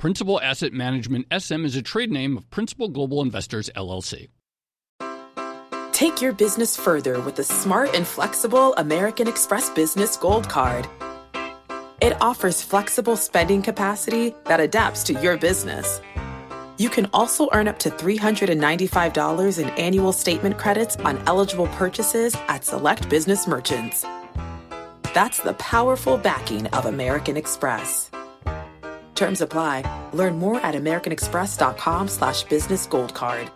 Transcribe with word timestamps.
Principal 0.00 0.40
Asset 0.40 0.72
Management 0.72 1.26
SM 1.30 1.66
is 1.66 1.76
a 1.76 1.82
trade 1.82 2.10
name 2.10 2.38
of 2.38 2.48
Principal 2.48 2.88
Global 2.88 3.20
Investors 3.20 3.68
LLC. 3.76 4.28
Take 5.92 6.22
your 6.22 6.32
business 6.32 6.74
further 6.74 7.20
with 7.20 7.36
the 7.36 7.44
smart 7.44 7.94
and 7.94 8.06
flexible 8.06 8.72
American 8.76 9.28
Express 9.28 9.68
Business 9.68 10.16
Gold 10.16 10.48
Card. 10.48 10.88
It 12.00 12.16
offers 12.18 12.62
flexible 12.62 13.14
spending 13.14 13.60
capacity 13.60 14.34
that 14.46 14.58
adapts 14.58 15.02
to 15.02 15.12
your 15.20 15.36
business. 15.36 16.00
You 16.78 16.88
can 16.88 17.10
also 17.12 17.50
earn 17.52 17.68
up 17.68 17.78
to 17.80 17.90
$395 17.90 19.58
in 19.62 19.68
annual 19.68 20.14
statement 20.14 20.56
credits 20.56 20.96
on 20.96 21.22
eligible 21.26 21.66
purchases 21.66 22.34
at 22.48 22.64
select 22.64 23.10
business 23.10 23.46
merchants. 23.46 24.06
That's 25.12 25.40
the 25.40 25.52
powerful 25.58 26.16
backing 26.16 26.68
of 26.68 26.86
American 26.86 27.36
Express. 27.36 28.09
Terms 29.20 29.42
apply. 29.42 29.84
Learn 30.14 30.38
more 30.38 30.58
at 30.64 30.74
americanexpress.com 30.74 32.08
slash 32.08 32.42
business 32.44 32.86
gold 32.86 33.12
card. 33.12 33.50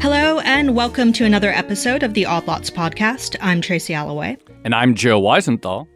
Hello 0.00 0.38
and 0.44 0.76
welcome 0.76 1.12
to 1.12 1.24
another 1.24 1.50
episode 1.50 2.04
of 2.04 2.14
the 2.14 2.24
Odd 2.24 2.46
Lots 2.46 2.70
podcast. 2.70 3.34
I'm 3.40 3.60
Tracy 3.60 3.94
Alloway. 3.94 4.36
And 4.64 4.76
I'm 4.76 4.94
Joe 4.94 5.20
Weisenthal. 5.20 5.88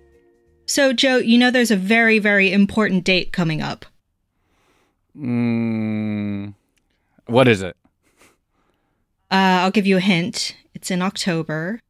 So, 0.66 0.92
Joe, 0.92 1.18
you 1.18 1.38
know 1.38 1.52
there's 1.52 1.70
a 1.70 1.76
very, 1.76 2.18
very 2.18 2.52
important 2.52 3.04
date 3.04 3.32
coming 3.32 3.62
up. 3.62 3.86
Mm, 5.16 6.54
what 7.26 7.48
is 7.48 7.62
it? 7.62 7.76
Uh, 9.30 9.62
I'll 9.62 9.70
give 9.70 9.86
you 9.86 9.96
a 9.96 10.00
hint. 10.00 10.56
It's 10.74 10.90
in 10.90 11.02
October. 11.02 11.80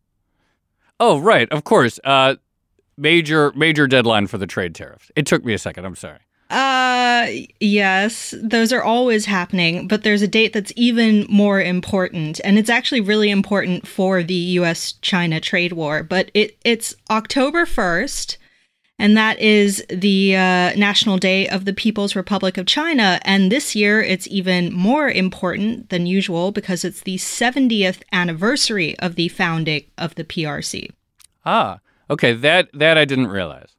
Oh, 0.99 1.19
right, 1.19 1.51
of 1.51 1.65
course. 1.65 1.99
Uh, 2.05 2.37
major 2.97 3.53
major 3.55 3.87
deadline 3.87 4.27
for 4.27 4.39
the 4.39 4.47
trade 4.47 4.75
tariffs. 4.75 5.11
It 5.17 5.27
took 5.27 5.45
me 5.45 5.55
a 5.55 5.59
second. 5.59 5.85
I'm 5.85 5.97
sorry. 5.97 6.19
Uh, 6.51 7.29
yes, 7.61 8.35
those 8.43 8.73
are 8.73 8.83
always 8.83 9.25
happening, 9.25 9.87
but 9.87 10.03
there's 10.03 10.21
a 10.21 10.27
date 10.29 10.53
that's 10.53 10.73
even 10.75 11.25
more 11.29 11.61
important, 11.61 12.41
and 12.43 12.59
it's 12.59 12.69
actually 12.69 13.01
really 13.01 13.31
important 13.31 13.87
for 13.87 14.25
the 14.25 14.35
U.S.-China 14.35 15.41
trade 15.41 15.73
war. 15.73 16.03
But 16.03 16.31
it 16.35 16.59
it's 16.65 16.95
October 17.09 17.67
first, 17.67 18.37
and 19.01 19.17
that 19.17 19.41
is 19.41 19.83
the 19.89 20.37
uh, 20.37 20.75
National 20.77 21.17
Day 21.17 21.49
of 21.49 21.65
the 21.65 21.73
People's 21.73 22.15
Republic 22.15 22.59
of 22.59 22.67
China. 22.67 23.19
And 23.23 23.51
this 23.51 23.75
year, 23.75 24.03
it's 24.03 24.29
even 24.29 24.71
more 24.75 25.09
important 25.09 25.89
than 25.89 26.05
usual 26.05 26.53
because 26.53 26.85
it's 26.85 27.01
the 27.01 27.17
70th 27.17 28.03
anniversary 28.13 28.99
of 28.99 29.15
the 29.15 29.29
founding 29.29 29.85
of 29.97 30.17
the 30.17 30.25
PRC. 30.25 30.91
Ah, 31.47 31.81
okay. 32.11 32.35
That 32.35 32.69
that 32.75 32.99
I 32.99 33.07
didn't 33.07 33.29
realize. 33.29 33.71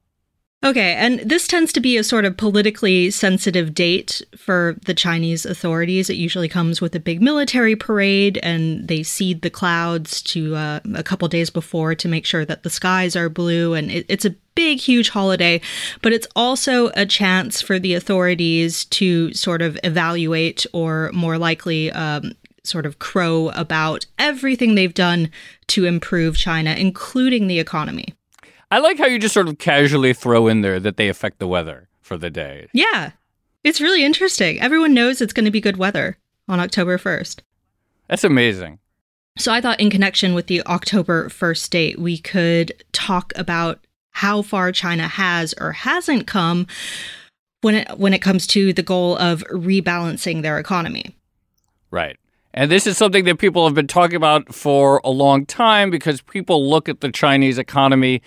Okay, 0.63 0.93
and 0.93 1.19
this 1.21 1.47
tends 1.47 1.73
to 1.73 1.79
be 1.79 1.97
a 1.97 2.03
sort 2.03 2.23
of 2.23 2.37
politically 2.37 3.09
sensitive 3.09 3.73
date 3.73 4.21
for 4.37 4.77
the 4.85 4.93
Chinese 4.93 5.43
authorities. 5.43 6.07
It 6.07 6.17
usually 6.17 6.47
comes 6.47 6.79
with 6.79 6.93
a 6.93 6.99
big 6.99 7.19
military 7.19 7.75
parade, 7.75 8.39
and 8.43 8.87
they 8.87 9.01
seed 9.01 9.41
the 9.41 9.49
clouds 9.49 10.21
to 10.23 10.55
uh, 10.55 10.79
a 10.93 11.01
couple 11.01 11.27
days 11.27 11.49
before 11.49 11.95
to 11.95 12.07
make 12.07 12.27
sure 12.27 12.45
that 12.45 12.61
the 12.61 12.69
skies 12.69 13.15
are 13.15 13.27
blue. 13.27 13.73
And 13.73 13.89
it, 13.89 14.05
it's 14.07 14.23
a 14.23 14.35
big, 14.53 14.79
huge 14.79 15.09
holiday, 15.09 15.61
but 16.03 16.13
it's 16.13 16.27
also 16.35 16.91
a 16.93 17.07
chance 17.07 17.59
for 17.59 17.79
the 17.79 17.95
authorities 17.95 18.85
to 18.85 19.33
sort 19.33 19.63
of 19.63 19.79
evaluate 19.83 20.67
or 20.73 21.09
more 21.11 21.39
likely 21.39 21.91
um, 21.91 22.33
sort 22.63 22.85
of 22.85 22.99
crow 22.99 23.49
about 23.55 24.05
everything 24.19 24.75
they've 24.75 24.93
done 24.93 25.31
to 25.67 25.85
improve 25.85 26.37
China, 26.37 26.75
including 26.75 27.47
the 27.47 27.57
economy. 27.57 28.13
I 28.71 28.79
like 28.79 28.97
how 28.97 29.05
you 29.05 29.19
just 29.19 29.33
sort 29.33 29.49
of 29.49 29.57
casually 29.57 30.13
throw 30.13 30.47
in 30.47 30.61
there 30.61 30.79
that 30.79 30.95
they 30.95 31.09
affect 31.09 31.39
the 31.39 31.47
weather 31.47 31.89
for 31.99 32.17
the 32.17 32.29
day. 32.29 32.69
Yeah. 32.73 33.11
It's 33.63 33.81
really 33.81 34.03
interesting. 34.03 34.59
Everyone 34.61 34.93
knows 34.93 35.21
it's 35.21 35.33
going 35.33 35.45
to 35.45 35.51
be 35.51 35.61
good 35.61 35.77
weather 35.77 36.17
on 36.47 36.59
October 36.59 36.97
1st. 36.97 37.41
That's 38.07 38.23
amazing. 38.23 38.79
So 39.37 39.53
I 39.53 39.61
thought 39.61 39.79
in 39.79 39.89
connection 39.89 40.33
with 40.33 40.47
the 40.47 40.65
October 40.65 41.29
1st 41.29 41.69
date, 41.69 41.99
we 41.99 42.17
could 42.17 42.71
talk 42.91 43.33
about 43.35 43.85
how 44.11 44.41
far 44.41 44.71
China 44.71 45.07
has 45.07 45.53
or 45.59 45.73
hasn't 45.73 46.27
come 46.27 46.67
when 47.61 47.75
it 47.75 47.97
when 47.97 48.13
it 48.13 48.21
comes 48.21 48.45
to 48.47 48.73
the 48.73 48.83
goal 48.83 49.15
of 49.17 49.43
rebalancing 49.51 50.41
their 50.41 50.59
economy. 50.59 51.15
Right. 51.91 52.17
And 52.53 52.69
this 52.69 52.85
is 52.85 52.97
something 52.97 53.23
that 53.25 53.37
people 53.37 53.65
have 53.65 53.75
been 53.75 53.87
talking 53.87 54.17
about 54.17 54.53
for 54.53 54.99
a 55.05 55.09
long 55.09 55.45
time 55.45 55.89
because 55.89 56.21
people 56.21 56.69
look 56.69 56.89
at 56.89 56.99
the 56.99 57.11
Chinese 57.11 57.57
economy 57.57 58.21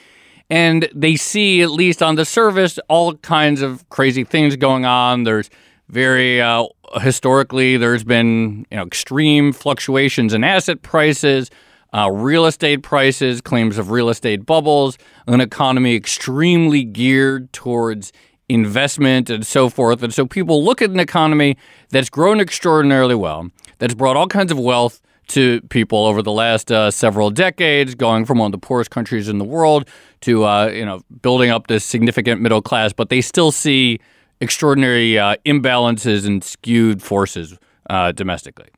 and 0.55 0.89
they 0.95 1.17
see, 1.17 1.63
at 1.63 1.73
least 1.73 2.01
on 2.01 2.15
the 2.15 2.25
surface, 2.25 2.79
all 2.89 3.17
kinds 3.17 3.61
of 3.61 3.89
crazy 3.89 4.23
things 4.23 4.55
going 4.55 4.85
on. 4.85 5.25
There's 5.25 5.51
very 5.89 6.41
uh, 6.41 6.67
historically, 7.01 7.77
there's 7.77 8.05
been 8.05 8.65
you 8.71 8.77
know 8.77 8.85
extreme 8.85 9.53
fluctuations 9.53 10.33
in 10.33 10.45
asset 10.45 10.83
prices, 10.83 11.51
uh, 11.93 12.09
real 12.09 12.47
estate 12.47 12.85
prices, 12.85 13.41
claims 13.41 13.79
of 13.79 13.91
real 13.91 14.09
estate 14.09 14.47
bubbles, 14.47 14.97
an 15.27 15.41
economy 15.41 15.97
extremely 15.97 16.85
geared 16.85 17.53
towards 17.53 18.13
investment 18.49 19.31
and 19.31 19.45
so 19.45 19.69
forth. 19.69 20.05
And 20.05 20.15
so 20.15 20.25
people 20.25 20.65
look 20.65 20.81
at 20.81 20.91
an 20.91 21.01
economy 21.01 21.57
that's 21.89 22.09
grown 22.09 22.39
extraordinarily 22.39 23.17
well, 23.17 23.51
that's 23.79 23.95
brought 23.95 24.17
all 24.17 24.29
kinds 24.29 24.53
of 24.53 24.59
wealth 24.61 25.01
to 25.29 25.61
people 25.63 26.07
over 26.07 26.23
the 26.23 26.33
last 26.33 26.71
uh, 26.71 26.91
several 26.91 27.31
decades, 27.31 27.95
going 27.95 28.25
from 28.25 28.39
one 28.39 28.47
of 28.47 28.53
the 28.53 28.67
poorest 28.67 28.91
countries 28.91 29.29
in 29.29 29.39
the 29.39 29.45
world 29.45 29.89
to 30.23 30.45
uh, 30.45 30.67
you 30.69 30.85
know 30.85 31.03
building 31.23 31.51
up 31.51 31.67
this 31.67 31.85
significant 31.85 32.41
middle 32.41 32.63
class, 32.63 32.93
but 32.93 33.09
they 33.09 33.21
still 33.21 33.53
see 33.53 33.99
extraordinary 34.41 35.19
uh, 35.19 35.37
imbalances 35.47 36.27
and 36.27 36.43
skewed 36.43 37.03
forces 37.03 37.57
uh, 37.91 38.13
domestically. 38.13 38.69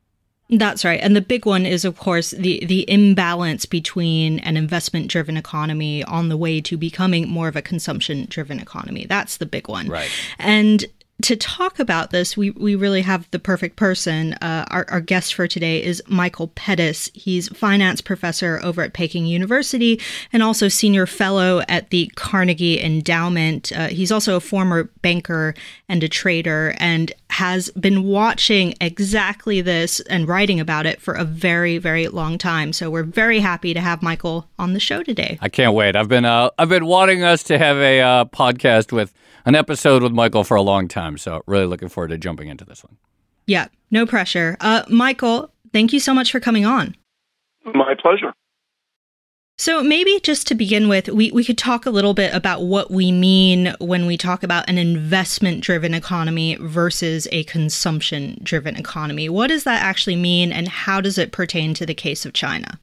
That's 0.49 0.85
right. 0.85 0.99
And 1.01 1.13
the 1.13 1.21
big 1.21 1.45
one 1.45 1.65
is 1.65 1.83
of 1.83 1.97
course 1.97 2.31
the 2.31 2.65
the 2.65 2.89
imbalance 2.89 3.65
between 3.65 4.39
an 4.39 4.55
investment 4.55 5.09
driven 5.09 5.35
economy 5.35 6.03
on 6.05 6.29
the 6.29 6.37
way 6.37 6.61
to 6.61 6.77
becoming 6.77 7.27
more 7.27 7.49
of 7.49 7.57
a 7.57 7.61
consumption 7.61 8.27
driven 8.29 8.59
economy. 8.59 9.05
That's 9.05 9.37
the 9.37 9.45
big 9.45 9.67
one. 9.67 9.89
Right. 9.89 10.09
And 10.39 10.85
to 11.23 11.35
talk 11.35 11.79
about 11.79 12.11
this, 12.11 12.37
we, 12.37 12.51
we 12.51 12.75
really 12.75 13.01
have 13.01 13.29
the 13.31 13.39
perfect 13.39 13.75
person. 13.75 14.33
Uh, 14.33 14.65
our, 14.69 14.85
our 14.89 15.01
guest 15.01 15.33
for 15.33 15.47
today 15.47 15.83
is 15.83 16.01
Michael 16.07 16.49
Pettis. 16.49 17.09
He's 17.15 17.49
finance 17.49 18.01
professor 18.01 18.59
over 18.61 18.83
at 18.83 18.93
Peking 18.93 19.25
University 19.25 19.99
and 20.31 20.43
also 20.43 20.67
senior 20.67 21.07
fellow 21.07 21.61
at 21.67 21.89
the 21.89 22.11
Carnegie 22.15 22.79
Endowment. 22.79 23.71
Uh, 23.71 23.87
he's 23.87 24.11
also 24.11 24.35
a 24.35 24.39
former 24.39 24.85
banker 25.01 25.55
and 25.89 26.03
a 26.03 26.09
trader 26.09 26.75
and 26.77 27.11
has 27.29 27.69
been 27.71 28.03
watching 28.03 28.73
exactly 28.79 29.61
this 29.61 29.99
and 30.01 30.27
writing 30.27 30.59
about 30.59 30.85
it 30.85 31.01
for 31.01 31.13
a 31.13 31.23
very, 31.23 31.77
very 31.77 32.07
long 32.07 32.37
time. 32.37 32.73
So 32.73 32.89
we're 32.89 33.03
very 33.03 33.39
happy 33.39 33.73
to 33.73 33.81
have 33.81 34.01
Michael 34.01 34.47
on 34.57 34.73
the 34.73 34.79
show 34.79 35.03
today. 35.03 35.37
I 35.41 35.49
can't 35.49 35.73
wait. 35.73 35.95
I've 35.95 36.07
been 36.07 36.25
uh, 36.25 36.49
I've 36.57 36.69
been 36.69 36.85
wanting 36.85 37.23
us 37.23 37.43
to 37.43 37.57
have 37.57 37.77
a 37.77 38.01
uh, 38.01 38.25
podcast 38.25 38.91
with 38.91 39.13
an 39.45 39.55
episode 39.55 40.03
with 40.03 40.11
Michael 40.11 40.43
for 40.43 40.55
a 40.55 40.61
long 40.61 40.87
time. 40.87 41.17
So 41.17 41.43
really 41.45 41.65
looking 41.65 41.89
forward 41.89 42.09
to 42.09 42.17
jumping 42.17 42.47
into 42.47 42.65
this 42.65 42.83
one. 42.83 42.97
Yeah, 43.45 43.67
no 43.91 44.05
pressure. 44.05 44.57
Uh, 44.59 44.83
Michael, 44.89 45.51
thank 45.73 45.93
you 45.93 45.99
so 45.99 46.13
much 46.13 46.31
for 46.31 46.39
coming 46.39 46.65
on. 46.65 46.95
My 47.65 47.95
pleasure. 48.01 48.33
So 49.59 49.81
maybe 49.81 50.19
just 50.21 50.45
to 50.47 50.55
begin 50.55 50.87
with, 50.87 51.09
we, 51.09 51.31
we 51.31 51.43
could 51.43 51.57
talk 51.57 51.87
a 51.87 51.89
little 51.89 52.13
bit 52.13 52.31
about 52.33 52.61
what 52.61 52.91
we 52.91 53.11
mean 53.11 53.73
when 53.79 54.05
we 54.05 54.15
talk 54.15 54.43
about 54.43 54.69
an 54.69 54.77
investment 54.77 55.61
driven 55.61 55.95
economy 55.95 56.57
versus 56.61 57.27
a 57.31 57.43
consumption 57.45 58.39
driven 58.43 58.75
economy. 58.75 59.29
What 59.29 59.47
does 59.47 59.63
that 59.63 59.81
actually 59.81 60.15
mean 60.15 60.51
and 60.51 60.67
how 60.67 61.01
does 61.01 61.17
it 61.17 61.31
pertain 61.31 61.73
to 61.73 61.87
the 61.87 61.95
case 61.95 62.23
of 62.23 62.33
China? 62.33 62.79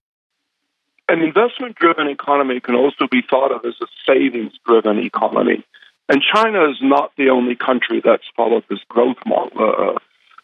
An 1.09 1.21
investment 1.21 1.77
driven 1.77 2.09
economy 2.09 2.59
can 2.59 2.75
also 2.75 3.07
be 3.09 3.23
thought 3.23 3.53
of 3.53 3.65
as 3.65 3.75
a 3.81 3.87
savings 4.05 4.53
driven 4.67 4.99
economy. 4.99 5.65
And 6.09 6.23
China 6.23 6.69
is 6.69 6.79
not 6.83 7.13
the 7.17 7.31
only 7.31 7.55
country 7.55 8.03
that's 8.05 8.25
followed 8.37 8.65
this 8.69 8.81
growth 8.89 9.19
model. 9.25 9.95
Uh, 9.95 9.99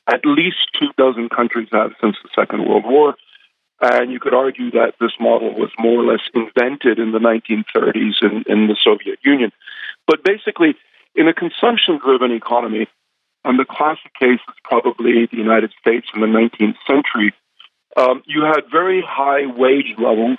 at 0.06 0.24
least 0.24 0.58
two 0.78 0.90
dozen 0.96 1.28
countries 1.28 1.68
have 1.72 1.92
since 2.00 2.16
the 2.22 2.28
Second 2.36 2.68
World 2.68 2.84
War. 2.84 3.16
And 3.80 4.12
you 4.12 4.20
could 4.20 4.34
argue 4.34 4.70
that 4.72 4.94
this 5.00 5.12
model 5.18 5.54
was 5.54 5.70
more 5.78 6.00
or 6.00 6.12
less 6.12 6.20
invented 6.34 6.98
in 6.98 7.12
the 7.12 7.18
1930s 7.18 8.22
in, 8.22 8.44
in 8.46 8.66
the 8.68 8.76
Soviet 8.82 9.18
Union. 9.22 9.52
But 10.06 10.22
basically, 10.22 10.74
in 11.14 11.28
a 11.28 11.34
consumption 11.34 11.98
driven 11.98 12.30
economy, 12.30 12.88
and 13.44 13.58
the 13.58 13.64
classic 13.64 14.12
case 14.20 14.40
is 14.48 14.54
probably 14.64 15.26
the 15.26 15.38
United 15.38 15.72
States 15.80 16.06
in 16.14 16.20
the 16.20 16.26
19th 16.26 16.76
century, 16.86 17.32
um, 17.96 18.22
you 18.26 18.42
had 18.42 18.70
very 18.70 19.02
high 19.06 19.46
wage 19.46 19.94
levels. 19.98 20.38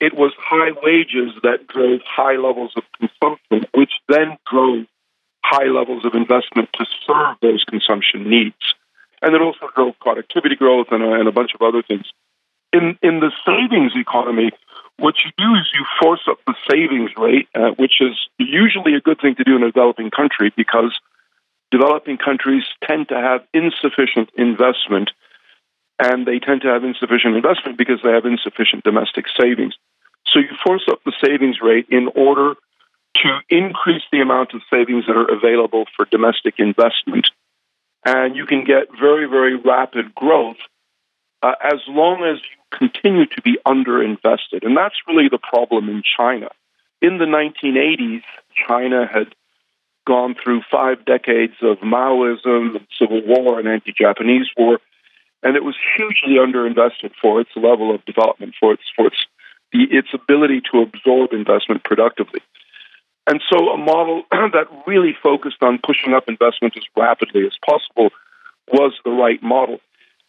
It 0.00 0.14
was 0.14 0.32
high 0.36 0.72
wages 0.82 1.32
that 1.42 1.68
drove 1.68 2.00
high 2.04 2.36
levels 2.36 2.72
of 2.76 2.82
consumption, 2.98 3.66
which 3.74 3.92
then 4.08 4.36
drove 4.50 4.86
high 5.44 5.68
levels 5.68 6.04
of 6.04 6.14
investment 6.14 6.68
to 6.74 6.84
serve 7.06 7.36
those 7.40 7.64
consumption 7.64 8.28
needs. 8.28 8.74
And 9.22 9.34
it 9.34 9.40
also 9.40 9.68
drove 9.74 9.98
productivity 10.00 10.56
growth 10.56 10.88
and 10.90 11.02
a, 11.02 11.12
and 11.14 11.28
a 11.28 11.32
bunch 11.32 11.52
of 11.54 11.62
other 11.62 11.82
things. 11.82 12.06
In, 12.76 12.98
in 13.00 13.20
the 13.20 13.32
savings 13.46 13.92
economy, 13.96 14.50
what 14.98 15.14
you 15.24 15.30
do 15.38 15.54
is 15.54 15.66
you 15.72 15.86
force 15.98 16.20
up 16.28 16.38
the 16.46 16.54
savings 16.70 17.10
rate, 17.16 17.48
uh, 17.54 17.70
which 17.70 18.00
is 18.00 18.14
usually 18.38 18.94
a 18.94 19.00
good 19.00 19.18
thing 19.18 19.34
to 19.36 19.44
do 19.44 19.56
in 19.56 19.62
a 19.62 19.72
developing 19.72 20.10
country 20.10 20.52
because 20.54 20.92
developing 21.70 22.18
countries 22.18 22.64
tend 22.86 23.08
to 23.08 23.14
have 23.14 23.40
insufficient 23.54 24.28
investment, 24.36 25.10
and 25.98 26.26
they 26.26 26.38
tend 26.38 26.60
to 26.62 26.68
have 26.68 26.84
insufficient 26.84 27.34
investment 27.34 27.78
because 27.78 28.00
they 28.04 28.12
have 28.12 28.26
insufficient 28.26 28.84
domestic 28.84 29.24
savings. 29.40 29.74
So 30.26 30.38
you 30.40 30.52
force 30.62 30.84
up 30.90 31.00
the 31.06 31.14
savings 31.24 31.56
rate 31.62 31.86
in 31.88 32.08
order 32.14 32.56
to 33.22 33.38
increase 33.48 34.02
the 34.12 34.20
amount 34.20 34.52
of 34.52 34.60
savings 34.70 35.06
that 35.06 35.16
are 35.16 35.32
available 35.32 35.86
for 35.96 36.04
domestic 36.10 36.56
investment. 36.58 37.26
And 38.04 38.36
you 38.36 38.44
can 38.44 38.64
get 38.64 38.88
very, 39.00 39.26
very 39.26 39.56
rapid 39.56 40.14
growth 40.14 40.58
uh, 41.42 41.54
as 41.62 41.80
long 41.88 42.24
as 42.24 42.40
you 42.42 42.56
continue 42.70 43.26
to 43.26 43.42
be 43.42 43.58
underinvested. 43.66 44.62
And 44.62 44.76
that's 44.76 44.96
really 45.06 45.28
the 45.28 45.38
problem 45.38 45.88
in 45.88 46.02
China. 46.16 46.48
In 47.02 47.18
the 47.18 47.24
1980s, 47.24 48.22
China 48.66 49.06
had 49.06 49.34
gone 50.06 50.34
through 50.42 50.62
five 50.70 51.04
decades 51.04 51.54
of 51.62 51.78
Maoism, 51.78 52.80
civil 52.98 53.22
war, 53.26 53.58
and 53.58 53.68
anti 53.68 53.92
Japanese 53.92 54.46
war, 54.56 54.80
and 55.42 55.56
it 55.56 55.64
was 55.64 55.76
hugely 55.96 56.36
underinvested 56.36 57.12
for 57.20 57.40
its 57.40 57.50
level 57.56 57.94
of 57.94 58.04
development, 58.04 58.54
for 58.58 58.72
its, 58.72 58.82
for 58.94 59.08
its, 59.08 59.26
the, 59.72 59.84
its 59.90 60.08
ability 60.14 60.62
to 60.72 60.80
absorb 60.80 61.32
investment 61.32 61.84
productively. 61.84 62.40
And 63.26 63.42
so 63.50 63.70
a 63.70 63.76
model 63.76 64.22
that 64.30 64.68
really 64.86 65.14
focused 65.22 65.62
on 65.62 65.78
pushing 65.84 66.14
up 66.14 66.28
investment 66.28 66.76
as 66.76 66.84
rapidly 66.96 67.44
as 67.44 67.56
possible 67.64 68.10
was 68.72 68.92
the 69.04 69.10
right 69.10 69.42
model. 69.42 69.80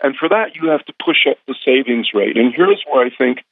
And 0.01 0.15
for 0.15 0.29
that, 0.29 0.55
you 0.55 0.69
have 0.69 0.85
to 0.85 0.93
push 1.03 1.25
up 1.29 1.37
the 1.47 1.55
savings 1.65 2.09
rate. 2.13 2.37
And 2.37 2.53
here's 2.53 2.83
where 2.89 3.05
I 3.05 3.09
think 3.09 3.43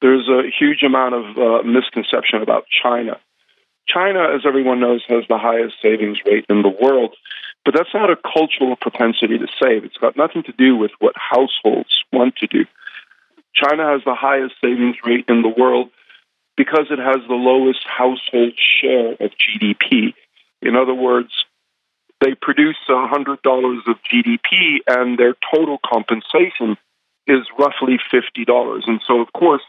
there's 0.00 0.28
a 0.28 0.42
huge 0.58 0.82
amount 0.82 1.14
of 1.14 1.24
uh, 1.38 1.62
misconception 1.62 2.42
about 2.42 2.64
China. 2.82 3.18
China, 3.86 4.34
as 4.34 4.42
everyone 4.46 4.80
knows, 4.80 5.02
has 5.08 5.24
the 5.28 5.38
highest 5.38 5.76
savings 5.82 6.18
rate 6.24 6.46
in 6.48 6.62
the 6.62 6.68
world, 6.68 7.14
but 7.64 7.74
that's 7.74 7.92
not 7.92 8.10
a 8.10 8.16
cultural 8.16 8.76
propensity 8.76 9.38
to 9.38 9.46
save. 9.62 9.84
It's 9.84 9.96
got 9.96 10.16
nothing 10.16 10.42
to 10.44 10.52
do 10.52 10.76
with 10.76 10.92
what 11.00 11.14
households 11.16 11.90
want 12.12 12.36
to 12.36 12.46
do. 12.46 12.64
China 13.54 13.84
has 13.92 14.02
the 14.04 14.14
highest 14.14 14.54
savings 14.62 14.96
rate 15.04 15.26
in 15.28 15.42
the 15.42 15.48
world 15.48 15.90
because 16.56 16.86
it 16.90 16.98
has 16.98 17.18
the 17.28 17.34
lowest 17.34 17.84
household 17.84 18.52
share 18.80 19.12
of 19.12 19.30
GDP. 19.40 20.14
In 20.62 20.76
other 20.76 20.94
words, 20.94 21.44
they 22.24 22.34
produce 22.34 22.76
$100 22.88 23.36
of 23.86 23.96
GDP 24.10 24.78
and 24.86 25.18
their 25.18 25.34
total 25.52 25.78
compensation 25.84 26.78
is 27.26 27.40
roughly 27.58 27.98
$50. 28.12 28.82
And 28.86 29.00
so, 29.06 29.20
of 29.20 29.32
course, 29.34 29.62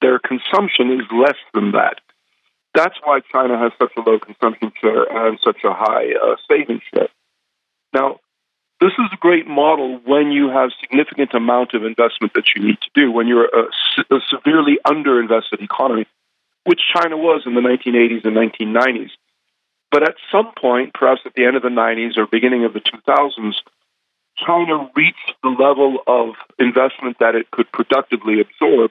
their 0.00 0.18
consumption 0.18 0.90
is 0.92 1.06
less 1.12 1.36
than 1.52 1.72
that. 1.72 2.00
That's 2.72 2.96
why 3.04 3.20
China 3.30 3.58
has 3.58 3.72
such 3.78 3.92
a 3.98 4.00
low 4.00 4.18
consumption 4.18 4.72
share 4.80 5.04
and 5.04 5.38
such 5.44 5.58
a 5.64 5.74
high 5.74 6.12
uh, 6.20 6.36
savings 6.48 6.82
share. 6.92 7.08
Now, 7.92 8.20
this 8.80 8.92
is 8.98 9.06
a 9.12 9.16
great 9.16 9.46
model 9.46 10.00
when 10.04 10.32
you 10.32 10.48
have 10.48 10.70
significant 10.80 11.34
amount 11.34 11.74
of 11.74 11.84
investment 11.84 12.32
that 12.34 12.44
you 12.56 12.64
need 12.66 12.78
to 12.80 12.90
do, 12.94 13.12
when 13.12 13.28
you're 13.28 13.44
a, 13.44 13.64
a 14.10 14.20
severely 14.28 14.78
underinvested 14.86 15.60
economy, 15.60 16.06
which 16.64 16.80
China 16.96 17.16
was 17.16 17.42
in 17.46 17.54
the 17.54 17.60
1980s 17.60 18.24
and 18.24 18.36
1990s. 18.36 19.10
But 19.94 20.02
at 20.02 20.16
some 20.32 20.50
point, 20.60 20.92
perhaps 20.92 21.20
at 21.24 21.34
the 21.34 21.44
end 21.44 21.54
of 21.54 21.62
the 21.62 21.68
90s 21.68 22.18
or 22.18 22.26
beginning 22.26 22.64
of 22.64 22.72
the 22.72 22.80
2000s, 22.80 23.54
China 24.36 24.90
reached 24.96 25.32
the 25.40 25.50
level 25.50 25.98
of 26.08 26.34
investment 26.58 27.18
that 27.20 27.36
it 27.36 27.48
could 27.52 27.70
productively 27.70 28.40
absorb. 28.40 28.90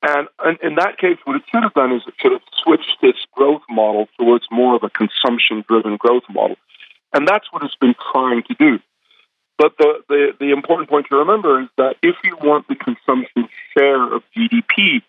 And, 0.00 0.28
in 0.62 0.76
that 0.76 0.96
case, 0.96 1.18
what 1.24 1.36
it 1.36 1.42
should 1.52 1.62
have 1.62 1.74
done 1.74 1.92
is 1.92 2.00
it 2.06 2.14
should 2.18 2.32
have 2.32 2.40
switched 2.64 2.96
its 3.02 3.18
growth 3.32 3.60
model 3.68 4.08
towards 4.18 4.46
more 4.50 4.74
of 4.74 4.82
a 4.82 4.88
consumption 4.88 5.66
driven 5.68 5.98
growth 5.98 6.24
model. 6.30 6.56
And 7.12 7.28
that's 7.28 7.52
what 7.52 7.62
it's 7.62 7.76
been 7.76 7.94
trying 8.10 8.42
to 8.44 8.54
do. 8.54 8.78
But 9.58 9.76
the, 9.76 10.02
the, 10.08 10.32
the 10.40 10.52
important 10.52 10.88
point 10.88 11.08
to 11.10 11.16
remember 11.16 11.60
is 11.60 11.68
that 11.76 11.96
if 12.02 12.16
you 12.24 12.38
want 12.42 12.68
the 12.68 12.76
consumption 12.76 13.50
share 13.76 14.14
of 14.14 14.22
GDP 14.34 15.02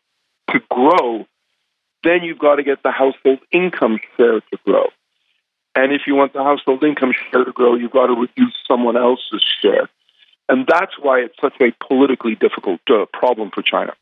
to 0.50 0.60
grow, 0.70 1.26
then 2.04 2.24
you've 2.24 2.40
got 2.40 2.56
to 2.58 2.64
get 2.64 2.84
the 2.84 2.92
household 2.92 3.40
income 3.54 4.00
share 4.18 4.42
to 4.42 4.58
grow. 4.66 4.90
And 5.76 5.92
if 5.92 6.02
you 6.06 6.16
want 6.16 6.34
the 6.34 6.44
household 6.44 6.84
income 6.84 7.14
share 7.32 7.44
to 7.44 7.52
grow, 7.52 7.76
you've 7.76 7.92
got 7.92 8.08
to 8.08 8.14
reduce 8.14 8.56
someone 8.68 8.96
else's 8.96 9.44
share. 9.62 9.90
And 10.50 10.68
that's 10.68 10.94
why 11.00 11.20
it's 11.20 11.36
such 11.42 11.56
a 11.62 11.72
politically 11.86 12.36
difficult 12.36 12.82
uh, 12.90 13.06
problem 13.12 13.50
for 13.52 13.62
China. 13.62 13.94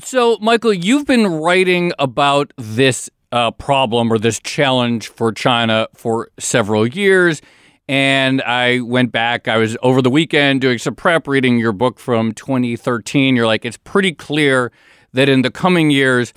So, 0.00 0.38
Michael, 0.40 0.74
you've 0.74 1.06
been 1.06 1.26
writing 1.26 1.92
about 1.98 2.52
this 2.56 3.08
uh, 3.30 3.52
problem 3.52 4.12
or 4.12 4.18
this 4.18 4.40
challenge 4.40 5.08
for 5.08 5.32
China 5.32 5.88
for 5.94 6.30
several 6.38 6.86
years. 6.86 7.40
And 7.88 8.42
I 8.42 8.80
went 8.80 9.12
back, 9.12 9.46
I 9.46 9.56
was 9.58 9.76
over 9.82 10.02
the 10.02 10.10
weekend 10.10 10.62
doing 10.62 10.78
some 10.78 10.94
prep, 10.94 11.28
reading 11.28 11.58
your 11.58 11.72
book 11.72 11.98
from 11.98 12.32
2013. 12.32 13.36
You're 13.36 13.46
like, 13.46 13.64
it's 13.64 13.76
pretty 13.76 14.12
clear 14.12 14.72
that 15.12 15.28
in 15.28 15.42
the 15.42 15.50
coming 15.50 15.90
years, 15.90 16.32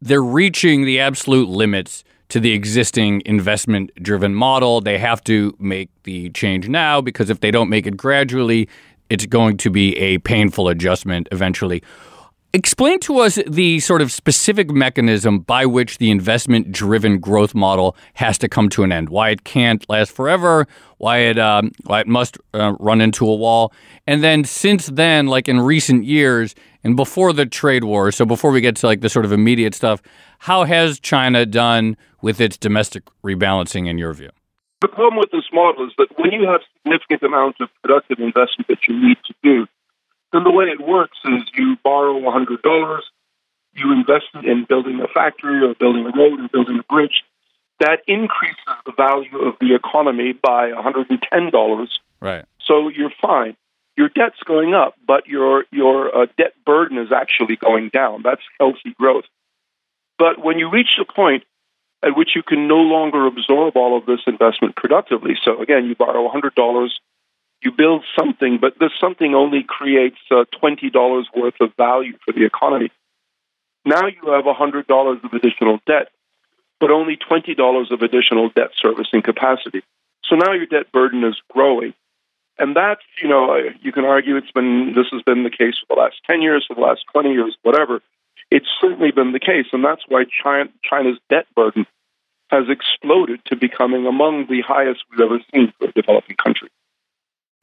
they're 0.00 0.22
reaching 0.22 0.84
the 0.84 1.00
absolute 1.00 1.48
limits 1.48 2.04
to 2.34 2.40
the 2.40 2.50
existing 2.50 3.22
investment 3.26 3.92
driven 4.02 4.34
model. 4.34 4.80
They 4.80 4.98
have 4.98 5.22
to 5.22 5.54
make 5.60 5.88
the 6.02 6.30
change 6.30 6.68
now 6.68 7.00
because 7.00 7.30
if 7.30 7.38
they 7.38 7.52
don't 7.52 7.68
make 7.68 7.86
it 7.86 7.96
gradually, 7.96 8.68
it's 9.08 9.24
going 9.24 9.56
to 9.58 9.70
be 9.70 9.96
a 9.98 10.18
painful 10.18 10.66
adjustment 10.66 11.28
eventually. 11.30 11.80
Explain 12.54 13.00
to 13.00 13.18
us 13.18 13.36
the 13.48 13.80
sort 13.80 14.00
of 14.00 14.12
specific 14.12 14.70
mechanism 14.70 15.40
by 15.40 15.66
which 15.66 15.98
the 15.98 16.12
investment 16.12 16.70
driven 16.70 17.18
growth 17.18 17.52
model 17.52 17.96
has 18.14 18.38
to 18.38 18.48
come 18.48 18.68
to 18.68 18.84
an 18.84 18.92
end, 18.92 19.08
why 19.08 19.30
it 19.30 19.42
can't 19.42 19.84
last 19.90 20.12
forever, 20.12 20.68
why 20.98 21.18
it, 21.18 21.36
um, 21.36 21.72
why 21.82 21.98
it 21.98 22.06
must 22.06 22.38
uh, 22.54 22.74
run 22.78 23.00
into 23.00 23.26
a 23.26 23.34
wall. 23.34 23.72
And 24.06 24.22
then 24.22 24.44
since 24.44 24.86
then, 24.86 25.26
like 25.26 25.48
in 25.48 25.58
recent 25.58 26.04
years 26.04 26.54
and 26.84 26.94
before 26.94 27.32
the 27.32 27.44
trade 27.44 27.82
war, 27.82 28.12
so 28.12 28.24
before 28.24 28.52
we 28.52 28.60
get 28.60 28.76
to 28.76 28.86
like 28.86 29.00
the 29.00 29.08
sort 29.08 29.24
of 29.24 29.32
immediate 29.32 29.74
stuff, 29.74 30.00
how 30.38 30.62
has 30.62 31.00
China 31.00 31.44
done 31.46 31.96
with 32.22 32.40
its 32.40 32.56
domestic 32.56 33.02
rebalancing 33.24 33.88
in 33.88 33.98
your 33.98 34.12
view? 34.12 34.30
The 34.80 34.86
problem 34.86 35.16
with 35.16 35.32
this 35.32 35.48
model 35.52 35.88
is 35.88 35.92
that 35.98 36.06
when 36.18 36.30
you 36.30 36.46
have 36.46 36.60
significant 36.84 37.24
amounts 37.24 37.58
of 37.60 37.68
productive 37.82 38.20
investment 38.20 38.68
that 38.68 38.78
you 38.86 38.94
need 38.94 39.16
to 39.26 39.34
do, 39.42 39.66
then 40.34 40.42
the 40.42 40.50
way 40.50 40.64
it 40.64 40.80
works 40.80 41.16
is 41.24 41.42
you 41.54 41.76
borrow 41.84 42.18
$100, 42.20 43.00
you 43.74 43.92
invest 43.92 44.26
it 44.34 44.44
in 44.44 44.66
building 44.68 45.00
a 45.00 45.06
factory 45.06 45.64
or 45.64 45.74
building 45.74 46.04
a 46.04 46.16
road 46.16 46.40
or 46.40 46.48
building 46.48 46.80
a 46.80 46.92
bridge. 46.92 47.22
That 47.78 48.00
increases 48.08 48.58
the 48.84 48.92
value 48.96 49.38
of 49.46 49.54
the 49.60 49.76
economy 49.76 50.32
by 50.32 50.72
$110. 50.72 51.88
Right. 52.20 52.44
So 52.66 52.88
you're 52.88 53.12
fine. 53.22 53.56
Your 53.96 54.08
debt's 54.08 54.42
going 54.44 54.74
up, 54.74 54.94
but 55.06 55.28
your 55.28 55.66
your 55.70 56.16
uh, 56.16 56.26
debt 56.36 56.54
burden 56.66 56.98
is 56.98 57.12
actually 57.12 57.54
going 57.54 57.90
down. 57.90 58.22
That's 58.24 58.42
healthy 58.58 58.92
growth. 58.98 59.24
But 60.18 60.44
when 60.44 60.58
you 60.58 60.68
reach 60.68 60.98
the 60.98 61.04
point 61.04 61.44
at 62.02 62.16
which 62.16 62.30
you 62.34 62.42
can 62.42 62.66
no 62.66 62.78
longer 62.78 63.26
absorb 63.26 63.76
all 63.76 63.96
of 63.96 64.04
this 64.06 64.20
investment 64.26 64.74
productively, 64.74 65.36
so 65.44 65.60
again, 65.62 65.84
you 65.86 65.94
borrow 65.94 66.28
$100, 66.28 66.88
you 67.64 67.72
build 67.72 68.04
something, 68.18 68.58
but 68.60 68.78
this 68.78 68.90
something 69.00 69.34
only 69.34 69.64
creates 69.66 70.18
uh, 70.30 70.44
$20 70.62 71.24
worth 71.34 71.54
of 71.60 71.74
value 71.76 72.16
for 72.24 72.32
the 72.32 72.44
economy. 72.44 72.90
Now 73.84 74.06
you 74.06 74.32
have 74.32 74.44
$100 74.44 75.24
of 75.24 75.32
additional 75.32 75.80
debt, 75.86 76.08
but 76.80 76.90
only 76.90 77.16
$20 77.16 77.90
of 77.90 78.02
additional 78.02 78.50
debt 78.50 78.70
servicing 78.80 79.22
capacity. 79.22 79.82
So 80.24 80.36
now 80.36 80.52
your 80.52 80.66
debt 80.66 80.92
burden 80.92 81.24
is 81.24 81.36
growing. 81.50 81.94
And 82.58 82.76
that's, 82.76 83.02
you 83.20 83.28
know, 83.28 83.56
you 83.82 83.92
can 83.92 84.04
argue 84.04 84.36
it's 84.36 84.52
been, 84.52 84.94
this 84.94 85.06
has 85.12 85.22
been 85.22 85.42
the 85.42 85.50
case 85.50 85.74
for 85.80 85.94
the 85.94 86.00
last 86.00 86.16
10 86.26 86.40
years, 86.40 86.64
for 86.66 86.74
the 86.74 86.80
last 86.80 87.04
20 87.12 87.32
years, 87.32 87.56
whatever. 87.62 88.00
It's 88.50 88.68
certainly 88.80 89.10
been 89.10 89.32
the 89.32 89.40
case. 89.40 89.66
And 89.72 89.84
that's 89.84 90.02
why 90.08 90.24
China, 90.42 90.70
China's 90.88 91.18
debt 91.28 91.46
burden 91.56 91.86
has 92.50 92.64
exploded 92.68 93.40
to 93.46 93.56
becoming 93.56 94.06
among 94.06 94.46
the 94.46 94.60
highest 94.60 95.02
we've 95.10 95.20
ever 95.20 95.40
seen 95.52 95.72
for 95.78 95.88
a 95.88 95.92
developing 95.92 96.36
country. 96.36 96.68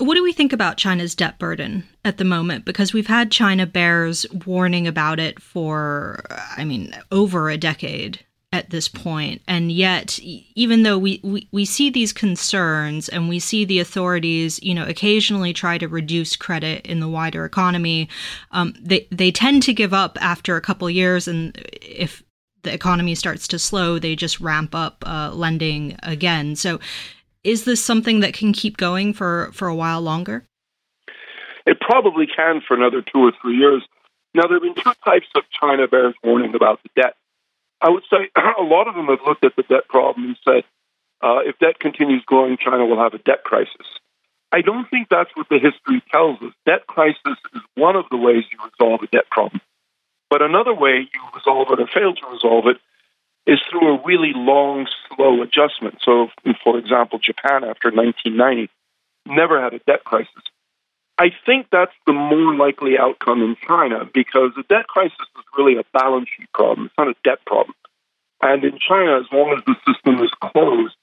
What 0.01 0.15
do 0.15 0.23
we 0.23 0.33
think 0.33 0.51
about 0.51 0.77
China's 0.77 1.13
debt 1.13 1.37
burden 1.37 1.87
at 2.03 2.17
the 2.17 2.23
moment? 2.23 2.65
Because 2.65 2.91
we've 2.91 3.05
had 3.05 3.29
China 3.29 3.67
bears 3.67 4.25
warning 4.45 4.87
about 4.87 5.19
it 5.19 5.39
for, 5.39 6.23
I 6.57 6.65
mean, 6.65 6.95
over 7.11 7.51
a 7.51 7.57
decade 7.57 8.19
at 8.51 8.71
this 8.71 8.87
point. 8.87 9.43
And 9.47 9.71
yet, 9.71 10.17
even 10.19 10.81
though 10.81 10.97
we, 10.97 11.19
we, 11.23 11.47
we 11.51 11.65
see 11.65 11.91
these 11.91 12.11
concerns 12.11 13.09
and 13.09 13.29
we 13.29 13.37
see 13.37 13.63
the 13.63 13.79
authorities, 13.79 14.61
you 14.63 14.73
know, 14.73 14.87
occasionally 14.87 15.53
try 15.53 15.77
to 15.77 15.87
reduce 15.87 16.35
credit 16.35 16.83
in 16.85 16.99
the 16.99 17.07
wider 17.07 17.45
economy, 17.45 18.09
um, 18.51 18.73
they, 18.81 19.07
they 19.11 19.29
tend 19.29 19.61
to 19.63 19.73
give 19.73 19.93
up 19.93 20.17
after 20.19 20.55
a 20.55 20.61
couple 20.61 20.89
years. 20.89 21.27
And 21.27 21.55
if 21.79 22.23
the 22.63 22.73
economy 22.73 23.13
starts 23.13 23.47
to 23.49 23.59
slow, 23.59 23.99
they 23.99 24.15
just 24.15 24.39
ramp 24.39 24.73
up 24.73 25.03
uh, 25.05 25.31
lending 25.31 25.95
again. 26.01 26.55
So 26.55 26.79
is 27.43 27.65
this 27.65 27.83
something 27.83 28.19
that 28.19 28.33
can 28.33 28.53
keep 28.53 28.77
going 28.77 29.13
for, 29.13 29.51
for 29.53 29.67
a 29.67 29.75
while 29.75 30.01
longer? 30.01 30.45
It 31.65 31.79
probably 31.79 32.27
can 32.27 32.61
for 32.65 32.75
another 32.75 33.01
two 33.01 33.19
or 33.19 33.31
three 33.41 33.57
years. 33.57 33.83
Now, 34.33 34.43
there 34.43 34.59
have 34.59 34.63
been 34.63 34.75
two 34.75 34.93
types 35.03 35.27
of 35.35 35.43
China 35.51 35.87
bears 35.87 36.15
warning 36.23 36.55
about 36.55 36.81
the 36.83 36.89
debt. 36.95 37.15
I 37.81 37.89
would 37.89 38.03
say 38.09 38.29
a 38.59 38.63
lot 38.63 38.87
of 38.87 38.95
them 38.95 39.07
have 39.07 39.19
looked 39.25 39.45
at 39.45 39.55
the 39.55 39.63
debt 39.63 39.87
problem 39.89 40.25
and 40.25 40.37
said, 40.47 40.63
uh, 41.21 41.39
if 41.45 41.57
debt 41.59 41.79
continues 41.79 42.23
growing, 42.25 42.57
China 42.57 42.85
will 42.85 42.97
have 42.97 43.13
a 43.13 43.19
debt 43.19 43.43
crisis. 43.43 43.85
I 44.51 44.61
don't 44.61 44.89
think 44.89 45.07
that's 45.09 45.29
what 45.35 45.47
the 45.49 45.59
history 45.59 46.03
tells 46.11 46.41
us. 46.41 46.53
Debt 46.65 46.87
crisis 46.87 47.37
is 47.53 47.61
one 47.75 47.95
of 47.95 48.05
the 48.09 48.17
ways 48.17 48.43
you 48.51 48.57
resolve 48.63 49.01
a 49.01 49.07
debt 49.07 49.29
problem. 49.29 49.61
But 50.29 50.41
another 50.41 50.73
way 50.73 51.07
you 51.13 51.21
resolve 51.35 51.67
it 51.71 51.79
or 51.79 51.87
fail 51.87 52.13
to 52.13 52.27
resolve 52.31 52.67
it 52.67 52.77
is 53.51 53.59
through 53.69 53.95
a 53.95 54.01
really 54.05 54.31
long, 54.33 54.87
slow 55.09 55.41
adjustment. 55.41 55.99
So, 56.01 56.29
for 56.63 56.77
example, 56.77 57.19
Japan 57.19 57.65
after 57.65 57.91
1990 57.91 58.71
never 59.27 59.61
had 59.61 59.73
a 59.73 59.79
debt 59.79 60.05
crisis. 60.05 60.43
I 61.17 61.31
think 61.45 61.67
that's 61.69 61.91
the 62.07 62.13
more 62.13 62.55
likely 62.55 62.97
outcome 62.97 63.41
in 63.41 63.57
China 63.67 64.09
because 64.11 64.51
the 64.55 64.63
debt 64.63 64.87
crisis 64.87 65.27
is 65.37 65.43
really 65.57 65.77
a 65.77 65.83
balance 65.91 66.29
sheet 66.35 66.51
problem. 66.53 66.85
It's 66.87 66.97
not 66.97 67.09
a 67.09 67.15
debt 67.25 67.39
problem. 67.45 67.75
And 68.41 68.63
in 68.63 68.79
China, 68.79 69.19
as 69.19 69.27
long 69.31 69.53
as 69.55 69.63
the 69.65 69.75
system 69.85 70.23
is 70.23 70.31
closed 70.39 70.95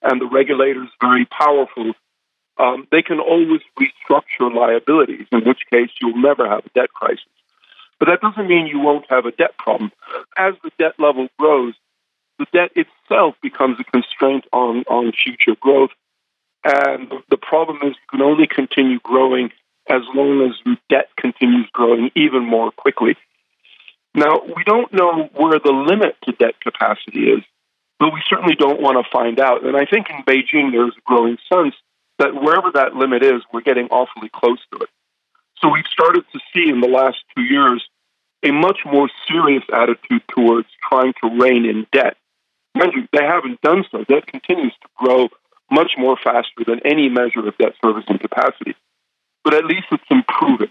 and 0.00 0.18
the 0.20 0.26
regulator 0.26 0.82
is 0.82 0.90
very 1.00 1.26
powerful, 1.26 1.92
um, 2.58 2.88
they 2.90 3.02
can 3.02 3.20
always 3.20 3.60
restructure 3.78 4.52
liabilities, 4.52 5.26
in 5.30 5.44
which 5.44 5.60
case 5.70 5.90
you'll 6.00 6.20
never 6.20 6.48
have 6.48 6.64
a 6.64 6.70
debt 6.70 6.90
crisis. 6.92 7.24
But 8.00 8.06
that 8.06 8.20
doesn't 8.20 8.48
mean 8.48 8.66
you 8.66 8.80
won't 8.80 9.06
have 9.10 9.26
a 9.26 9.30
debt 9.30 9.56
problem. 9.58 9.92
As 10.36 10.54
the 10.64 10.72
debt 10.78 10.94
level 10.98 11.28
grows, 11.38 11.74
the 12.42 12.58
debt 12.58 12.72
itself 12.74 13.34
becomes 13.42 13.78
a 13.78 13.84
constraint 13.84 14.44
on, 14.52 14.84
on 14.88 15.12
future 15.12 15.56
growth. 15.60 15.90
And 16.64 17.12
the 17.30 17.36
problem 17.36 17.78
is 17.82 17.90
you 17.90 18.18
can 18.18 18.22
only 18.22 18.46
continue 18.46 18.98
growing 19.00 19.50
as 19.88 20.02
long 20.14 20.48
as 20.48 20.56
your 20.64 20.76
debt 20.88 21.08
continues 21.16 21.68
growing 21.72 22.10
even 22.14 22.44
more 22.44 22.70
quickly. 22.70 23.16
Now, 24.14 24.42
we 24.44 24.62
don't 24.64 24.92
know 24.92 25.30
where 25.34 25.58
the 25.58 25.72
limit 25.72 26.16
to 26.24 26.32
debt 26.32 26.60
capacity 26.60 27.30
is, 27.30 27.42
but 27.98 28.12
we 28.12 28.22
certainly 28.28 28.54
don't 28.54 28.80
want 28.80 29.04
to 29.04 29.10
find 29.10 29.40
out. 29.40 29.64
And 29.64 29.76
I 29.76 29.86
think 29.86 30.08
in 30.10 30.22
Beijing, 30.24 30.70
there's 30.70 30.94
a 30.96 31.02
growing 31.06 31.38
sense 31.52 31.74
that 32.18 32.34
wherever 32.34 32.70
that 32.74 32.94
limit 32.94 33.22
is, 33.22 33.42
we're 33.52 33.62
getting 33.62 33.88
awfully 33.88 34.30
close 34.32 34.58
to 34.72 34.82
it. 34.82 34.90
So 35.58 35.70
we've 35.70 35.86
started 35.90 36.24
to 36.32 36.40
see 36.52 36.68
in 36.68 36.80
the 36.80 36.88
last 36.88 37.18
two 37.34 37.42
years 37.42 37.82
a 38.44 38.50
much 38.50 38.80
more 38.84 39.08
serious 39.28 39.62
attitude 39.72 40.22
towards 40.28 40.68
trying 40.88 41.14
to 41.22 41.40
rein 41.40 41.64
in 41.64 41.86
debt. 41.92 42.16
They 42.74 43.24
haven't 43.24 43.60
done 43.60 43.84
so. 43.90 44.04
Debt 44.04 44.26
continues 44.26 44.72
to 44.82 44.88
grow 44.96 45.28
much 45.70 45.92
more 45.98 46.16
faster 46.22 46.64
than 46.66 46.80
any 46.84 47.08
measure 47.08 47.46
of 47.46 47.56
debt 47.58 47.72
servicing 47.84 48.18
capacity. 48.18 48.74
But 49.44 49.54
at 49.54 49.64
least 49.64 49.86
it's 49.90 50.02
improving. 50.10 50.70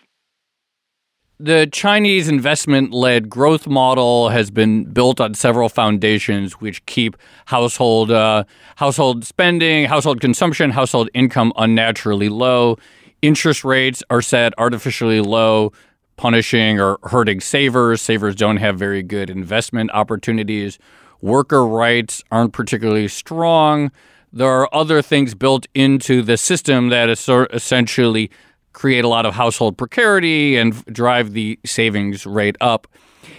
The 1.40 1.68
Chinese 1.72 2.28
investment 2.28 2.94
led 2.94 3.28
growth 3.28 3.66
model 3.66 4.30
has 4.30 4.52
been 4.52 4.84
built 4.84 5.20
on 5.20 5.34
several 5.34 5.70
foundations 5.70 6.54
which 6.54 6.86
keep 6.86 7.18
household 7.46 8.12
uh, 8.12 8.44
household 8.76 9.26
spending, 9.26 9.86
household 9.86 10.22
consumption, 10.22 10.70
household 10.70 11.10
income 11.16 11.52
unnaturally 11.58 12.30
low. 12.30 12.78
Interest 13.24 13.64
rates 13.64 14.04
are 14.12 14.22
set 14.22 14.54
artificially 14.60 15.20
low 15.20 15.72
punishing 16.16 16.80
or 16.80 17.00
hurting 17.04 17.40
savers. 17.40 18.00
Savers 18.00 18.36
don't 18.36 18.58
have 18.58 18.78
very 18.78 19.02
good 19.02 19.32
investment 19.32 19.90
opportunities. 19.92 20.78
Worker 21.22 21.66
rights 21.66 22.24
aren't 22.32 22.54
particularly 22.54 23.08
strong. 23.08 23.92
There 24.34 24.50
are 24.50 24.74
other 24.74 25.02
things 25.02 25.36
built 25.36 25.68
into 25.74 26.22
the 26.22 26.38
system 26.38 26.90
that 26.90 27.10
essentially 27.10 28.32
create 28.74 29.04
a 29.04 29.08
lot 29.08 29.26
of 29.26 29.34
household 29.34 29.78
precarity 29.78 30.58
and 30.58 30.84
drive 30.86 31.34
the 31.34 31.60
savings 31.66 32.26
rate 32.26 32.56
up. 32.62 32.88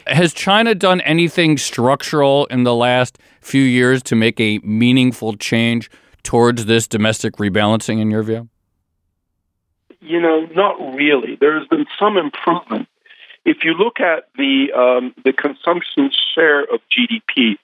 Has 0.06 0.32
China 0.32 0.74
done 0.74 1.00
anything 1.02 1.56
structural 1.58 2.46
in 2.46 2.64
the 2.64 2.74
last 2.74 3.18
few 3.40 3.62
years 3.62 4.02
to 4.04 4.16
make 4.16 4.38
a 4.40 4.58
meaningful 4.58 5.36
change 5.36 5.90
towards 6.22 6.66
this 6.66 6.86
domestic 6.86 7.36
rebalancing, 7.36 8.00
in 8.00 8.10
your 8.10 8.22
view? 8.22 8.48
You 10.00 10.20
know, 10.20 10.46
not 10.54 10.74
really. 10.94 11.36
There's 11.40 11.66
been 11.68 11.86
some 11.98 12.16
improvement. 12.16 12.88
If 13.44 13.64
you 13.64 13.74
look 13.74 14.00
at 14.00 14.28
the 14.36 14.72
um, 14.72 15.14
the 15.24 15.32
consumption 15.32 16.10
share 16.34 16.62
of 16.62 16.80
GDP, 16.90 17.56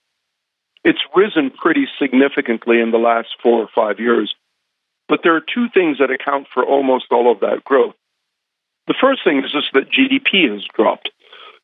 it's 0.89 1.05
risen 1.15 1.51
pretty 1.51 1.87
significantly 1.99 2.81
in 2.81 2.93
the 2.93 2.99
last 2.99 3.29
four 3.43 3.61
or 3.61 3.69
five 3.75 4.01
years. 4.01 4.35
But 5.07 5.21
there 5.23 5.37
are 5.37 5.43
two 5.43 5.69
things 5.69 5.99
that 5.99 6.11
account 6.11 6.47
for 6.53 6.65
almost 6.65 7.13
all 7.13 7.31
of 7.31 7.41
that 7.41 7.63
growth. 7.63 7.95
The 8.87 8.95
first 8.99 9.23
thing 9.23 9.45
is 9.45 9.53
just 9.53 9.75
that 9.75 9.93
GDP 9.93 10.51
has 10.51 10.65
dropped. 10.75 11.11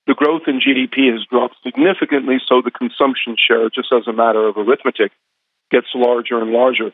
The 0.07 0.13
growth 0.13 0.43
in 0.47 0.61
GDP 0.61 1.11
has 1.11 1.25
dropped 1.25 1.57
significantly, 1.63 2.37
so 2.47 2.61
the 2.61 2.71
consumption 2.71 3.37
share, 3.39 3.71
just 3.71 3.91
as 3.93 4.07
a 4.07 4.13
matter 4.13 4.47
of 4.47 4.59
arithmetic, 4.59 5.11
gets 5.71 5.87
larger 5.95 6.39
and 6.39 6.51
larger. 6.51 6.93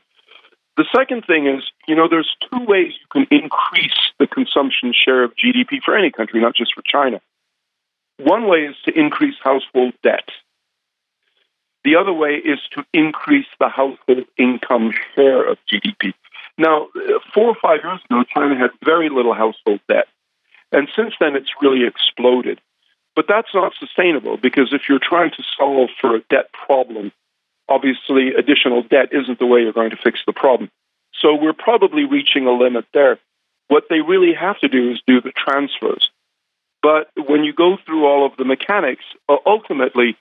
The 0.77 0.87
second 0.95 1.25
thing 1.27 1.49
is, 1.49 1.65
you 1.89 1.97
know, 1.97 2.07
there's 2.09 2.37
two 2.49 2.65
ways 2.65 2.93
you 2.93 3.09
can 3.11 3.27
increase 3.33 3.99
the 4.21 4.29
consumption 4.29 4.95
share 4.95 5.25
of 5.25 5.35
GDP 5.35 5.83
for 5.85 5.97
any 5.97 6.13
country, 6.13 6.41
not 6.41 6.55
just 6.55 6.75
for 6.75 6.83
China. 6.87 7.21
One 8.19 8.47
way 8.47 8.67
is 8.67 8.77
to 8.85 8.97
increase 8.97 9.35
household 9.43 9.95
debt. 10.05 10.29
The 11.85 11.97
other 11.97 12.13
way 12.13 12.35
is 12.35 12.59
to 12.73 12.85
increase 12.93 13.47
the 13.59 13.69
household 13.69 14.27
income 14.37 14.93
share 15.15 15.51
of 15.51 15.59
GDP. 15.71 16.13
Now, 16.59 16.89
four 17.33 17.49
or 17.49 17.57
five 17.61 17.81
years 17.83 18.01
ago, 18.11 18.23
China 18.35 18.57
had 18.57 18.71
very 18.85 19.09
little 19.09 19.35
household 19.35 19.81
debt. 19.89 20.07
And 20.73 20.89
since 20.95 21.15
then, 21.19 21.37
it's 21.37 21.51
really 21.63 21.87
exploded. 21.87 22.61
But 23.17 23.27
that's 23.29 23.55
not 23.55 23.73
sustainable 23.79 24.37
because 24.37 24.73
if 24.73 24.83
you're 24.89 25.01
trying 25.01 25.31
to 25.31 25.43
solve 25.59 25.91
for 26.01 26.15
a 26.15 26.21
debt 26.31 26.51
problem, 26.53 27.13
obviously 27.69 28.35
additional 28.35 28.83
debt 28.83 29.09
isn't 29.13 29.39
the 29.39 29.47
way 29.47 29.61
you're 29.61 29.73
going 29.73 29.91
to 29.91 29.97
fix 29.97 30.21
the 30.27 30.33
problem. 30.33 30.71
So 31.21 31.35
we're 31.35 31.53
probably 31.53 32.05
reaching 32.05 32.47
a 32.47 32.53
limit 32.53 32.87
there. 32.95 33.19
What 33.69 33.85
they 33.89 34.01
really 34.01 34.35
have 34.35 34.59
to 34.61 34.69
do 34.69 34.91
is 34.93 35.01
do 35.07 35.21
the 35.21 35.33
transfers. 35.33 36.11
But 36.83 37.11
when 37.17 37.45
you 37.45 37.53
go 37.53 37.77
through 37.85 38.07
all 38.07 38.27
of 38.27 38.37
the 38.37 38.45
mechanics, 38.45 39.05
uh, 39.29 39.37
ultimately, 39.45 40.17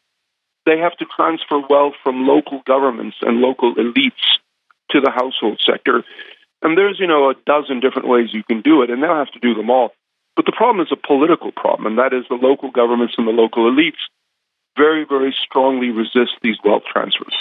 they 0.65 0.77
have 0.79 0.95
to 0.97 1.05
transfer 1.05 1.61
wealth 1.69 1.93
from 2.03 2.27
local 2.27 2.61
governments 2.65 3.17
and 3.21 3.37
local 3.37 3.75
elites 3.75 4.39
to 4.91 5.01
the 5.01 5.11
household 5.11 5.61
sector. 5.65 6.03
And 6.61 6.77
there's, 6.77 6.99
you 6.99 7.07
know, 7.07 7.29
a 7.29 7.35
dozen 7.45 7.79
different 7.79 8.07
ways 8.07 8.29
you 8.33 8.43
can 8.43 8.61
do 8.61 8.81
it, 8.81 8.89
and 8.89 9.01
they'll 9.01 9.15
have 9.15 9.31
to 9.31 9.39
do 9.39 9.53
them 9.53 9.69
all. 9.69 9.91
But 10.35 10.45
the 10.45 10.53
problem 10.55 10.85
is 10.85 10.91
a 10.91 11.07
political 11.07 11.51
problem, 11.51 11.85
and 11.85 11.97
that 11.97 12.13
is 12.13 12.25
the 12.29 12.35
local 12.35 12.71
governments 12.71 13.15
and 13.17 13.27
the 13.27 13.31
local 13.31 13.69
elites 13.69 13.99
very, 14.77 15.05
very 15.07 15.35
strongly 15.43 15.89
resist 15.89 16.31
these 16.41 16.57
wealth 16.63 16.83
transfers. 16.91 17.35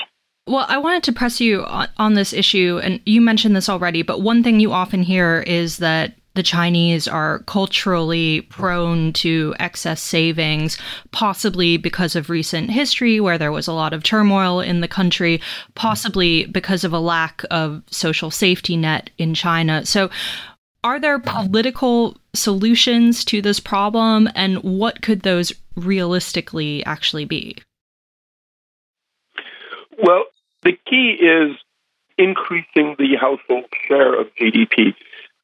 Well, 0.47 0.65
I 0.69 0.79
wanted 0.79 1.03
to 1.05 1.13
press 1.13 1.41
you 1.41 1.65
on, 1.65 1.89
on, 1.99 2.15
this 2.15 2.33
issue, 2.33 2.81
and 2.83 3.01
you 3.05 3.21
mentioned 3.21 3.55
this 3.55 3.69
already, 3.69 4.03
but 4.03 4.23
one 4.23 4.43
thing 4.43 4.61
you 4.61 4.73
often 4.73 5.03
hear 5.03 5.45
is 5.47 5.77
that 5.77 6.15
the 6.39 6.43
Chinese 6.45 7.09
are 7.09 7.41
culturally 7.41 8.43
prone 8.43 9.13
to 9.15 9.57
excess 9.59 10.01
savings, 10.01 10.79
possibly 11.11 11.77
because 11.77 12.15
of 12.15 12.31
recent 12.31 12.71
history 12.71 13.19
where 13.19 13.39
there 13.39 13.51
was 13.51 13.67
a 13.67 13.73
lot 13.73 13.93
of 13.93 14.05
turmoil 14.05 14.61
in 14.61 14.81
the 14.81 14.87
country, 14.87 15.41
possibly 15.75 16.47
because 16.47 16.85
of 16.85 16.93
a 16.93 17.01
lack 17.01 17.43
of 17.51 17.83
social 17.91 18.31
safety 18.31 18.77
net 18.77 19.11
in 19.19 19.35
China. 19.35 19.85
So, 19.85 20.11
are 20.85 21.01
there 21.01 21.19
political 21.19 22.17
solutions 22.35 23.25
to 23.25 23.43
this 23.43 23.59
problem, 23.59 24.29
and 24.37 24.63
what 24.63 25.03
could 25.03 25.23
those 25.23 25.53
realistically 25.75 26.85
actually 26.85 27.25
be? 27.25 27.57
Well, 30.01 30.23
the 30.63 30.79
key 30.89 31.19
is 31.21 31.57
increasing 32.17 32.95
the 32.97 33.17
household 33.21 33.65
share 33.89 34.21
of 34.21 34.29
GDP. 34.37 34.95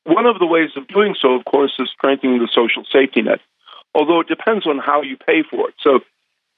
One 0.04 0.26
of 0.26 0.38
the 0.38 0.46
ways 0.46 0.70
of 0.76 0.86
doing 0.88 1.16
so, 1.18 1.32
of 1.34 1.44
course, 1.44 1.72
is 1.78 1.88
strengthening 1.90 2.38
the 2.38 2.48
social 2.52 2.84
safety 2.90 3.22
net, 3.22 3.40
although 3.94 4.20
it 4.20 4.28
depends 4.28 4.66
on 4.66 4.78
how 4.78 5.02
you 5.02 5.16
pay 5.16 5.42
for 5.42 5.68
it. 5.68 5.74
So, 5.80 6.00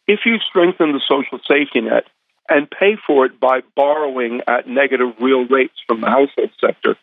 if 0.09 0.21
you 0.25 0.38
strengthen 0.38 0.93
the 0.93 1.00
social 1.00 1.38
safety 1.47 1.81
net 1.81 2.05
and 2.49 2.71
pay 2.71 2.97
for 3.07 3.26
it 3.26 3.41
by 3.41 3.62
borrowing 3.75 4.41
at 4.47 4.69
negative 4.69 5.15
real 5.21 5.45
rates 5.47 5.75
from 5.87 6.00
the 6.00 6.09
household 6.09 6.50
sector, 6.61 6.97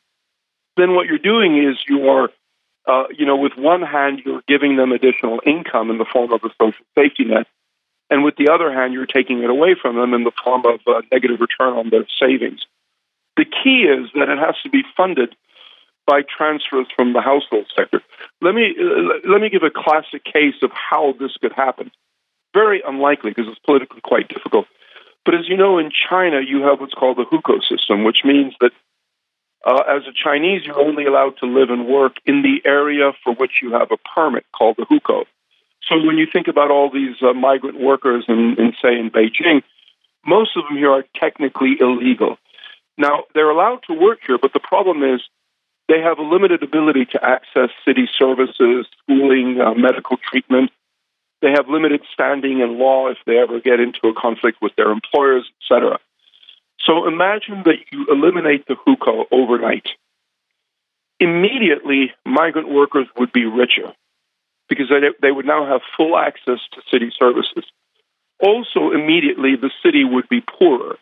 then 0.78 0.96
what 0.96 1.08
you're 1.08 1.18
doing 1.18 1.58
is 1.58 1.78
you 1.88 2.10
are, 2.10 2.30
uh, 2.88 3.08
you 3.18 3.26
know, 3.26 3.38
with 3.38 3.54
one 3.58 3.82
hand, 3.82 4.22
you're 4.26 4.44
giving 4.48 4.76
them 4.76 4.92
additional 4.92 5.42
income 5.46 5.90
in 5.90 5.98
the 5.98 6.06
form 6.06 6.32
of 6.34 6.44
a 6.44 6.50
social 6.62 6.86
safety 6.96 7.26
net. 7.26 7.48
And 8.10 8.24
with 8.24 8.36
the 8.36 8.50
other 8.50 8.72
hand, 8.72 8.94
you're 8.94 9.06
taking 9.06 9.44
it 9.44 9.50
away 9.50 9.76
from 9.82 9.96
them 9.96 10.14
in 10.14 10.24
the 10.24 10.32
form 10.44 10.66
of 10.66 10.80
a 10.88 11.02
negative 11.12 11.40
return 11.40 11.74
on 11.74 11.90
their 11.90 12.06
savings. 12.20 12.66
The 13.38 13.46
key 13.46 13.84
is 13.84 14.10
that 14.16 14.30
it 14.30 14.38
has 14.38 14.56
to 14.64 14.70
be 14.70 14.84
funded 14.96 15.36
by 16.06 16.22
transfers 16.22 16.88
from 16.96 17.14
the 17.14 17.22
household 17.22 17.66
sector. 17.76 18.02
Let 18.42 18.56
me 18.56 18.76
uh, 18.80 19.30
let 19.30 19.42
me 19.42 19.50
give 19.50 19.64
a 19.64 19.72
classic 19.72 20.24
case 20.24 20.56
of 20.62 20.72
how 20.72 21.14
this 21.20 21.32
could 21.42 21.54
happen. 21.54 21.92
Very 22.54 22.82
unlikely 22.86 23.32
because 23.32 23.52
it's 23.52 23.66
politically 23.66 24.02
quite 24.02 24.28
difficult. 24.28 24.68
But 25.26 25.36
as 25.36 25.48
you 25.48 25.56
know, 25.56 25.78
in 25.78 25.90
China, 25.92 26.42
you 26.46 26.64
have 26.64 26.80
what's 26.80 26.94
called 26.94 27.18
the 27.18 27.26
hukou 27.26 27.62
system, 27.64 28.04
which 28.04 28.20
means 28.26 28.54
that 28.60 28.72
uh, 29.66 29.84
as 29.88 30.04
a 30.08 30.14
Chinese, 30.14 30.64
you're 30.66 30.80
only 30.80 31.06
allowed 31.06 31.38
to 31.38 31.46
live 31.46 31.70
and 31.70 31.88
work 31.88 32.18
in 32.26 32.42
the 32.42 32.62
area 32.70 33.12
for 33.24 33.34
which 33.34 33.62
you 33.62 33.72
have 33.72 33.92
a 33.92 33.98
permit 34.14 34.46
called 34.52 34.76
the 34.78 34.86
hukou. 34.86 35.24
So 35.88 35.96
when 36.06 36.18
you 36.18 36.28
think 36.32 36.48
about 36.48 36.72
all 36.72 36.90
these 36.90 37.16
uh, 37.22 37.34
migrant 37.34 37.80
workers 37.80 38.26
in, 38.28 38.56
in, 38.58 38.74
say, 38.82 39.00
in 39.00 39.10
Beijing, 39.10 39.64
most 40.26 40.52
of 40.56 40.64
them 40.68 40.78
here 40.78 40.92
are 40.92 41.06
technically 41.16 41.78
illegal. 41.80 42.38
Now, 42.98 43.24
they're 43.34 43.50
allowed 43.50 43.82
to 43.88 43.94
work 43.94 44.20
here, 44.26 44.38
but 44.38 44.54
the 44.54 44.60
problem 44.60 45.04
is 45.04 45.22
they 45.88 46.00
have 46.00 46.18
a 46.18 46.24
limited 46.24 46.64
ability 46.64 47.06
to 47.12 47.24
access 47.24 47.70
city 47.86 48.08
services, 48.18 48.88
schooling, 49.02 49.60
uh, 49.60 49.74
medical 49.74 50.18
treatment. 50.18 50.72
They 51.42 51.52
have 51.52 51.68
limited 51.68 52.02
standing 52.14 52.60
in 52.62 52.80
law 52.80 53.10
if 53.10 53.18
they 53.26 53.38
ever 53.38 53.60
get 53.60 53.80
into 53.80 54.08
a 54.08 54.14
conflict 54.14 54.60
with 54.62 54.76
their 54.76 54.92
employers, 54.92 55.50
etc. 55.62 56.00
So 56.80 57.08
imagine 57.08 57.64
that 57.66 57.78
you 57.92 58.08
eliminate 58.10 58.66
the 58.68 58.76
hukou 58.76 59.26
overnight. 59.32 59.88
Immediately, 61.20 62.12
migrant 62.26 62.70
workers 62.70 63.08
would 63.18 63.32
be 63.32 63.46
richer 63.46 63.94
because 64.70 64.90
they, 64.90 65.02
they 65.22 65.32
would 65.32 65.46
now 65.46 65.66
have 65.66 65.82
full 65.96 66.18
access 66.18 66.60
to 66.72 66.82
city 66.92 67.12
services. 67.18 67.66
Also, 68.40 68.92
immediately, 68.92 69.56
the 69.56 69.72
city 69.84 70.04
would 70.04 70.28
be 70.30 70.42
poorer 70.42 70.98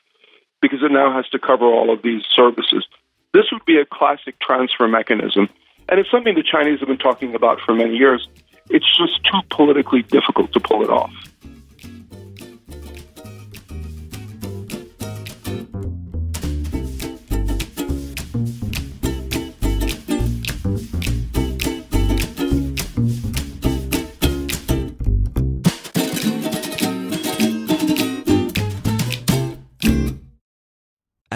because 0.61 0.79
it 0.83 0.91
now 0.91 1.13
has 1.15 1.27
to 1.29 1.39
cover 1.39 1.65
all 1.65 1.91
of 1.91 2.01
these 2.03 2.23
services. 2.35 2.85
This 3.33 3.45
would 3.51 3.65
be 3.65 3.77
a 3.77 3.85
classic 3.85 4.39
transfer 4.39 4.87
mechanism, 4.87 5.49
and 5.87 5.99
it's 5.99 6.11
something 6.11 6.35
the 6.35 6.43
Chinese 6.43 6.79
have 6.79 6.87
been 6.87 6.97
talking 6.97 7.35
about 7.35 7.59
for 7.61 7.73
many 7.73 7.95
years. 7.95 8.27
It's 8.69 8.85
just 8.97 9.23
too 9.23 9.39
politically 9.49 10.01
difficult 10.03 10.53
to 10.53 10.59
pull 10.59 10.83
it 10.83 10.89
off. 10.89 11.11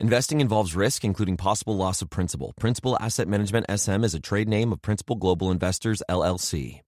Investing 0.00 0.40
involves 0.40 0.74
risk, 0.74 1.04
including 1.04 1.36
possible 1.36 1.76
loss 1.76 2.00
of 2.00 2.08
principal. 2.08 2.54
Principal 2.58 2.96
Asset 3.02 3.28
Management 3.28 3.66
SM 3.70 4.02
is 4.02 4.14
a 4.14 4.20
trade 4.20 4.48
name 4.48 4.72
of 4.72 4.80
Principal 4.80 5.14
Global 5.14 5.50
Investors, 5.50 6.02
LLC. 6.08 6.80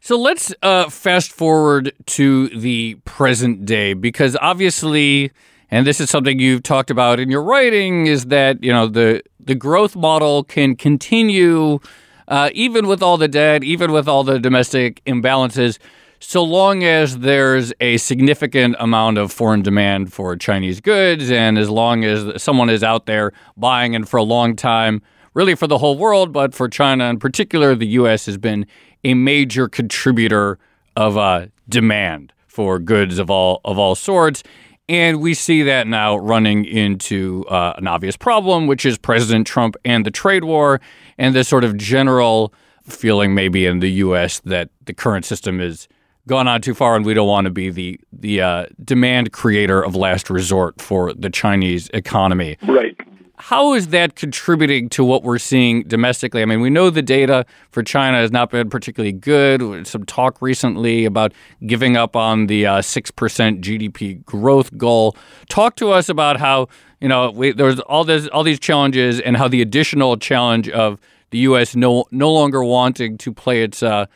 So 0.00 0.18
let's 0.18 0.52
uh, 0.60 0.90
fast 0.90 1.30
forward 1.30 1.92
to 2.06 2.48
the 2.48 2.96
present 3.04 3.64
day 3.64 3.94
because 3.94 4.36
obviously, 4.40 5.30
and 5.70 5.86
this 5.86 6.00
is 6.00 6.10
something 6.10 6.40
you've 6.40 6.64
talked 6.64 6.90
about 6.90 7.20
in 7.20 7.30
your 7.30 7.44
writing, 7.44 8.06
is 8.06 8.26
that 8.26 8.62
you 8.62 8.72
know 8.72 8.88
the 8.88 9.22
the 9.38 9.54
growth 9.54 9.94
model 9.94 10.42
can 10.42 10.74
continue 10.74 11.78
uh, 12.26 12.50
even 12.54 12.88
with 12.88 13.02
all 13.02 13.16
the 13.16 13.28
debt, 13.28 13.62
even 13.62 13.92
with 13.92 14.08
all 14.08 14.24
the 14.24 14.40
domestic 14.40 15.02
imbalances 15.04 15.78
so 16.20 16.42
long 16.42 16.84
as 16.84 17.18
there's 17.18 17.72
a 17.80 17.96
significant 17.98 18.76
amount 18.78 19.18
of 19.18 19.32
foreign 19.32 19.62
demand 19.62 20.12
for 20.12 20.36
Chinese 20.36 20.80
goods, 20.80 21.30
and 21.30 21.58
as 21.58 21.70
long 21.70 22.04
as 22.04 22.42
someone 22.42 22.70
is 22.70 22.82
out 22.82 23.06
there 23.06 23.32
buying, 23.56 23.94
and 23.94 24.08
for 24.08 24.16
a 24.16 24.22
long 24.22 24.56
time, 24.56 25.00
really 25.34 25.54
for 25.54 25.66
the 25.66 25.78
whole 25.78 25.96
world, 25.96 26.32
but 26.32 26.54
for 26.54 26.68
China 26.68 27.04
in 27.04 27.18
particular, 27.18 27.74
the 27.74 27.86
U.S. 27.88 28.26
has 28.26 28.36
been 28.36 28.66
a 29.04 29.14
major 29.14 29.68
contributor 29.68 30.58
of 30.96 31.16
uh, 31.16 31.46
demand 31.68 32.32
for 32.46 32.78
goods 32.78 33.18
of 33.18 33.30
all 33.30 33.60
of 33.64 33.78
all 33.78 33.94
sorts. 33.94 34.42
And 34.88 35.20
we 35.20 35.34
see 35.34 35.62
that 35.64 35.86
now 35.86 36.16
running 36.16 36.64
into 36.64 37.44
uh, 37.48 37.74
an 37.76 37.86
obvious 37.86 38.16
problem, 38.16 38.66
which 38.66 38.86
is 38.86 38.96
President 38.96 39.46
Trump 39.46 39.76
and 39.84 40.04
the 40.04 40.10
trade 40.10 40.44
war, 40.44 40.80
and 41.18 41.34
this 41.34 41.46
sort 41.46 41.62
of 41.62 41.76
general 41.76 42.52
feeling 42.82 43.34
maybe 43.34 43.66
in 43.66 43.80
the 43.80 43.90
U.S. 43.92 44.40
that 44.40 44.70
the 44.86 44.94
current 44.94 45.26
system 45.26 45.60
is 45.60 45.88
gone 46.28 46.46
on 46.46 46.60
too 46.60 46.74
far, 46.74 46.94
and 46.94 47.04
we 47.04 47.14
don't 47.14 47.26
want 47.26 47.46
to 47.46 47.50
be 47.50 47.70
the 47.70 47.98
the 48.12 48.40
uh, 48.40 48.66
demand 48.84 49.32
creator 49.32 49.82
of 49.82 49.96
last 49.96 50.30
resort 50.30 50.80
for 50.80 51.12
the 51.12 51.30
Chinese 51.30 51.90
economy. 51.92 52.56
Right. 52.62 52.96
How 53.40 53.74
is 53.74 53.88
that 53.88 54.16
contributing 54.16 54.88
to 54.90 55.04
what 55.04 55.22
we're 55.22 55.38
seeing 55.38 55.84
domestically? 55.84 56.42
I 56.42 56.44
mean, 56.44 56.60
we 56.60 56.70
know 56.70 56.90
the 56.90 57.02
data 57.02 57.46
for 57.70 57.84
China 57.84 58.18
has 58.18 58.32
not 58.32 58.50
been 58.50 58.68
particularly 58.68 59.12
good. 59.12 59.86
Some 59.86 60.04
talk 60.04 60.42
recently 60.42 61.04
about 61.04 61.32
giving 61.64 61.96
up 61.96 62.16
on 62.16 62.48
the 62.48 62.66
uh, 62.66 62.82
six 62.82 63.10
uh, 63.10 63.12
percent 63.14 63.60
GDP 63.60 64.24
growth 64.24 64.76
goal. 64.76 65.16
Talk 65.48 65.76
to 65.76 65.92
us 65.92 66.08
about 66.08 66.38
how 66.38 66.68
you 67.00 67.08
know 67.08 67.30
we, 67.30 67.52
there's 67.52 67.78
all 67.80 68.04
this 68.04 68.26
all 68.28 68.42
these 68.42 68.60
challenges 68.60 69.20
and 69.20 69.36
how 69.36 69.46
the 69.46 69.62
additional 69.62 70.16
challenge 70.16 70.68
of 70.68 70.98
the 71.30 71.38
U.S. 71.38 71.76
no 71.76 72.06
no 72.10 72.32
longer 72.32 72.64
wanting 72.64 73.18
to 73.18 73.32
play 73.32 73.62
its 73.62 73.82
uh, 73.84 74.06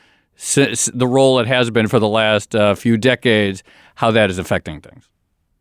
the 0.42 1.06
role 1.06 1.38
it 1.38 1.46
has 1.46 1.70
been 1.70 1.88
for 1.88 1.98
the 1.98 2.08
last 2.08 2.54
uh, 2.54 2.74
few 2.74 2.96
decades, 2.96 3.62
how 3.94 4.10
that 4.10 4.30
is 4.30 4.38
affecting 4.38 4.80
things? 4.80 5.08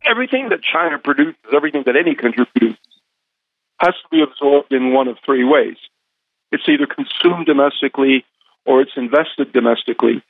Everything 0.04 0.48
that 0.48 0.60
China 0.62 0.98
produces, 0.98 1.36
everything 1.54 1.84
that 1.86 1.96
any 1.96 2.14
country 2.14 2.44
produces, 2.46 2.78
has 3.78 3.94
to 3.94 4.08
be 4.10 4.22
absorbed 4.22 4.72
in 4.72 4.92
one 4.92 5.08
of 5.08 5.18
three 5.24 5.44
ways. 5.44 5.76
It's 6.50 6.64
either 6.68 6.86
consumed 6.86 7.46
domestically, 7.46 8.24
or 8.66 8.80
it's 8.82 8.92
invested 8.96 9.52
domestically, 9.52 10.22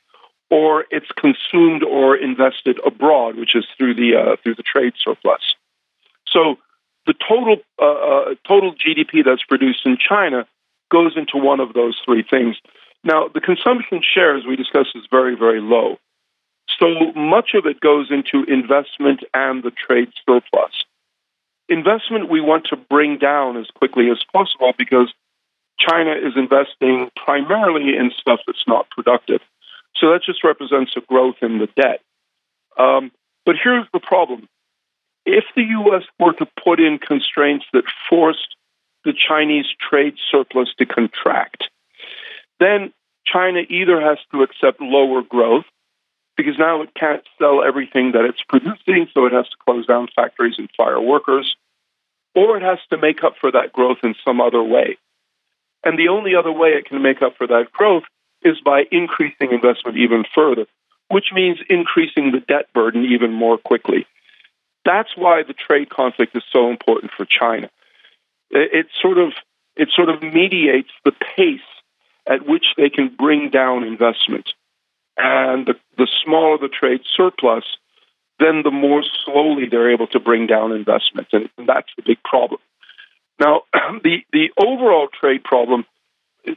or 0.49 0.85
it's 0.91 1.11
consumed 1.17 1.83
or 1.83 2.15
invested 2.15 2.79
abroad, 2.85 3.35
which 3.35 3.55
is 3.55 3.65
through 3.77 3.95
the 3.95 4.15
uh, 4.15 4.35
through 4.43 4.55
the 4.55 4.63
trade 4.63 4.93
surplus. 5.03 5.55
So 6.27 6.57
the 7.07 7.15
total 7.27 7.57
uh, 7.81 7.85
uh 7.85 8.35
total 8.47 8.73
GDP 8.73 9.25
that's 9.25 9.43
produced 9.43 9.81
in 9.85 9.97
China 9.97 10.47
goes 10.91 11.17
into 11.17 11.37
one 11.37 11.59
of 11.59 11.73
those 11.73 11.99
three 12.05 12.23
things. 12.23 12.55
Now, 13.03 13.27
the 13.27 13.41
consumption 13.41 14.01
share, 14.01 14.37
as 14.37 14.45
we 14.45 14.55
discussed, 14.55 14.91
is 14.95 15.03
very, 15.11 15.35
very 15.35 15.59
low. 15.59 15.97
So 16.79 17.11
much 17.15 17.51
of 17.53 17.65
it 17.65 17.79
goes 17.79 18.09
into 18.09 18.49
investment 18.51 19.21
and 19.33 19.63
the 19.63 19.71
trade 19.71 20.09
surplus. 20.25 20.71
Investment 21.69 22.29
we 22.29 22.41
want 22.41 22.65
to 22.67 22.77
bring 22.77 23.17
down 23.17 23.57
as 23.57 23.67
quickly 23.67 24.09
as 24.09 24.23
possible 24.31 24.73
because 24.77 25.13
China 25.79 26.11
is 26.11 26.33
investing 26.35 27.09
primarily 27.15 27.95
in 27.97 28.11
stuff 28.17 28.39
that's 28.47 28.67
not 28.67 28.89
productive. 28.89 29.41
So 29.95 30.11
that 30.11 30.21
just 30.25 30.43
represents 30.43 30.93
a 30.95 31.01
growth 31.01 31.35
in 31.41 31.59
the 31.59 31.67
debt. 31.75 32.01
Um, 32.77 33.11
but 33.45 33.55
here's 33.61 33.85
the 33.93 33.99
problem 33.99 34.47
if 35.25 35.45
the 35.55 35.63
U.S. 35.63 36.03
were 36.19 36.33
to 36.33 36.47
put 36.61 36.79
in 36.79 36.99
constraints 36.99 37.65
that 37.73 37.85
forced 38.09 38.55
the 39.05 39.13
Chinese 39.13 39.67
trade 39.79 40.15
surplus 40.31 40.73
to 40.77 40.85
contract, 40.85 41.69
then 42.63 42.93
China 43.25 43.61
either 43.69 43.99
has 44.01 44.17
to 44.31 44.43
accept 44.43 44.81
lower 44.81 45.21
growth 45.21 45.65
because 46.35 46.57
now 46.57 46.81
it 46.81 46.89
can't 46.95 47.23
sell 47.37 47.63
everything 47.63 48.13
that 48.13 48.25
it's 48.25 48.41
producing, 48.47 49.07
so 49.13 49.25
it 49.25 49.33
has 49.33 49.47
to 49.49 49.57
close 49.65 49.85
down 49.85 50.07
factories 50.15 50.55
and 50.57 50.69
fire 50.75 50.99
workers, 50.99 51.55
or 52.35 52.57
it 52.57 52.63
has 52.63 52.79
to 52.89 52.97
make 52.97 53.23
up 53.23 53.35
for 53.39 53.51
that 53.51 53.71
growth 53.71 53.99
in 54.03 54.15
some 54.25 54.41
other 54.41 54.63
way. 54.63 54.97
And 55.83 55.97
the 55.99 56.07
only 56.07 56.35
other 56.35 56.51
way 56.51 56.69
it 56.69 56.85
can 56.85 57.01
make 57.01 57.21
up 57.21 57.37
for 57.37 57.45
that 57.47 57.71
growth 57.71 58.03
is 58.41 58.59
by 58.61 58.83
increasing 58.91 59.51
investment 59.51 59.97
even 59.97 60.23
further, 60.33 60.65
which 61.09 61.31
means 61.33 61.59
increasing 61.69 62.31
the 62.31 62.39
debt 62.39 62.65
burden 62.73 63.05
even 63.05 63.31
more 63.31 63.57
quickly. 63.57 64.07
That's 64.85 65.15
why 65.15 65.43
the 65.43 65.53
trade 65.53 65.89
conflict 65.89 66.35
is 66.35 66.43
so 66.51 66.69
important 66.69 67.11
for 67.15 67.25
China. 67.25 67.69
It, 68.49 68.87
sort 69.01 69.17
of 69.17 69.33
it 69.75 69.89
sort 69.95 70.09
of 70.09 70.21
mediates 70.21 70.91
the 71.05 71.11
pace 71.11 71.61
at 72.27 72.47
which 72.47 72.65
they 72.77 72.89
can 72.89 73.13
bring 73.17 73.49
down 73.49 73.83
investment. 73.83 74.49
and 75.17 75.67
the, 75.67 75.75
the 75.97 76.07
smaller 76.23 76.57
the 76.57 76.69
trade 76.69 77.01
surplus, 77.15 77.65
then 78.39 78.63
the 78.63 78.71
more 78.71 79.03
slowly 79.25 79.67
they're 79.69 79.91
able 79.91 80.07
to 80.07 80.19
bring 80.19 80.47
down 80.47 80.71
investment, 80.71 81.27
and, 81.33 81.49
and 81.57 81.67
that's 81.67 81.89
the 81.95 82.03
big 82.05 82.17
problem. 82.23 82.59
Now, 83.39 83.61
the 84.03 84.23
the 84.31 84.49
overall 84.57 85.07
trade 85.07 85.43
problem, 85.43 85.85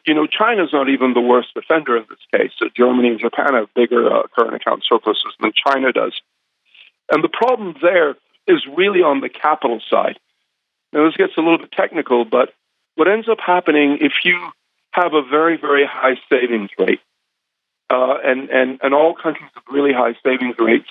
you 0.06 0.14
know, 0.14 0.26
China's 0.26 0.70
not 0.72 0.88
even 0.88 1.14
the 1.14 1.20
worst 1.20 1.50
offender 1.56 1.96
in 1.96 2.04
this 2.08 2.18
case. 2.34 2.52
So 2.58 2.68
Germany 2.74 3.08
and 3.08 3.20
Japan 3.20 3.54
have 3.54 3.72
bigger 3.74 4.10
uh, 4.12 4.22
current 4.36 4.54
account 4.54 4.84
surpluses 4.88 5.34
than 5.40 5.52
China 5.66 5.92
does, 5.92 6.14
and 7.10 7.22
the 7.22 7.28
problem 7.28 7.74
there 7.82 8.16
is 8.46 8.64
really 8.76 9.02
on 9.02 9.20
the 9.20 9.28
capital 9.28 9.80
side. 9.90 10.18
Now, 10.92 11.04
this 11.04 11.16
gets 11.16 11.36
a 11.36 11.40
little 11.40 11.58
bit 11.58 11.72
technical, 11.72 12.24
but 12.24 12.54
what 12.94 13.08
ends 13.08 13.28
up 13.28 13.38
happening 13.44 13.98
if 14.00 14.12
you 14.24 14.38
have 14.96 15.12
a 15.12 15.22
very, 15.22 15.58
very 15.58 15.86
high 15.86 16.16
savings 16.30 16.70
rate, 16.78 17.00
uh, 17.90 18.16
and, 18.24 18.48
and, 18.50 18.80
and 18.82 18.94
all 18.94 19.14
countries 19.14 19.50
have 19.54 19.62
really 19.70 19.92
high 19.92 20.14
savings 20.24 20.56
rates, 20.58 20.88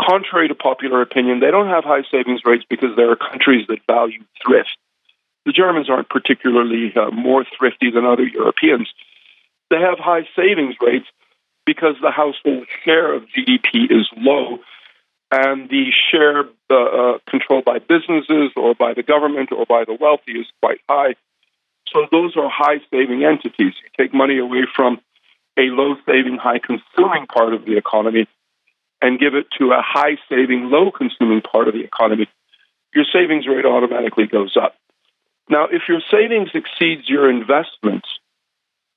contrary 0.00 0.48
to 0.48 0.54
popular 0.54 1.02
opinion, 1.02 1.40
they 1.40 1.50
don't 1.50 1.68
have 1.68 1.84
high 1.84 2.02
savings 2.10 2.40
rates 2.44 2.64
because 2.68 2.96
there 2.96 3.10
are 3.10 3.16
countries 3.16 3.66
that 3.68 3.78
value 3.86 4.24
thrift. 4.44 4.76
The 5.44 5.52
Germans 5.52 5.90
aren't 5.90 6.08
particularly 6.08 6.92
uh, 6.96 7.10
more 7.10 7.44
thrifty 7.58 7.90
than 7.90 8.06
other 8.06 8.24
Europeans. 8.26 8.88
They 9.70 9.78
have 9.78 9.98
high 9.98 10.26
savings 10.34 10.76
rates 10.80 11.06
because 11.66 11.96
the 12.00 12.10
household 12.10 12.66
share 12.84 13.12
of 13.14 13.24
GDP 13.24 13.90
is 13.90 14.08
low 14.16 14.58
and 15.30 15.68
the 15.68 15.90
share 16.10 16.44
uh, 16.70 16.74
uh, 16.74 17.18
controlled 17.28 17.64
by 17.64 17.78
businesses 17.78 18.52
or 18.56 18.74
by 18.74 18.94
the 18.94 19.02
government 19.02 19.50
or 19.52 19.66
by 19.66 19.84
the 19.84 19.96
wealthy 19.98 20.32
is 20.32 20.46
quite 20.62 20.80
high. 20.88 21.14
So 21.94 22.06
those 22.10 22.36
are 22.36 22.50
high 22.50 22.80
saving 22.90 23.24
entities. 23.24 23.72
You 23.82 23.88
take 23.96 24.12
money 24.12 24.38
away 24.38 24.66
from 24.74 25.00
a 25.56 25.62
low 25.70 25.94
saving, 26.04 26.36
high 26.36 26.58
consuming 26.58 27.26
part 27.26 27.54
of 27.54 27.64
the 27.64 27.76
economy 27.78 28.26
and 29.00 29.18
give 29.18 29.34
it 29.34 29.46
to 29.58 29.72
a 29.72 29.80
high 29.80 30.18
saving, 30.28 30.70
low 30.70 30.90
consuming 30.90 31.40
part 31.40 31.68
of 31.68 31.74
the 31.74 31.84
economy, 31.84 32.28
your 32.94 33.04
savings 33.12 33.46
rate 33.46 33.64
automatically 33.64 34.26
goes 34.26 34.56
up. 34.56 34.74
Now, 35.48 35.66
if 35.66 35.82
your 35.88 36.00
savings 36.10 36.50
exceeds 36.54 37.08
your 37.08 37.30
investments, 37.30 38.08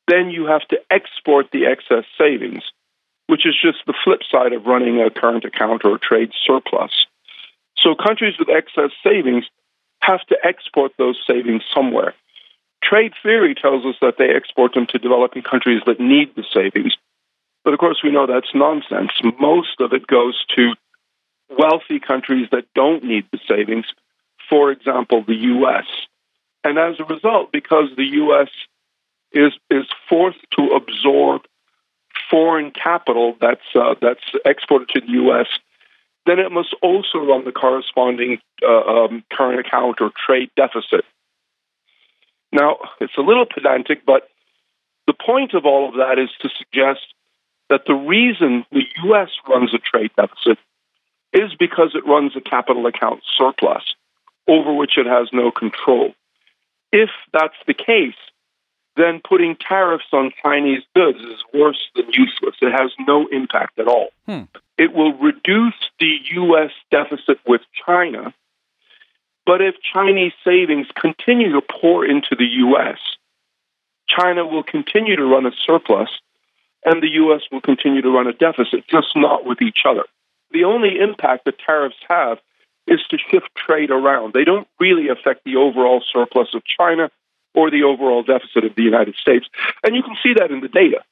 then 0.08 0.30
you 0.30 0.46
have 0.48 0.68
to 0.70 0.78
export 0.90 1.52
the 1.52 1.66
excess 1.66 2.06
savings 2.18 2.64
which 3.28 3.46
is 3.46 3.56
just 3.62 3.80
the 3.86 3.94
flip 4.04 4.22
side 4.30 4.54
of 4.54 4.66
running 4.66 5.00
a 5.02 5.10
current 5.10 5.46
account 5.46 5.84
or 5.86 5.98
trade 5.98 6.32
surplus. 6.46 7.06
So 7.78 7.94
countries 7.94 8.36
with 8.40 8.50
excess 8.50 8.92
savings 9.04 9.46
have 10.02 10.22
to 10.28 10.38
export 10.44 10.94
those 10.98 11.20
savings 11.28 11.64
somewhere. 11.74 12.14
Trade 12.84 13.13
theory 13.22 13.56
tells 13.56 13.86
us 13.86 13.96
that 14.02 14.16
they 14.18 14.30
export 14.30 14.74
them 14.74 14.88
to 14.88 15.00
developing 15.00 15.44
countries 15.44 15.82
that 15.86 16.00
need 16.00 16.36
the 16.36 16.44
savings. 16.54 16.96
But 17.63 17.74
of 17.74 17.80
course, 17.80 18.00
we 18.04 18.12
know 18.12 18.28
that's 18.28 18.54
nonsense. 18.54 19.12
Most 19.40 19.82
of 19.82 19.94
it 19.94 20.08
goes 20.08 20.46
to 20.56 20.74
wealthy 21.50 22.00
countries 22.00 22.48
that 22.52 22.66
don't 22.74 23.04
need 23.04 23.26
the 23.32 23.40
savings, 23.48 23.86
for 24.50 24.72
example, 24.72 25.24
the 25.28 25.36
U.S. 25.36 25.86
And 26.63 26.78
as 26.78 27.00
a 27.00 27.04
result, 27.04 27.52
because 27.52 27.90
the 27.98 28.06
U.S. 28.06 28.50
is, 29.32 29.54
is 29.70 29.86
forced 30.08 30.46
to 30.58 30.68
absorb 30.76 31.42
foreign 32.30 32.72
capital 32.72 33.36
that's 33.40 33.62
uh, 33.76 33.96
that's 34.02 34.24
exported 34.46 34.90
to 34.90 35.02
the 35.02 35.13
U.S., 35.13 35.48
then 36.26 36.40
it 36.40 36.52
must 36.52 36.76
also 36.82 37.20
run 37.20 37.46
the 37.46 37.52
corresponding 37.52 38.40
uh, 38.63 38.82
um, 38.82 39.24
current 39.32 39.60
account 39.60 39.98
or 40.02 40.12
trade 40.26 40.50
deficit. 40.56 41.06
Now, 42.52 42.78
it's 43.00 43.18
a 43.18 43.22
little 43.22 43.46
pedantic, 43.46 44.06
but 44.06 44.30
the 45.06 45.14
point 45.14 45.54
of 45.54 45.66
all 45.66 45.90
of 45.90 45.96
that 45.96 46.20
is 46.20 46.30
to 46.42 46.50
suggest 46.58 47.06
that 47.70 47.86
the 47.86 47.94
reason 47.94 48.66
the 48.72 48.84
U.S. 49.04 49.30
runs 49.48 49.74
a 49.74 49.78
trade 49.78 50.12
deficit 50.16 50.58
is 51.34 51.54
because 51.60 51.92
it 51.94 52.06
runs 52.06 52.36
a 52.36 52.42
capital 52.42 52.86
account 52.86 53.22
surplus 53.38 53.96
over 54.48 54.74
which 54.74 54.98
it 54.98 55.06
has 55.06 55.28
no 55.34 55.52
control. 55.52 56.14
If 56.92 57.10
that's 57.34 57.58
the 57.66 57.74
case, 57.74 58.16
then 58.96 59.22
putting 59.28 59.56
tariffs 59.56 60.08
on 60.12 60.32
Chinese 60.42 60.84
goods 60.96 61.20
is 61.20 61.44
worse 61.54 61.90
than 61.96 62.06
useless. 62.12 62.56
It 62.62 62.72
has 62.72 62.92
no 63.08 63.28
impact 63.28 63.78
at 63.80 63.88
all. 63.88 64.10
Hmm. 64.26 64.44
It 64.78 64.94
will 64.94 65.14
reduce 65.14 65.76
the 66.00 66.18
U.S. 66.32 66.72
deficit 66.92 67.40
with 67.48 67.62
China, 67.86 68.34
but 69.48 69.62
if 69.62 69.76
Chinese 69.82 70.34
savings 70.44 70.88
continue 70.94 71.54
to 71.54 71.62
pour 71.62 72.06
into 72.06 72.36
the 72.38 72.46
U.S., 72.68 73.00
China 74.08 74.46
will 74.46 74.62
continue 74.62 75.16
to 75.16 75.24
run 75.24 75.46
a 75.46 75.52
surplus 75.66 76.10
and 76.86 77.02
the 77.02 77.10
U.S. 77.22 77.42
will 77.50 77.62
continue 77.62 78.02
to 78.02 78.10
run 78.10 78.28
a 78.28 78.34
deficit, 78.34 78.86
just 78.88 79.16
not 79.16 79.46
with 79.46 79.62
each 79.62 79.80
other. 79.88 80.04
The 80.52 80.66
only 80.66 81.00
impact 81.00 81.46
that 81.46 81.60
tariffs 81.60 81.96
have 82.10 82.40
is 82.88 83.00
to 83.10 83.18
shift 83.18 83.48
trade 83.56 83.90
around. 83.90 84.34
They 84.34 84.44
don't 84.44 84.68
really 84.82 85.08
affect 85.08 85.46
the 85.46 85.56
overall 85.56 86.04
surplus 86.14 86.50
of 86.54 86.64
China 86.66 87.10
or 87.56 87.72
the 87.72 87.84
overall 87.84 88.24
deficit 88.24 88.66
of 88.66 88.76
the 88.76 88.84
United 88.84 89.16
States. 89.16 89.48
And 89.84 89.96
you 89.96 90.04
can 90.04 90.16
see 90.22 90.34
that 90.38 90.52
in 90.52 90.60
the 90.60 90.68
data. 90.68 91.04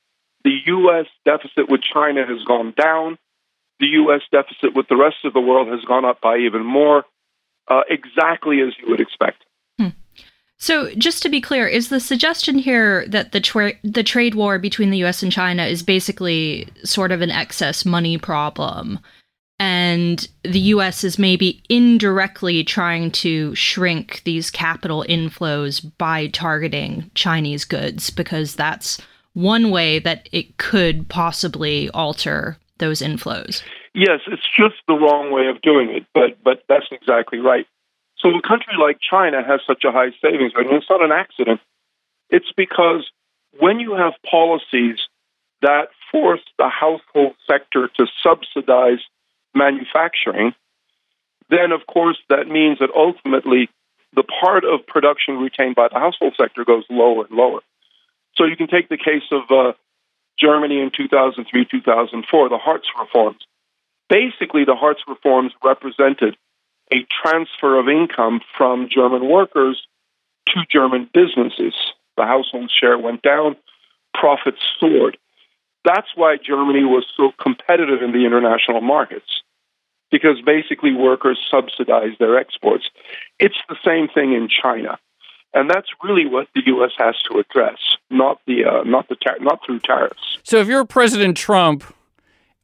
The 0.43 0.57
U.S. 0.67 1.07
deficit 1.23 1.69
with 1.69 1.81
China 1.81 2.25
has 2.25 2.43
gone 2.43 2.73
down. 2.77 3.17
The 3.79 3.87
U.S. 4.03 4.21
deficit 4.31 4.75
with 4.75 4.87
the 4.89 4.97
rest 4.97 5.23
of 5.23 5.33
the 5.33 5.41
world 5.41 5.69
has 5.69 5.83
gone 5.85 6.05
up 6.05 6.21
by 6.21 6.37
even 6.37 6.65
more, 6.65 7.03
uh, 7.67 7.81
exactly 7.89 8.61
as 8.61 8.73
you 8.79 8.89
would 8.89 9.01
expect. 9.01 9.43
Hmm. 9.79 9.89
So, 10.57 10.93
just 10.95 11.21
to 11.23 11.29
be 11.29 11.41
clear, 11.41 11.67
is 11.67 11.89
the 11.89 11.99
suggestion 11.99 12.57
here 12.57 13.05
that 13.07 13.31
the 13.31 13.41
tra- 13.41 13.73
the 13.83 14.03
trade 14.03 14.35
war 14.35 14.57
between 14.59 14.89
the 14.89 14.99
U.S. 14.99 15.21
and 15.21 15.31
China 15.31 15.65
is 15.65 15.83
basically 15.83 16.67
sort 16.83 17.11
of 17.11 17.21
an 17.21 17.31
excess 17.31 17.85
money 17.85 18.17
problem, 18.17 18.99
and 19.59 20.27
the 20.43 20.59
US 20.59 21.03
is 21.03 21.17
maybe 21.17 21.61
indirectly 21.69 22.63
trying 22.63 23.11
to 23.11 23.55
shrink 23.55 24.21
these 24.25 24.51
capital 24.51 25.05
inflows 25.07 25.91
by 25.97 26.27
targeting 26.27 27.09
Chinese 27.15 27.63
goods 27.63 28.09
because 28.09 28.55
that's 28.55 29.01
one 29.33 29.71
way 29.71 29.99
that 29.99 30.27
it 30.31 30.57
could 30.57 31.07
possibly 31.09 31.89
alter 31.91 32.57
those 32.79 33.01
inflows. 33.01 33.61
Yes, 33.95 34.19
it's 34.27 34.43
just 34.43 34.75
the 34.89 34.93
wrong 34.93 35.31
way 35.31 35.47
of 35.47 35.61
doing 35.61 35.89
it, 35.89 36.05
but 36.13 36.43
but 36.43 36.63
that's 36.67 36.87
exactly 36.91 37.39
right. 37.39 37.65
So 38.17 38.27
a 38.35 38.41
country 38.41 38.73
like 38.77 38.97
China 38.99 39.41
has 39.41 39.61
such 39.65 39.85
a 39.85 39.91
high 39.91 40.11
savings 40.21 40.53
rate, 40.53 40.67
and 40.67 40.75
it's 40.75 40.89
not 40.89 41.01
an 41.01 41.13
accident. 41.13 41.61
It's 42.29 42.51
because 42.57 43.09
when 43.57 43.79
you 43.79 43.93
have 43.95 44.11
policies 44.29 44.99
that 45.61 45.87
force 46.11 46.41
the 46.57 46.67
household 46.67 47.35
sector 47.47 47.89
to 47.95 48.05
subsidize 48.21 48.99
manufacturing, 49.53 50.53
then 51.49 51.71
of 51.71 51.87
course 51.87 52.17
that 52.27 52.49
means 52.49 52.79
that 52.79 52.89
ultimately 52.93 53.69
the 54.13 54.23
part 54.23 54.65
of 54.65 54.85
production 54.85 55.37
retained 55.37 55.75
by 55.75 55.87
the 55.87 55.99
household 55.99 56.33
sector 56.35 56.65
goes 56.65 56.83
lower 56.89 57.27
and 57.27 57.37
lower. 57.37 57.61
So 58.35 58.43
you 58.43 58.57
can 58.57 58.67
take 58.67 58.89
the 58.89 58.97
case 58.97 59.23
of 59.31 59.43
uh, 59.49 59.71
Germany 60.37 60.81
in 60.81 60.91
2003 60.91 61.63
2004, 61.63 62.49
the 62.49 62.57
Hartz 62.57 62.87
reforms. 62.99 63.39
Basically, 64.09 64.65
the 64.65 64.75
Hartz 64.75 65.01
reforms 65.07 65.51
represented 65.63 66.37
a 66.93 67.05
transfer 67.23 67.79
of 67.79 67.89
income 67.89 68.41
from 68.57 68.87
German 68.93 69.27
workers 69.27 69.81
to 70.47 70.61
German 70.71 71.09
businesses. 71.13 71.73
The 72.17 72.23
household 72.23 72.71
share 72.71 72.97
went 72.97 73.21
down, 73.23 73.55
profits 74.13 74.61
soared. 74.79 75.17
That's 75.83 76.07
why 76.15 76.37
Germany 76.37 76.83
was 76.83 77.05
so 77.15 77.31
competitive 77.41 78.01
in 78.01 78.11
the 78.11 78.25
international 78.25 78.81
markets 78.81 79.41
because 80.11 80.41
basically 80.45 80.93
workers 80.93 81.39
subsidized 81.49 82.19
their 82.19 82.37
exports. 82.37 82.89
It's 83.39 83.57
the 83.69 83.75
same 83.83 84.07
thing 84.07 84.33
in 84.33 84.47
China. 84.49 84.97
And 85.53 85.69
that's 85.69 85.87
really 86.03 86.25
what 86.25 86.47
the 86.53 86.61
U.S. 86.67 86.91
has 86.97 87.15
to 87.31 87.39
address, 87.39 87.77
not 88.09 88.41
the 88.45 88.65
uh, 88.65 88.83
not 88.83 89.07
the 89.07 89.15
tar- 89.15 89.39
not 89.39 89.61
through 89.65 89.79
tariffs. 89.79 90.37
So, 90.43 90.57
if 90.57 90.67
you're 90.67 90.83
President 90.83 91.37
Trump, 91.37 91.94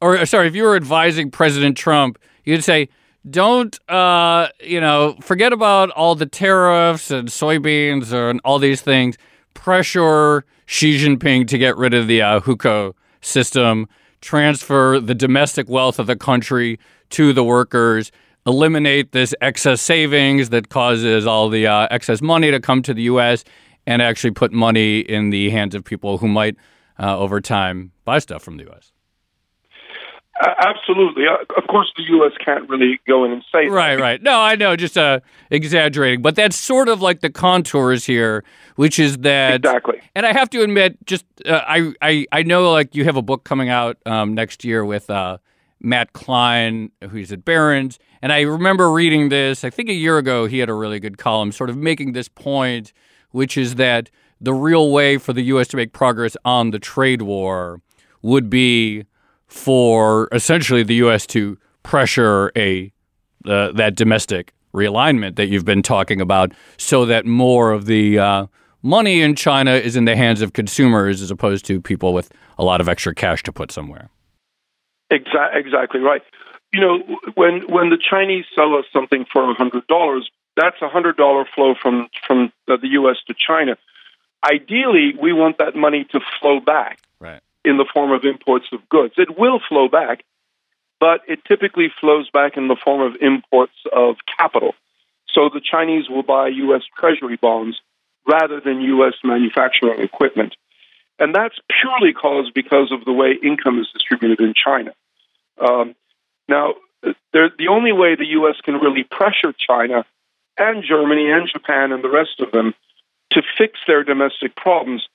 or 0.02 0.26
sorry, 0.26 0.48
if 0.48 0.54
you 0.56 0.64
were 0.64 0.74
advising 0.74 1.30
President 1.30 1.76
Trump, 1.76 2.18
you'd 2.44 2.64
say, 2.64 2.88
"Don't 3.30 3.78
uh, 3.88 4.48
you 4.60 4.80
know? 4.80 5.16
Forget 5.20 5.52
about 5.52 5.90
all 5.90 6.14
the 6.16 6.26
tariffs 6.26 7.10
and 7.10 7.28
soybeans 7.28 8.12
and 8.12 8.40
all 8.44 8.58
these 8.58 8.82
things. 8.82 9.16
Pressure 9.54 10.44
Xi 10.66 10.98
Jinping 10.98 11.46
to 11.48 11.56
get 11.56 11.76
rid 11.76 11.94
of 11.94 12.08
the 12.08 12.20
uh, 12.20 12.40
hukou 12.40 12.94
system. 13.20 13.88
Transfer 14.20 15.00
the 15.00 15.14
domestic 15.14 15.68
wealth 15.68 15.98
of 15.98 16.06
the 16.06 16.16
country 16.16 16.78
to 17.10 17.32
the 17.32 17.44
workers, 17.44 18.12
eliminate 18.46 19.12
this 19.12 19.34
excess 19.40 19.80
savings 19.80 20.50
that 20.50 20.68
causes 20.68 21.26
all 21.26 21.48
the 21.48 21.66
uh, 21.66 21.88
excess 21.90 22.22
money 22.22 22.50
to 22.50 22.60
come 22.60 22.82
to 22.82 22.94
the 22.94 23.02
U.S., 23.02 23.44
and 23.84 24.00
actually 24.00 24.30
put 24.30 24.52
money 24.52 25.00
in 25.00 25.30
the 25.30 25.50
hands 25.50 25.74
of 25.74 25.82
people 25.84 26.18
who 26.18 26.28
might, 26.28 26.56
uh, 27.00 27.18
over 27.18 27.40
time, 27.40 27.90
buy 28.04 28.20
stuff 28.20 28.40
from 28.40 28.56
the 28.58 28.62
U.S. 28.64 28.91
Uh, 30.42 30.54
absolutely. 30.58 31.24
Uh, 31.28 31.36
of 31.56 31.68
course, 31.68 31.92
the 31.96 32.02
U.S. 32.02 32.32
can't 32.44 32.68
really 32.68 32.98
go 33.06 33.24
in 33.24 33.30
and 33.30 33.44
say 33.52 33.68
right, 33.68 33.94
that. 33.94 34.02
right. 34.02 34.22
No, 34.22 34.40
I 34.40 34.56
know, 34.56 34.74
just 34.74 34.98
uh, 34.98 35.20
exaggerating, 35.50 36.20
but 36.20 36.34
that's 36.34 36.56
sort 36.56 36.88
of 36.88 37.00
like 37.00 37.20
the 37.20 37.30
contours 37.30 38.04
here, 38.04 38.42
which 38.74 38.98
is 38.98 39.18
that 39.18 39.64
exactly. 39.64 40.00
And 40.16 40.26
I 40.26 40.32
have 40.32 40.50
to 40.50 40.62
admit, 40.62 41.06
just 41.06 41.24
uh, 41.46 41.60
I, 41.64 41.94
I, 42.02 42.26
I 42.32 42.42
know 42.42 42.72
like 42.72 42.96
you 42.96 43.04
have 43.04 43.14
a 43.14 43.22
book 43.22 43.44
coming 43.44 43.68
out 43.68 43.98
um, 44.04 44.34
next 44.34 44.64
year 44.64 44.84
with 44.84 45.08
uh, 45.10 45.38
Matt 45.80 46.12
Klein, 46.12 46.90
who's 47.08 47.30
at 47.30 47.44
Barron's, 47.44 48.00
and 48.20 48.32
I 48.32 48.40
remember 48.40 48.90
reading 48.90 49.28
this. 49.28 49.62
I 49.62 49.70
think 49.70 49.88
a 49.88 49.94
year 49.94 50.18
ago, 50.18 50.46
he 50.46 50.58
had 50.58 50.68
a 50.68 50.74
really 50.74 50.98
good 50.98 51.18
column, 51.18 51.52
sort 51.52 51.70
of 51.70 51.76
making 51.76 52.14
this 52.14 52.26
point, 52.26 52.92
which 53.30 53.56
is 53.56 53.76
that 53.76 54.10
the 54.40 54.54
real 54.54 54.90
way 54.90 55.18
for 55.18 55.32
the 55.32 55.42
U.S. 55.42 55.68
to 55.68 55.76
make 55.76 55.92
progress 55.92 56.36
on 56.44 56.72
the 56.72 56.80
trade 56.80 57.22
war 57.22 57.80
would 58.22 58.50
be 58.50 59.04
for 59.52 60.28
essentially 60.32 60.82
the 60.82 60.94
U.S. 60.94 61.26
to 61.28 61.58
pressure 61.82 62.50
a 62.56 62.90
uh, 63.44 63.72
that 63.72 63.94
domestic 63.96 64.54
realignment 64.72 65.36
that 65.36 65.48
you've 65.48 65.64
been 65.64 65.82
talking 65.82 66.20
about, 66.20 66.52
so 66.78 67.04
that 67.04 67.26
more 67.26 67.70
of 67.70 67.84
the 67.84 68.18
uh, 68.18 68.46
money 68.82 69.20
in 69.20 69.36
China 69.36 69.72
is 69.72 69.94
in 69.94 70.06
the 70.06 70.16
hands 70.16 70.40
of 70.40 70.54
consumers 70.54 71.20
as 71.20 71.30
opposed 71.30 71.66
to 71.66 71.80
people 71.80 72.14
with 72.14 72.32
a 72.58 72.64
lot 72.64 72.80
of 72.80 72.88
extra 72.88 73.14
cash 73.14 73.42
to 73.42 73.52
put 73.52 73.70
somewhere. 73.70 74.08
Exactly, 75.10 75.60
exactly 75.60 76.00
right. 76.00 76.22
You 76.72 76.80
know, 76.80 77.18
when 77.34 77.60
when 77.68 77.90
the 77.90 77.98
Chinese 77.98 78.46
sell 78.54 78.74
us 78.74 78.86
something 78.90 79.26
for 79.30 79.50
a 79.50 79.54
hundred 79.54 79.86
dollars, 79.86 80.30
that's 80.56 80.80
a 80.80 80.88
hundred 80.88 81.18
dollar 81.18 81.44
flow 81.54 81.74
from 81.74 82.08
from 82.26 82.52
the 82.66 82.78
U.S. 82.82 83.18
to 83.26 83.34
China. 83.34 83.76
Ideally, 84.50 85.14
we 85.20 85.34
want 85.34 85.58
that 85.58 85.76
money 85.76 86.04
to 86.10 86.20
flow 86.40 86.58
back. 86.58 87.00
Right 87.20 87.42
in 87.64 87.76
the 87.76 87.86
form 87.92 88.12
of 88.12 88.24
imports 88.24 88.66
of 88.72 88.88
goods. 88.88 89.14
It 89.16 89.38
will 89.38 89.60
flow 89.68 89.88
back, 89.88 90.24
but 91.00 91.20
it 91.28 91.44
typically 91.44 91.92
flows 92.00 92.30
back 92.30 92.56
in 92.56 92.68
the 92.68 92.76
form 92.76 93.00
of 93.00 93.20
imports 93.20 93.76
of 93.92 94.16
capital. 94.38 94.74
So 95.28 95.48
the 95.52 95.60
Chinese 95.60 96.08
will 96.08 96.22
buy 96.22 96.48
U.S. 96.48 96.82
Treasury 96.98 97.36
bonds 97.36 97.80
rather 98.26 98.60
than 98.60 98.80
U.S. 98.80 99.14
manufacturing 99.24 100.00
equipment. 100.00 100.56
And 101.18 101.34
that's 101.34 101.58
purely 101.80 102.12
caused 102.12 102.54
because 102.54 102.90
of 102.92 103.04
the 103.04 103.12
way 103.12 103.36
income 103.42 103.78
is 103.78 103.88
distributed 103.92 104.40
in 104.40 104.54
China. 104.54 104.92
Um, 105.58 105.94
now, 106.48 106.74
the 107.32 107.68
only 107.68 107.92
way 107.92 108.14
the 108.14 108.26
U.S. 108.26 108.56
can 108.64 108.74
really 108.74 109.04
pressure 109.04 109.52
China 109.56 110.04
and 110.58 110.84
Germany 110.84 111.30
and 111.30 111.48
Japan 111.48 111.92
and 111.92 112.02
the 112.02 112.10
rest 112.10 112.40
of 112.40 112.52
them 112.52 112.74
to 113.30 113.42
fix 113.56 113.80
their 113.86 114.04
domestic 114.04 114.54
problems 114.54 115.08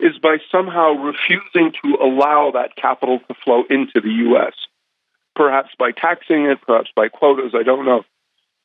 is 0.00 0.18
by 0.18 0.38
somehow 0.50 0.92
refusing 0.92 1.72
to 1.82 1.96
allow 2.02 2.50
that 2.52 2.76
capital 2.76 3.20
to 3.28 3.34
flow 3.44 3.64
into 3.70 4.00
the 4.00 4.10
U.S. 4.28 4.54
Perhaps 5.36 5.70
by 5.78 5.92
taxing 5.92 6.46
it, 6.46 6.60
perhaps 6.66 6.90
by 6.94 7.08
quotas, 7.08 7.52
I 7.54 7.62
don't 7.62 7.86
know. 7.86 8.04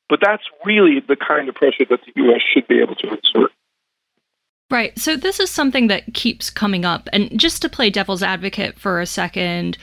But 0.08 0.20
that's 0.22 0.44
really 0.66 1.00
the 1.00 1.16
kind 1.16 1.48
of 1.50 1.56
pressure 1.56 1.86
that 1.90 2.02
the 2.06 2.12
U.S. 2.24 2.42
should 2.42 2.68
be 2.68 2.80
able 2.82 2.96
to 2.96 3.14
exert. 3.14 3.52
Right. 4.72 4.98
So 5.00 5.16
this 5.16 5.40
is 5.40 5.50
something 5.50 5.88
that 5.88 6.14
keeps 6.14 6.50
coming 6.50 6.86
up. 6.86 7.10
And 7.12 7.40
just 7.40 7.62
to 7.64 7.70
play 7.70 7.90
devil's 7.90 8.22
advocate 8.22 8.80
for 8.80 9.00
a 9.00 9.06
second, 9.06 9.78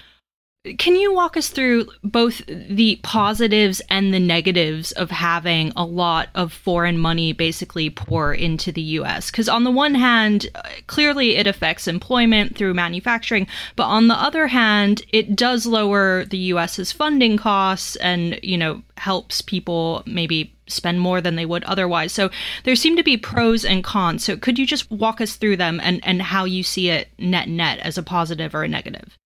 can 0.79 0.97
you 0.97 1.13
walk 1.15 1.37
us 1.37 1.49
through 1.49 1.87
both 2.03 2.43
the 2.47 2.99
positives 3.03 3.81
and 3.89 4.13
the 4.13 4.21
negatives 4.21 4.93
of 4.93 5.11
having 5.11 5.73
a 5.77 5.85
lot 5.85 6.29
of 6.35 6.53
foreign 6.53 6.99
money 6.99 7.33
basically 7.33 7.91
pour 7.91 8.35
into 8.35 8.73
the 8.73 8.83
US? 8.83 9.31
Because 9.31 9.49
on 9.49 9.65
the 9.65 9.71
one 9.71 9.95
hand, 9.95 10.49
uh, 10.55 10.63
clearly 10.87 11.37
it 11.37 11.47
affects 11.47 11.87
employment 11.87 12.57
through 12.57 12.75
manufacturing, 12.75 13.47
but 13.77 13.85
on 13.85 14.09
the 14.09 14.15
other 14.15 14.49
hand, 14.49 15.03
it 15.13 15.37
does 15.37 15.67
lower 15.67 16.25
the 16.25 16.39
US's 16.39 16.93
funding 16.93 17.37
costs 17.37 17.97
and, 17.97 18.39
you 18.43 18.59
know, 18.59 18.83
helps 18.97 19.41
people 19.43 20.03
maybe 20.07 20.53
spend 20.67 21.01
more 21.01 21.21
than 21.21 21.37
they 21.37 21.47
would 21.47 21.65
otherwise. 21.65 22.13
So 22.13 22.31
there 22.65 22.75
seem 22.75 22.97
to 22.97 23.05
be 23.05 23.17
pros 23.17 23.65
and 23.65 23.85
cons. 23.85 24.25
So 24.25 24.37
could 24.37 24.59
you 24.59 24.67
just 24.67 24.91
walk 24.91 25.21
us 25.21 25.37
through 25.37 25.59
them 25.59 25.81
and, 25.83 26.01
and 26.05 26.21
how 26.21 26.45
you 26.45 26.63
see 26.63 26.89
it 26.89 27.09
net 27.19 27.49
net 27.49 27.79
as 27.81 27.97
a 27.97 28.03
positive 28.03 28.55
or 28.55 28.65
a 28.65 28.69
negative? 28.69 29.17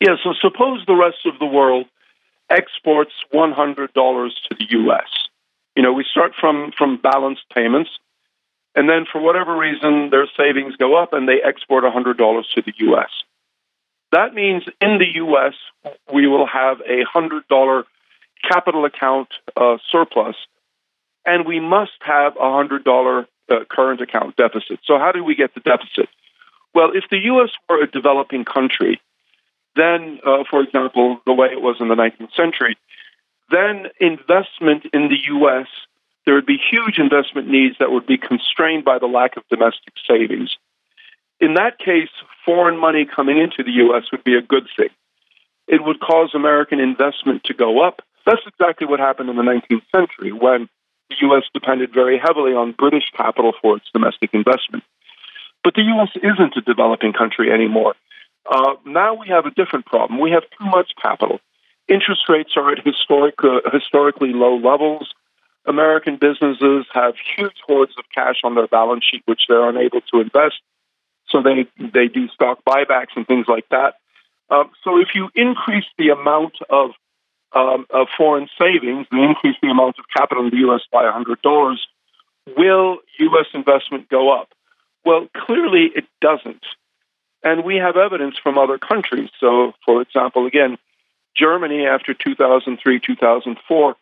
Yeah, 0.00 0.16
so 0.22 0.34
suppose 0.40 0.84
the 0.86 0.94
rest 0.94 1.24
of 1.24 1.38
the 1.38 1.46
world 1.46 1.86
exports 2.50 3.12
$100 3.32 3.92
to 3.94 4.54
the 4.58 4.66
U.S. 4.70 5.08
You 5.74 5.82
know, 5.82 5.92
we 5.92 6.04
start 6.10 6.32
from, 6.38 6.72
from 6.76 6.98
balanced 6.98 7.44
payments, 7.54 7.90
and 8.74 8.88
then 8.88 9.06
for 9.10 9.20
whatever 9.20 9.56
reason, 9.56 10.10
their 10.10 10.28
savings 10.36 10.76
go 10.76 10.96
up 10.96 11.12
and 11.12 11.28
they 11.28 11.40
export 11.42 11.84
$100 11.84 12.16
to 12.54 12.62
the 12.62 12.72
U.S. 12.78 13.10
That 14.12 14.34
means 14.34 14.64
in 14.80 14.98
the 14.98 15.06
U.S., 15.16 15.54
we 16.12 16.26
will 16.26 16.46
have 16.46 16.80
a 16.80 17.04
$100 17.04 17.84
capital 18.48 18.84
account 18.84 19.28
uh, 19.56 19.78
surplus, 19.90 20.36
and 21.24 21.46
we 21.46 21.58
must 21.58 21.98
have 22.00 22.36
a 22.36 22.40
$100 22.40 23.26
uh, 23.48 23.54
current 23.70 24.00
account 24.00 24.36
deficit. 24.36 24.80
So, 24.84 24.98
how 24.98 25.12
do 25.12 25.24
we 25.24 25.34
get 25.34 25.54
the 25.54 25.60
deficit? 25.60 26.08
Well, 26.74 26.90
if 26.94 27.04
the 27.10 27.18
U.S. 27.18 27.50
were 27.68 27.82
a 27.82 27.90
developing 27.90 28.44
country, 28.44 29.00
then, 29.76 30.20
uh, 30.26 30.44
for 30.48 30.62
example, 30.62 31.20
the 31.26 31.32
way 31.32 31.48
it 31.48 31.60
was 31.60 31.76
in 31.80 31.88
the 31.88 31.94
19th 31.94 32.34
century, 32.34 32.76
then 33.50 33.86
investment 34.00 34.86
in 34.92 35.08
the 35.08 35.18
U.S., 35.28 35.66
there 36.24 36.34
would 36.34 36.46
be 36.46 36.58
huge 36.58 36.98
investment 36.98 37.48
needs 37.48 37.76
that 37.78 37.92
would 37.92 38.06
be 38.06 38.18
constrained 38.18 38.84
by 38.84 38.98
the 38.98 39.06
lack 39.06 39.36
of 39.36 39.44
domestic 39.48 39.94
savings. 40.08 40.56
In 41.38 41.54
that 41.54 41.78
case, 41.78 42.08
foreign 42.44 42.78
money 42.78 43.06
coming 43.06 43.38
into 43.38 43.62
the 43.62 43.76
U.S. 43.86 44.04
would 44.10 44.24
be 44.24 44.34
a 44.34 44.42
good 44.42 44.66
thing. 44.76 44.88
It 45.68 45.84
would 45.84 46.00
cause 46.00 46.30
American 46.34 46.80
investment 46.80 47.44
to 47.44 47.54
go 47.54 47.86
up. 47.86 48.02
That's 48.24 48.42
exactly 48.46 48.86
what 48.86 48.98
happened 48.98 49.30
in 49.30 49.36
the 49.36 49.42
19th 49.42 49.82
century 49.94 50.32
when 50.32 50.68
the 51.10 51.16
U.S. 51.22 51.44
depended 51.54 51.92
very 51.92 52.18
heavily 52.18 52.52
on 52.52 52.72
British 52.72 53.10
capital 53.16 53.52
for 53.60 53.76
its 53.76 53.86
domestic 53.92 54.30
investment. 54.32 54.82
But 55.62 55.74
the 55.74 55.82
U.S. 55.82 56.10
isn't 56.16 56.56
a 56.56 56.60
developing 56.60 57.12
country 57.12 57.52
anymore. 57.52 57.94
Uh, 58.50 58.74
now 58.84 59.14
we 59.14 59.28
have 59.28 59.46
a 59.46 59.50
different 59.50 59.86
problem. 59.86 60.20
We 60.20 60.30
have 60.30 60.44
too 60.58 60.66
much 60.66 60.92
capital. 61.00 61.40
Interest 61.88 62.22
rates 62.28 62.52
are 62.56 62.72
at 62.72 62.84
historic, 62.84 63.34
uh, 63.42 63.60
historically 63.72 64.32
low 64.32 64.56
levels. 64.56 65.12
American 65.66 66.16
businesses 66.16 66.86
have 66.92 67.14
huge 67.36 67.56
hoards 67.66 67.92
of 67.98 68.04
cash 68.14 68.36
on 68.44 68.54
their 68.54 68.68
balance 68.68 69.04
sheet, 69.04 69.22
which 69.26 69.42
they're 69.48 69.68
unable 69.68 70.00
to 70.12 70.20
invest. 70.20 70.60
So 71.28 71.42
they 71.42 71.66
they 71.78 72.06
do 72.06 72.28
stock 72.28 72.60
buybacks 72.64 73.16
and 73.16 73.26
things 73.26 73.46
like 73.48 73.68
that. 73.70 73.94
Um, 74.48 74.70
so 74.84 74.98
if 74.98 75.08
you 75.14 75.28
increase 75.34 75.86
the 75.98 76.10
amount 76.10 76.54
of 76.70 76.90
um, 77.52 77.86
of 77.90 78.08
foreign 78.16 78.48
savings, 78.58 79.06
and 79.10 79.20
increase 79.20 79.56
the 79.62 79.68
amount 79.68 79.98
of 79.98 80.04
capital 80.16 80.44
in 80.44 80.50
the 80.50 80.58
U.S. 80.58 80.82
by 80.92 81.04
$100, 81.04 81.76
will 82.56 82.98
U.S. 83.18 83.46
investment 83.54 84.08
go 84.08 84.30
up? 84.32 84.48
Well, 85.04 85.28
clearly 85.34 85.90
it 85.94 86.04
doesn't. 86.20 86.64
And 87.46 87.62
we 87.62 87.76
have 87.76 87.96
evidence 87.96 88.34
from 88.42 88.58
other 88.58 88.76
countries. 88.76 89.30
So, 89.38 89.72
for 89.84 90.02
example, 90.02 90.46
again, 90.46 90.78
Germany 91.36 91.86
after 91.86 92.12
2003, 92.12 92.98
2004, 92.98 93.96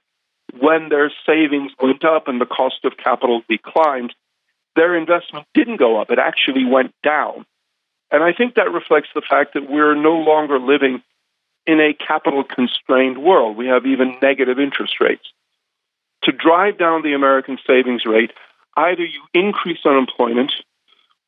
when 0.58 0.88
their 0.88 1.12
savings 1.26 1.72
went 1.78 2.06
up 2.06 2.26
and 2.26 2.40
the 2.40 2.46
cost 2.46 2.86
of 2.86 2.96
capital 2.96 3.42
declined, 3.46 4.14
their 4.76 4.96
investment 4.96 5.46
didn't 5.52 5.76
go 5.76 6.00
up. 6.00 6.10
It 6.10 6.18
actually 6.18 6.64
went 6.64 6.94
down. 7.02 7.44
And 8.10 8.24
I 8.24 8.32
think 8.32 8.54
that 8.54 8.72
reflects 8.72 9.10
the 9.14 9.20
fact 9.20 9.52
that 9.52 9.70
we're 9.70 9.94
no 9.94 10.14
longer 10.14 10.58
living 10.58 11.02
in 11.66 11.80
a 11.80 11.92
capital 11.92 12.44
constrained 12.44 13.22
world. 13.22 13.58
We 13.58 13.66
have 13.66 13.84
even 13.84 14.16
negative 14.22 14.58
interest 14.58 15.00
rates. 15.00 15.28
To 16.22 16.32
drive 16.32 16.78
down 16.78 17.02
the 17.02 17.12
American 17.12 17.58
savings 17.66 18.06
rate, 18.06 18.32
either 18.74 19.04
you 19.04 19.20
increase 19.34 19.84
unemployment 19.84 20.54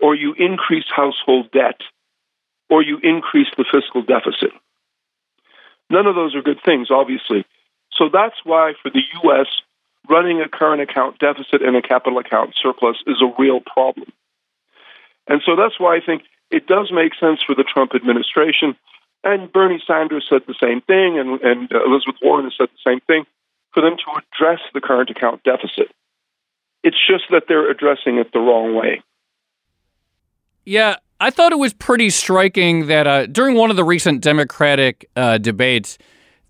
or 0.01 0.15
you 0.15 0.33
increase 0.39 0.87
household 0.89 1.51
debt 1.53 1.83
or 2.69 2.83
you 2.83 2.99
increase 3.03 3.49
the 3.57 3.65
fiscal 3.71 4.03
deficit. 4.03 4.51
None 5.91 6.07
of 6.07 6.15
those 6.15 6.35
are 6.35 6.43
good 6.43 6.61
things, 6.65 6.89
obviously. 6.91 7.45
So 7.93 8.09
that's 8.13 8.37
why 8.45 8.75
for 8.83 8.91
the 8.91 9.03
U.S., 9.23 9.47
running 10.09 10.41
a 10.41 10.49
current 10.49 10.83
account 10.83 11.19
deficit 11.19 11.63
and 11.63 11.77
a 11.77 11.83
capital 11.83 12.19
account 12.19 12.55
surplus 12.61 12.97
is 13.07 13.23
a 13.23 13.33
real 13.41 13.61
problem. 13.61 14.13
And 15.29 15.43
so 15.45 15.57
that's 15.57 15.79
why 15.79 15.97
I 15.97 16.01
think 16.05 16.23
it 16.51 16.67
does 16.67 16.91
make 16.93 17.13
sense 17.19 17.41
for 17.45 17.55
the 17.55 17.65
Trump 17.65 17.95
administration. 17.95 18.77
And 19.25 19.53
Bernie 19.53 19.83
Sanders 19.85 20.27
said 20.29 20.43
the 20.47 20.55
same 20.61 20.81
thing, 20.83 21.19
and, 21.19 21.41
and 21.41 21.71
Elizabeth 21.73 22.21
Warren 22.23 22.45
has 22.45 22.55
said 22.57 22.69
the 22.69 22.91
same 22.91 23.01
thing, 23.01 23.25
for 23.75 23.83
them 23.83 23.97
to 23.97 24.23
address 24.23 24.61
the 24.73 24.81
current 24.81 25.11
account 25.11 25.43
deficit. 25.43 25.91
It's 26.85 26.97
just 27.09 27.25
that 27.31 27.45
they're 27.49 27.69
addressing 27.69 28.19
it 28.19 28.33
the 28.33 28.39
wrong 28.39 28.77
way. 28.77 29.03
Yeah, 30.65 30.97
I 31.19 31.31
thought 31.31 31.53
it 31.53 31.59
was 31.59 31.73
pretty 31.73 32.11
striking 32.11 32.89
that 32.89 33.07
uh, 33.07 33.27
during 33.27 33.57
one 33.57 33.71
of 33.71 33.77
the 33.77 33.85
recent 33.85 34.21
Democratic 34.23 35.09
uh, 35.17 35.39
debates, 35.39 35.97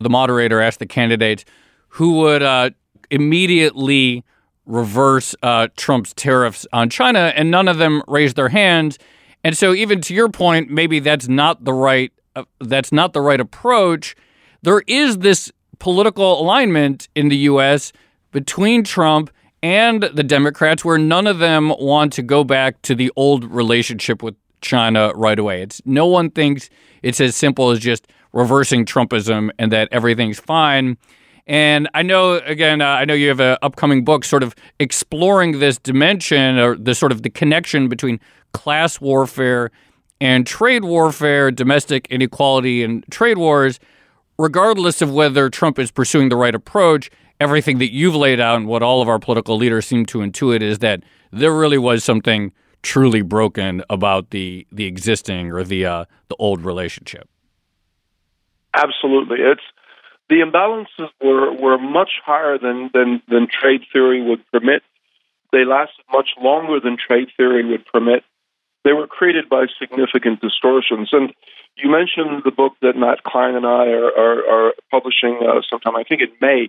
the 0.00 0.10
moderator 0.10 0.60
asked 0.60 0.80
the 0.80 0.86
candidates 0.86 1.44
who 1.88 2.14
would 2.18 2.42
uh, 2.42 2.70
immediately 3.10 4.24
reverse 4.66 5.36
uh, 5.42 5.68
Trump's 5.76 6.12
tariffs 6.14 6.66
on 6.72 6.90
China, 6.90 7.32
and 7.36 7.50
none 7.50 7.68
of 7.68 7.78
them 7.78 8.02
raised 8.08 8.34
their 8.34 8.48
hands. 8.48 8.98
And 9.44 9.56
so, 9.56 9.72
even 9.72 10.00
to 10.02 10.14
your 10.14 10.28
point, 10.28 10.68
maybe 10.68 10.98
that's 10.98 11.28
not 11.28 11.64
the 11.64 11.72
right 11.72 12.12
uh, 12.34 12.44
that's 12.60 12.92
not 12.92 13.12
the 13.12 13.20
right 13.20 13.40
approach. 13.40 14.16
there 14.62 14.82
is 14.86 15.18
this 15.18 15.52
political 15.78 16.40
alignment 16.40 17.08
in 17.14 17.28
the 17.28 17.36
U.S. 17.50 17.92
between 18.32 18.82
Trump 18.82 19.30
and 19.62 20.02
the 20.02 20.24
Democrats 20.24 20.84
where 20.84 20.98
none 20.98 21.26
of 21.26 21.38
them 21.38 21.72
want 21.78 22.12
to 22.14 22.22
go 22.22 22.44
back 22.44 22.82
to 22.82 22.94
the 22.94 23.10
old 23.16 23.44
relationship 23.44 24.22
with 24.22 24.34
China 24.60 25.12
right 25.14 25.38
away. 25.38 25.62
It's 25.62 25.82
no 25.84 26.06
one 26.06 26.30
thinks 26.30 26.70
it's 27.02 27.20
as 27.20 27.36
simple 27.36 27.70
as 27.70 27.78
just 27.78 28.06
reversing 28.32 28.84
Trumpism 28.84 29.50
and 29.58 29.72
that 29.72 29.88
everything's 29.92 30.38
fine. 30.38 30.96
And 31.46 31.88
I 31.94 32.02
know, 32.02 32.34
again, 32.34 32.80
uh, 32.80 32.86
I 32.86 33.04
know 33.04 33.14
you 33.14 33.28
have 33.28 33.40
an 33.40 33.56
upcoming 33.62 34.04
book 34.04 34.24
sort 34.24 34.42
of 34.42 34.54
exploring 34.80 35.60
this 35.60 35.78
dimension 35.78 36.58
or 36.58 36.76
the 36.76 36.94
sort 36.94 37.12
of 37.12 37.22
the 37.22 37.30
connection 37.30 37.88
between 37.88 38.18
class 38.52 39.00
warfare 39.00 39.70
and 40.20 40.46
trade 40.46 40.84
warfare, 40.84 41.50
domestic 41.50 42.06
inequality, 42.10 42.82
and 42.82 43.04
trade 43.10 43.38
wars. 43.38 43.78
Regardless 44.38 45.00
of 45.00 45.12
whether 45.12 45.48
Trump 45.48 45.78
is 45.78 45.90
pursuing 45.90 46.28
the 46.28 46.36
right 46.36 46.54
approach, 46.54 47.10
everything 47.40 47.78
that 47.78 47.92
you've 47.92 48.14
laid 48.14 48.40
out 48.40 48.56
and 48.56 48.66
what 48.66 48.82
all 48.82 49.00
of 49.00 49.08
our 49.08 49.18
political 49.18 49.56
leaders 49.56 49.86
seem 49.86 50.04
to 50.06 50.18
intuit 50.18 50.62
is 50.62 50.80
that 50.80 51.02
there 51.32 51.54
really 51.54 51.78
was 51.78 52.02
something 52.04 52.52
truly 52.86 53.22
broken 53.22 53.82
about 53.90 54.30
the 54.30 54.66
the 54.70 54.86
existing 54.86 55.50
or 55.50 55.64
the 55.64 55.84
uh, 55.84 56.04
the 56.28 56.36
old 56.38 56.64
relationship. 56.64 57.28
Absolutely, 58.72 59.38
it's 59.40 59.66
the 60.30 60.36
imbalances 60.36 61.10
were 61.20 61.52
were 61.52 61.78
much 61.78 62.12
higher 62.24 62.56
than 62.58 62.90
than 62.94 63.20
than 63.28 63.48
trade 63.48 63.82
theory 63.92 64.22
would 64.22 64.42
permit. 64.52 64.82
They 65.52 65.64
lasted 65.64 66.04
much 66.12 66.30
longer 66.40 66.78
than 66.80 66.96
trade 66.96 67.28
theory 67.36 67.64
would 67.68 67.84
permit. 67.86 68.22
They 68.84 68.92
were 68.92 69.08
created 69.08 69.48
by 69.48 69.66
significant 69.80 70.40
distortions. 70.40 71.08
And 71.12 71.34
you 71.76 71.90
mentioned 71.90 72.42
the 72.44 72.52
book 72.52 72.74
that 72.82 72.96
Matt 72.96 73.24
Klein 73.24 73.56
and 73.56 73.66
I 73.66 73.86
are, 73.86 74.12
are, 74.24 74.40
are 74.54 74.72
publishing 74.90 75.40
uh, 75.42 75.62
sometime, 75.68 75.96
I 75.96 76.04
think 76.04 76.20
in 76.22 76.30
May. 76.40 76.68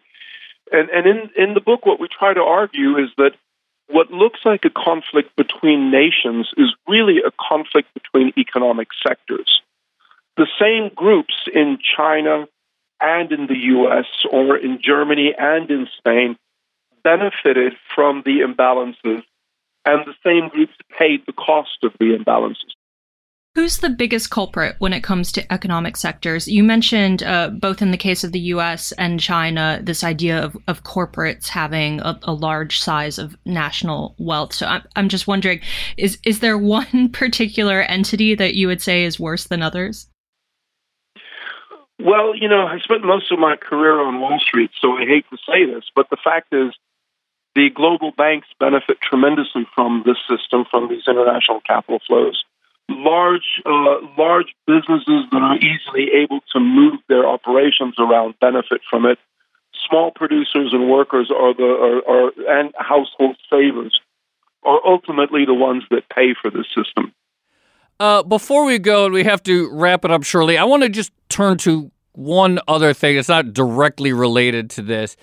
And, 0.72 0.90
and 0.90 1.06
in, 1.06 1.30
in 1.38 1.54
the 1.54 1.62
book, 1.62 1.86
what 1.86 2.00
we 2.00 2.08
try 2.08 2.34
to 2.34 2.42
argue 2.42 2.98
is 2.98 3.10
that 3.18 3.32
what 3.90 4.12
looks 4.12 4.42
like 4.46 4.66
a 4.66 4.70
conflict 4.70 5.36
between 5.36 5.92
nations 5.92 6.50
is 6.58 6.74
really 6.88 7.20
a 7.26 7.32
conflict 7.40 7.94
between 7.94 8.34
economic 8.38 8.90
sectors. 9.06 9.62
The 10.36 10.48
same 10.60 10.92
groups 10.94 11.34
in 11.54 11.80
China 11.96 12.48
and 13.00 13.32
in 13.32 13.48
the 13.48 13.58
US 13.58 14.06
or 14.32 14.58
in 14.58 14.80
Germany 14.82 15.34
and 15.38 15.70
in 15.70 15.88
Spain 15.98 16.38
benefited 17.04 17.74
from 17.96 18.24
the 18.26 18.40
imbalances, 18.42 19.24
and 19.86 20.06
the 20.06 20.16
same 20.24 20.50
groups 20.50 20.74
paid 20.98 21.26
the 21.26 21.32
cost 21.34 21.78
of 21.84 21.94
the 22.00 22.18
imbalances. 22.18 22.77
Who's 23.58 23.80
the 23.80 23.90
biggest 23.90 24.30
culprit 24.30 24.76
when 24.78 24.94
it 24.94 25.02
comes 25.02 25.32
to 25.32 25.52
economic 25.52 25.98
sectors? 25.98 26.48
You 26.48 26.64
mentioned, 26.64 27.24
uh, 27.24 27.50
both 27.50 27.82
in 27.82 27.90
the 27.90 27.98
case 27.98 28.24
of 28.24 28.32
the 28.32 28.54
US 28.54 28.92
and 29.00 29.20
China, 29.20 29.80
this 29.82 30.04
idea 30.04 30.40
of, 30.44 30.56
of 30.68 30.84
corporates 30.84 31.48
having 31.48 32.00
a, 32.02 32.20
a, 32.22 32.34
large 32.34 32.80
size 32.80 33.18
of 33.18 33.36
national 33.46 34.14
wealth. 34.20 34.54
So 34.54 34.68
I'm, 34.68 34.84
I'm 34.96 35.10
just 35.10 35.26
wondering 35.26 35.60
is, 35.98 36.20
is 36.24 36.40
there 36.40 36.56
one 36.80 37.10
particular 37.10 37.82
entity 37.82 38.36
that 38.36 38.54
you 38.54 38.68
would 38.68 38.80
say 38.80 39.06
is 39.06 39.20
worse 39.20 39.46
than 39.46 39.64
others? 39.64 40.08
Well, 41.98 42.36
you 42.36 42.48
know, 42.48 42.68
I 42.68 42.78
spent 42.78 43.04
most 43.04 43.32
of 43.32 43.40
my 43.40 43.56
career 43.56 44.00
on 44.00 44.22
Wall 44.22 44.40
Street, 44.40 44.70
so 44.80 44.98
I 44.98 45.06
hate 45.06 45.26
to 45.32 45.38
say 45.50 45.66
this, 45.66 45.86
but 45.96 46.12
the 46.12 46.18
fact 46.24 46.54
is 46.54 46.76
the 47.56 47.72
global 47.72 48.12
banks 48.12 48.50
benefit 48.60 49.02
tremendously 49.02 49.66
from 49.74 50.04
this 50.06 50.18
system, 50.30 50.66
from 50.70 50.90
these 50.90 51.08
international 51.08 51.62
capital 51.62 52.00
flows 52.06 52.44
large 52.90 53.62
uh, 53.66 54.00
large 54.18 54.54
businesses 54.66 55.26
that 55.32 55.42
are 55.42 55.58
easily 55.58 56.12
able 56.24 56.40
to 56.54 56.60
move 56.60 57.00
their 57.10 57.28
operations 57.28 57.96
around 58.00 58.36
benefit 58.40 58.82
from 58.90 59.06
it. 59.06 59.20
Small 59.90 60.12
producers 60.12 60.74
and 60.74 60.90
workers 60.90 61.32
are 61.32 61.54
the 61.54 61.64
are, 61.64 62.10
are 62.10 62.60
and 62.60 62.74
household 62.78 63.38
savers 63.50 64.00
are 64.64 64.80
ultimately 64.86 65.46
the 65.46 65.54
ones 65.54 65.84
that 65.92 66.10
pay 66.10 66.34
for 66.42 66.50
this 66.50 66.66
system. 66.76 67.14
Uh, 68.00 68.22
before 68.24 68.66
we 68.66 68.78
go, 68.78 69.06
and 69.06 69.14
we 69.14 69.24
have 69.24 69.42
to 69.44 69.70
wrap 69.72 70.06
it 70.06 70.12
up. 70.12 70.24
Shirley, 70.24 70.58
I 70.58 70.66
want 70.66 70.84
to 70.84 70.90
just 70.90 71.12
turn 71.30 71.58
to 71.60 71.92
one 72.14 72.60
other 72.68 72.94
thing. 72.94 73.18
It's 73.18 73.30
not 73.30 73.54
directly 73.54 74.14
related 74.14 74.70
to 74.72 74.82
this, 74.82 75.18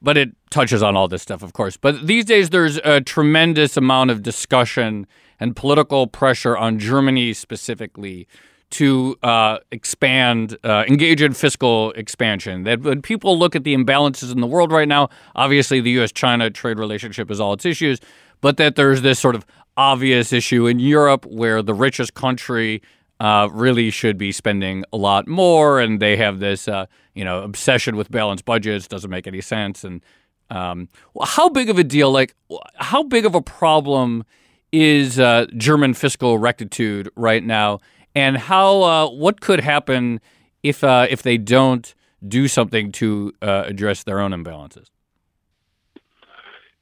but 0.00 0.16
it 0.16 0.30
touches 0.50 0.82
on 0.82 0.96
all 0.96 1.08
this 1.08 1.22
stuff, 1.22 1.42
of 1.42 1.52
course. 1.52 1.76
But 1.76 2.06
these 2.06 2.24
days, 2.24 2.50
there's 2.50 2.78
a 2.78 3.00
tremendous 3.00 3.76
amount 3.76 4.10
of 4.10 4.22
discussion 4.22 5.06
and 5.40 5.54
political 5.54 6.06
pressure 6.06 6.56
on 6.56 6.78
Germany 6.78 7.32
specifically 7.32 8.26
to 8.70 9.16
uh, 9.22 9.58
expand, 9.70 10.58
uh, 10.62 10.84
engage 10.88 11.22
in 11.22 11.32
fiscal 11.32 11.92
expansion. 11.92 12.64
That 12.64 12.82
when 12.82 13.00
people 13.00 13.38
look 13.38 13.56
at 13.56 13.64
the 13.64 13.74
imbalances 13.74 14.30
in 14.30 14.40
the 14.40 14.46
world 14.46 14.72
right 14.72 14.88
now, 14.88 15.08
obviously 15.34 15.80
the 15.80 15.90
U.S. 15.92 16.12
China 16.12 16.50
trade 16.50 16.78
relationship 16.78 17.30
is 17.30 17.40
all 17.40 17.54
its 17.54 17.64
issues, 17.64 17.98
but 18.40 18.56
that 18.58 18.76
there's 18.76 19.02
this 19.02 19.18
sort 19.18 19.34
of 19.34 19.46
obvious 19.76 20.32
issue 20.32 20.66
in 20.66 20.80
Europe 20.80 21.24
where 21.24 21.62
the 21.62 21.72
richest 21.72 22.14
country 22.14 22.82
uh, 23.20 23.48
really 23.52 23.90
should 23.90 24.18
be 24.18 24.32
spending 24.32 24.84
a 24.92 24.96
lot 24.96 25.26
more, 25.26 25.80
and 25.80 26.00
they 26.00 26.16
have 26.16 26.38
this, 26.38 26.68
uh, 26.68 26.86
you 27.18 27.24
know, 27.24 27.42
obsession 27.42 27.96
with 27.96 28.10
balanced 28.12 28.44
budgets. 28.44 28.86
Doesn't 28.86 29.10
make 29.10 29.26
any 29.26 29.40
sense. 29.40 29.82
And 29.82 30.04
um, 30.50 30.88
how 31.20 31.48
big 31.48 31.68
of 31.68 31.76
a 31.76 31.82
deal? 31.82 32.12
Like, 32.12 32.36
how 32.76 33.02
big 33.02 33.26
of 33.26 33.34
a 33.34 33.42
problem 33.42 34.24
is 34.70 35.18
uh, 35.18 35.46
German 35.56 35.94
fiscal 35.94 36.38
rectitude 36.38 37.10
right 37.16 37.42
now, 37.42 37.80
and 38.14 38.36
how 38.36 38.82
uh, 38.82 39.10
what 39.10 39.40
could 39.40 39.60
happen 39.60 40.20
if 40.62 40.84
uh, 40.84 41.08
if 41.10 41.22
they 41.22 41.36
don't 41.36 41.92
do 42.26 42.46
something 42.46 42.92
to 42.92 43.32
uh, 43.42 43.64
address 43.66 44.04
their 44.04 44.20
own 44.20 44.30
imbalances? 44.30 44.86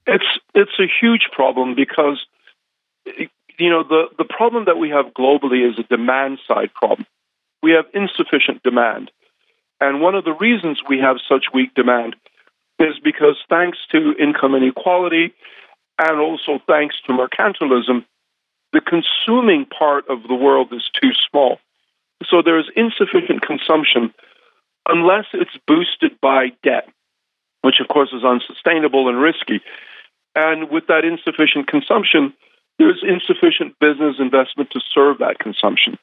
It's 0.07 0.39
it's 0.55 0.79
a 0.79 0.87
huge 1.01 1.29
problem 1.33 1.75
because 1.75 2.25
you 3.59 3.71
know 3.71 3.83
the 3.85 4.05
the 4.19 4.25
problem 4.25 4.67
that 4.67 4.77
we 4.77 4.91
have 4.91 5.07
globally 5.15 5.69
is 5.69 5.79
a 5.79 5.83
demand 5.85 6.41
side 6.47 6.75
problem. 6.75 7.07
We 7.63 7.73
have 7.73 7.87
insufficient 7.95 8.63
demand, 8.63 9.11
and 9.81 10.01
one 10.01 10.15
of 10.15 10.25
the 10.25 10.33
reasons 10.33 10.81
we 10.89 10.99
have 10.99 11.17
such 11.29 11.47
weak 11.53 11.75
demand 11.75 12.17
is 12.79 12.99
because 13.03 13.37
thanks 13.49 13.79
to 13.91 14.15
income 14.19 14.55
inequality 14.55 15.35
and 15.99 16.21
also 16.21 16.61
thanks 16.67 16.97
to 17.07 17.13
mercantilism, 17.13 18.05
the 18.73 18.81
consuming 18.81 19.67
part 19.67 20.09
of 20.09 20.23
the 20.29 20.35
world 20.35 20.73
is 20.73 20.91
too 21.01 21.13
small. 21.31 21.59
So 22.27 22.43
there's 22.43 22.71
insufficient 22.77 23.43
consumption 23.43 24.13
unless 24.89 25.27
it's 25.33 25.59
boosted 25.67 26.21
by 26.21 26.53
debt, 26.63 26.89
which 27.63 27.81
of 27.81 27.89
course 27.89 28.11
is 28.13 28.25
unsustainable 28.25 29.09
and 29.09 29.21
risky. 29.21 29.61
And 30.35 30.71
with 30.71 30.87
that 30.89 31.05
insufficient 31.05 31.67
consumption, 31.67 32.33
there's 32.79 33.03
insufficient 33.03 33.79
business 33.81 34.17
investment 34.19 34.71
to 34.71 34.81
serve 34.95 35.19
that 35.19 35.39
consumption. 35.39 35.99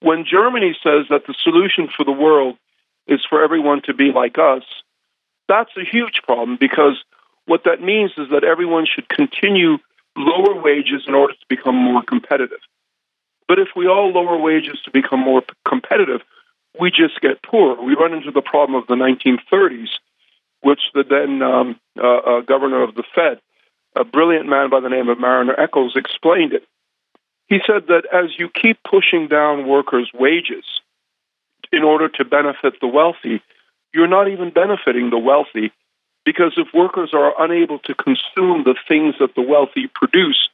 When 0.00 0.24
Germany 0.24 0.76
says 0.82 1.06
that 1.10 1.26
the 1.26 1.34
solution 1.42 1.88
for 1.94 2.04
the 2.04 2.12
world 2.12 2.56
is 3.06 3.20
for 3.28 3.42
everyone 3.42 3.82
to 3.82 3.94
be 3.94 4.12
like 4.12 4.38
us, 4.38 4.62
that's 5.48 5.70
a 5.76 5.84
huge 5.84 6.22
problem 6.22 6.56
because 6.58 7.02
what 7.46 7.64
that 7.64 7.82
means 7.82 8.12
is 8.16 8.28
that 8.30 8.44
everyone 8.44 8.86
should 8.86 9.08
continue 9.08 9.78
lower 10.16 10.60
wages 10.60 11.02
in 11.06 11.14
order 11.14 11.34
to 11.34 11.46
become 11.48 11.74
more 11.74 12.02
competitive. 12.02 12.60
But 13.48 13.58
if 13.58 13.68
we 13.74 13.88
all 13.88 14.12
lower 14.12 14.38
wages 14.38 14.78
to 14.84 14.90
become 14.92 15.20
more 15.20 15.42
competitive, 15.66 16.20
we 16.78 16.90
just 16.90 17.20
get 17.20 17.42
poorer. 17.42 17.82
We 17.82 17.94
run 17.94 18.14
into 18.14 18.30
the 18.30 18.42
problem 18.42 18.80
of 18.80 18.86
the 18.86 18.94
1930s, 18.94 19.88
which 20.60 20.80
the 20.94 21.02
then 21.02 21.42
um, 21.42 21.80
uh, 21.98 22.06
uh, 22.06 22.40
governor 22.42 22.82
of 22.82 22.94
the 22.94 23.02
Fed, 23.14 23.40
a 23.96 24.04
brilliant 24.04 24.48
man 24.48 24.70
by 24.70 24.78
the 24.78 24.88
name 24.88 25.08
of 25.08 25.18
Mariner 25.18 25.58
Eccles, 25.58 25.96
explained 25.96 26.52
it. 26.52 26.64
He 27.48 27.58
said 27.66 27.88
that 27.88 28.04
as 28.12 28.38
you 28.38 28.48
keep 28.48 28.78
pushing 28.88 29.26
down 29.26 29.66
workers' 29.66 30.10
wages 30.14 30.64
in 31.72 31.82
order 31.82 32.08
to 32.08 32.24
benefit 32.24 32.74
the 32.80 32.86
wealthy, 32.86 33.42
you're 33.92 34.08
not 34.08 34.28
even 34.28 34.50
benefiting 34.50 35.10
the 35.10 35.18
wealthy 35.18 35.72
because 36.24 36.52
if 36.56 36.68
workers 36.74 37.10
are 37.12 37.32
unable 37.42 37.78
to 37.80 37.94
consume 37.94 38.64
the 38.64 38.76
things 38.86 39.14
that 39.20 39.34
the 39.34 39.42
wealthy 39.42 39.88
produce, 39.94 40.48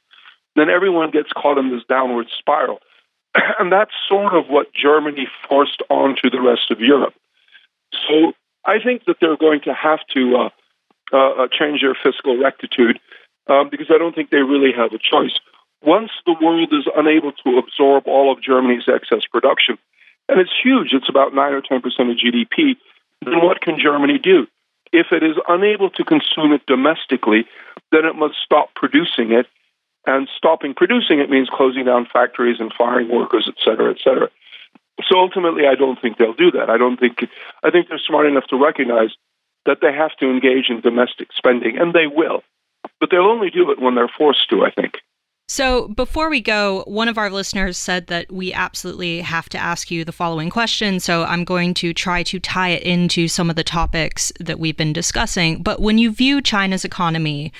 then 0.55 0.69
everyone 0.69 1.11
gets 1.11 1.31
caught 1.33 1.57
in 1.57 1.71
this 1.71 1.83
downward 1.87 2.27
spiral. 2.37 2.79
and 3.59 3.71
that's 3.71 3.91
sort 4.07 4.33
of 4.33 4.47
what 4.47 4.73
Germany 4.73 5.27
forced 5.47 5.81
onto 5.89 6.29
the 6.29 6.41
rest 6.41 6.71
of 6.71 6.79
Europe. 6.79 7.13
So 8.07 8.33
I 8.65 8.79
think 8.83 9.05
that 9.05 9.17
they're 9.21 9.37
going 9.37 9.61
to 9.61 9.73
have 9.73 9.99
to 10.15 10.35
uh, 10.35 10.49
uh, 11.13 11.43
uh, 11.43 11.47
change 11.47 11.81
their 11.81 11.95
fiscal 11.95 12.37
rectitude 12.37 12.99
um, 13.47 13.69
because 13.69 13.87
I 13.89 13.97
don't 13.97 14.13
think 14.13 14.29
they 14.29 14.41
really 14.41 14.73
have 14.75 14.93
a 14.93 14.99
choice. 14.99 15.39
Once 15.81 16.11
the 16.25 16.35
world 16.41 16.73
is 16.73 16.85
unable 16.95 17.31
to 17.31 17.57
absorb 17.57 18.07
all 18.07 18.31
of 18.31 18.41
Germany's 18.41 18.87
excess 18.87 19.21
production, 19.31 19.77
and 20.29 20.39
it's 20.39 20.51
huge, 20.63 20.93
it's 20.93 21.09
about 21.09 21.33
9 21.33 21.53
or 21.53 21.61
10% 21.61 21.75
of 21.75 22.17
GDP, 22.17 22.77
then 23.23 23.41
what 23.41 23.61
can 23.61 23.79
Germany 23.79 24.19
do? 24.19 24.47
If 24.91 25.07
it 25.11 25.23
is 25.23 25.35
unable 25.47 25.89
to 25.91 26.03
consume 26.03 26.53
it 26.53 26.65
domestically, 26.65 27.45
then 27.91 28.05
it 28.05 28.15
must 28.15 28.35
stop 28.43 28.73
producing 28.75 29.31
it. 29.31 29.47
And 30.05 30.29
stopping 30.37 30.73
producing 30.73 31.19
it 31.19 31.29
means 31.29 31.49
closing 31.51 31.83
down 31.83 32.07
factories 32.11 32.61
and 32.61 32.71
firing 32.77 33.09
workers, 33.09 33.45
et 33.49 33.55
cetera, 33.61 33.91
et 33.91 33.97
cetera. 34.01 34.29
So 35.05 35.19
ultimately, 35.19 35.67
I 35.67 35.75
don't 35.75 35.99
think 36.01 36.17
they'll 36.17 36.33
do 36.33 36.51
that. 36.51 36.69
I 36.69 36.77
don't 36.77 36.97
think. 36.97 37.27
I 37.61 37.69
think 37.71 37.89
they're 37.89 37.99
smart 37.99 38.25
enough 38.25 38.47
to 38.47 38.63
recognize 38.63 39.09
that 39.65 39.79
they 39.81 39.91
have 39.91 40.15
to 40.19 40.29
engage 40.29 40.69
in 40.69 40.79
domestic 40.79 41.27
spending, 41.35 41.77
and 41.77 41.93
they 41.93 42.07
will. 42.07 42.41
But 43.01 43.09
they'll 43.11 43.27
only 43.27 43.49
do 43.49 43.69
it 43.71 43.81
when 43.81 43.95
they're 43.95 44.07
forced 44.07 44.49
to. 44.49 44.65
I 44.65 44.71
think. 44.71 44.99
So, 45.49 45.87
before 45.87 46.29
we 46.29 46.41
go, 46.41 46.83
one 46.87 47.07
of 47.07 47.17
our 47.17 47.29
listeners 47.29 47.77
said 47.77 48.07
that 48.07 48.29
we 48.29 48.51
absolutely 48.51 49.21
have 49.21 49.47
to 49.49 49.57
ask 49.57 49.89
you 49.89 50.03
the 50.03 50.11
following 50.11 50.49
question. 50.49 50.99
So, 50.99 51.23
I'm 51.23 51.45
going 51.45 51.73
to 51.75 51.93
try 51.93 52.21
to 52.23 52.39
tie 52.39 52.69
it 52.69 52.83
into 52.83 53.29
some 53.29 53.49
of 53.49 53.55
the 53.55 53.63
topics 53.63 54.33
that 54.41 54.59
we've 54.59 54.75
been 54.75 54.91
discussing. 54.91 55.63
But 55.63 55.81
when 55.81 55.97
you 55.97 56.11
view 56.11 56.41
China's 56.41 56.83
economy, 56.83 57.53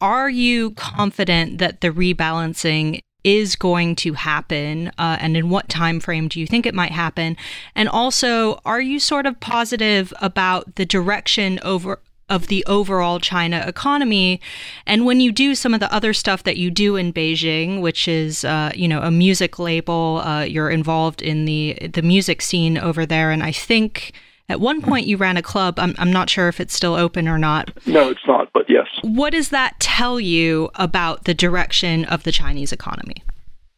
are 0.00 0.28
you 0.28 0.72
confident 0.72 1.58
that 1.58 1.80
the 1.80 1.90
rebalancing 1.90 3.00
is 3.22 3.56
going 3.56 3.94
to 3.96 4.14
happen 4.14 4.88
uh, 4.98 5.16
and 5.20 5.36
in 5.36 5.50
what 5.50 5.68
time 5.68 6.00
frame 6.00 6.28
do 6.28 6.38
you 6.40 6.46
think 6.46 6.64
it 6.64 6.74
might 6.74 6.92
happen 6.92 7.36
and 7.74 7.88
also 7.88 8.60
are 8.64 8.80
you 8.80 9.00
sort 9.00 9.26
of 9.26 9.38
positive 9.40 10.14
about 10.20 10.76
the 10.76 10.86
direction 10.86 11.58
over 11.62 12.00
of 12.28 12.48
the 12.48 12.64
overall 12.66 13.18
China 13.18 13.64
economy. 13.66 14.40
And 14.86 15.04
when 15.04 15.20
you 15.20 15.32
do 15.32 15.54
some 15.54 15.74
of 15.74 15.80
the 15.80 15.92
other 15.92 16.12
stuff 16.12 16.42
that 16.44 16.56
you 16.56 16.70
do 16.70 16.96
in 16.96 17.12
Beijing, 17.12 17.80
which 17.80 18.08
is, 18.08 18.44
uh, 18.44 18.70
you 18.74 18.88
know, 18.88 19.00
a 19.00 19.10
music 19.10 19.58
label, 19.58 20.20
uh, 20.24 20.42
you're 20.42 20.70
involved 20.70 21.22
in 21.22 21.44
the 21.44 21.78
the 21.92 22.02
music 22.02 22.42
scene 22.42 22.78
over 22.78 23.06
there, 23.06 23.30
and 23.30 23.42
I 23.42 23.52
think. 23.52 24.12
At 24.50 24.60
one 24.62 24.80
point, 24.80 25.06
you 25.06 25.18
ran 25.18 25.36
a 25.36 25.42
club. 25.42 25.78
I'm, 25.78 25.94
I'm 25.98 26.10
not 26.10 26.30
sure 26.30 26.48
if 26.48 26.58
it's 26.58 26.72
still 26.72 26.94
open 26.94 27.28
or 27.28 27.36
not. 27.36 27.70
No, 27.86 28.08
it's 28.08 28.26
not, 28.26 28.48
but 28.54 28.64
yes. 28.66 28.86
What 29.02 29.34
does 29.34 29.50
that 29.50 29.78
tell 29.78 30.18
you 30.18 30.70
about 30.76 31.24
the 31.24 31.34
direction 31.34 32.06
of 32.06 32.22
the 32.22 32.32
Chinese 32.32 32.72
economy? 32.72 33.22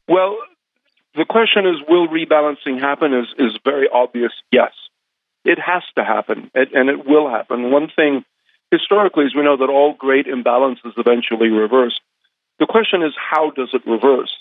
Well, 0.06 0.38
the 1.16 1.24
question 1.24 1.66
is 1.66 1.76
will 1.88 2.06
rebalancing 2.06 2.78
happen? 2.78 3.12
Is, 3.12 3.26
is 3.36 3.58
very 3.64 3.88
obvious 3.92 4.30
yes. 4.52 4.70
It 5.44 5.58
has 5.58 5.82
to 5.96 6.04
happen, 6.04 6.52
and 6.54 6.88
it 6.88 7.04
will 7.04 7.28
happen. 7.28 7.72
One 7.72 7.88
thing 7.96 8.24
historically, 8.70 9.24
as 9.24 9.34
we 9.34 9.42
know 9.42 9.56
that 9.56 9.68
all 9.68 9.94
great 9.94 10.26
imbalances 10.26 10.92
eventually 10.96 11.48
reverse. 11.48 12.00
The 12.58 12.66
question 12.66 13.02
is, 13.02 13.14
how 13.18 13.50
does 13.50 13.70
it 13.72 13.86
reverse? 13.86 14.36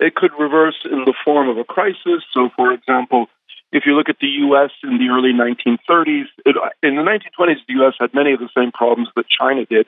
It 0.00 0.14
could 0.14 0.32
reverse 0.38 0.78
in 0.84 1.04
the 1.04 1.14
form 1.24 1.48
of 1.48 1.58
a 1.58 1.64
crisis. 1.64 2.24
So, 2.32 2.50
for 2.56 2.72
example, 2.72 3.26
if 3.72 3.84
you 3.84 3.94
look 3.94 4.08
at 4.08 4.18
the 4.20 4.28
U.S. 4.48 4.70
in 4.82 4.98
the 4.98 5.08
early 5.08 5.32
1930s, 5.32 6.26
it, 6.46 6.56
in 6.82 6.96
the 6.96 7.02
1920s, 7.02 7.58
the 7.66 7.74
U.S. 7.74 7.94
had 8.00 8.14
many 8.14 8.32
of 8.32 8.40
the 8.40 8.48
same 8.56 8.72
problems 8.72 9.08
that 9.16 9.26
China 9.28 9.64
did. 9.66 9.86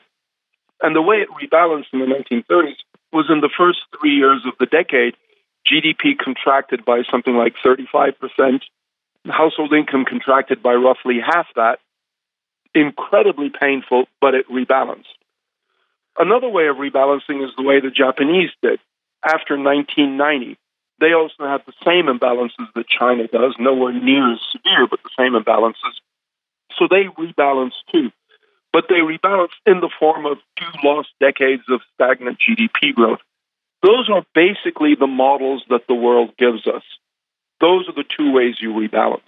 And 0.82 0.95
the 0.95 1.03
way 1.03 1.16
it 1.16 1.28
rebalanced 1.30 1.93
in 1.93 2.01
the 2.01 2.07
1930s 2.07 2.76
was 3.12 3.26
in 3.28 3.41
the 3.41 3.51
first 3.57 3.78
three 3.99 4.14
years 4.14 4.43
of 4.47 4.55
the 4.59 4.66
decade, 4.66 5.14
GDP 5.70 6.16
contracted 6.18 6.84
by 6.84 7.03
something 7.11 7.36
like 7.36 7.55
35%, 7.64 8.61
household 9.28 9.72
income 9.72 10.05
contracted 10.05 10.62
by 10.62 10.74
roughly 10.74 11.18
half 11.20 11.47
that, 11.57 11.78
incredibly 12.74 13.50
painful, 13.50 14.06
but 14.20 14.34
it 14.34 14.48
rebalanced. 14.48 15.04
Another 16.18 16.48
way 16.48 16.66
of 16.66 16.76
rebalancing 16.76 17.44
is 17.44 17.50
the 17.56 17.62
way 17.62 17.80
the 17.80 17.90
Japanese 17.90 18.50
did. 18.62 18.78
After 19.24 19.56
1990, 19.56 20.58
they 21.00 21.12
also 21.12 21.46
had 21.46 21.62
the 21.66 21.72
same 21.84 22.06
imbalances 22.06 22.68
that 22.74 22.88
China 22.88 23.26
does, 23.26 23.54
nowhere 23.58 23.92
near 23.92 24.32
as 24.32 24.40
severe, 24.52 24.86
but 24.86 25.00
the 25.02 25.10
same 25.18 25.32
imbalances. 25.32 25.96
So 26.78 26.86
they 26.88 27.04
rebalanced 27.04 27.82
too. 27.90 28.10
But 28.72 28.84
they 28.88 28.96
rebalanced 28.96 29.58
in 29.66 29.80
the 29.80 29.90
form 29.98 30.26
of 30.26 30.38
two 30.56 30.70
lost 30.84 31.08
decades 31.18 31.64
of 31.68 31.80
stagnant 31.94 32.38
GDP 32.38 32.94
growth. 32.94 33.18
Those 33.82 34.08
are 34.10 34.24
basically 34.34 34.94
the 34.94 35.06
models 35.06 35.64
that 35.70 35.86
the 35.88 35.94
world 35.94 36.36
gives 36.36 36.66
us. 36.66 36.82
Those 37.60 37.88
are 37.88 37.94
the 37.94 38.04
two 38.04 38.32
ways 38.32 38.56
you 38.60 38.72
rebalance. 38.72 39.20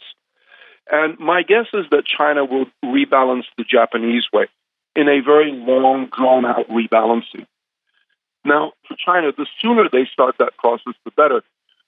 And 0.90 1.18
my 1.18 1.42
guess 1.42 1.66
is 1.72 1.86
that 1.90 2.04
China 2.04 2.44
will 2.44 2.66
rebalance 2.84 3.44
the 3.56 3.64
Japanese 3.64 4.26
way 4.32 4.46
in 4.94 5.08
a 5.08 5.20
very 5.20 5.52
long, 5.52 6.08
drawn 6.14 6.44
out 6.44 6.68
rebalancing. 6.68 7.46
Now, 8.44 8.72
for 8.88 8.96
China, 8.96 9.32
the 9.36 9.46
sooner 9.60 9.88
they 9.90 10.06
start 10.12 10.36
that 10.38 10.56
process, 10.58 10.94
the 11.04 11.12
better, 11.12 11.42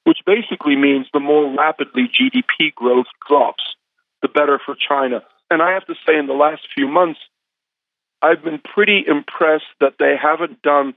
which 0.05 0.19
basically 0.25 0.77
means 0.77 1.07
the 1.13 1.21
more 1.21 1.55
rapidly 1.57 2.09
GDP 2.09 2.75
growth 2.75 3.07
drops, 3.27 3.75
the 4.23 4.29
better 4.29 4.61
for 4.65 4.75
China. 4.77 5.23
And 5.51 5.61
I 5.61 5.73
have 5.73 5.87
to 5.87 5.95
say, 6.07 6.17
in 6.17 6.27
the 6.27 6.35
last 6.35 6.63
few 6.75 6.87
months, 6.89 7.21
I've 8.23 8.43
been 8.43 8.59
pretty 8.59 9.05
impressed 9.07 9.65
that 9.81 9.95
they 9.99 10.17
haven't 10.17 10.63
done 10.63 10.95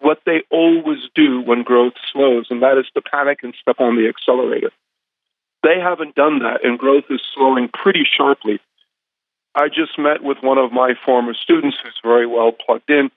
what 0.00 0.20
they 0.24 0.42
always 0.50 1.00
do 1.14 1.40
when 1.40 1.62
growth 1.62 1.94
slows, 2.12 2.46
and 2.50 2.62
that 2.62 2.78
is 2.78 2.86
to 2.94 3.02
panic 3.02 3.40
and 3.42 3.54
step 3.60 3.76
on 3.80 3.96
the 3.96 4.08
accelerator. 4.08 4.70
They 5.64 5.80
haven't 5.80 6.14
done 6.14 6.40
that, 6.40 6.62
and 6.62 6.78
growth 6.78 7.04
is 7.08 7.22
slowing 7.34 7.68
pretty 7.68 8.04
sharply. 8.04 8.60
I 9.54 9.68
just 9.68 9.98
met 9.98 10.22
with 10.22 10.38
one 10.42 10.58
of 10.58 10.72
my 10.72 10.92
former 11.06 11.32
students 11.32 11.78
who's 11.82 11.98
very 12.04 12.26
well 12.26 12.52
plugged 12.52 12.90
in, 12.90 13.10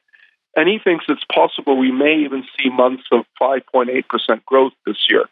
and 0.56 0.70
he 0.70 0.80
thinks 0.82 1.06
it's 1.10 1.26
possible 1.26 1.78
we 1.78 1.91
may 1.91 2.20
even 2.24 2.45
see 2.58 2.70
months 2.70 3.04
of 3.12 3.26
5.8% 3.41 4.45
growth 4.45 4.72
this 4.86 5.08
year. 5.10 5.26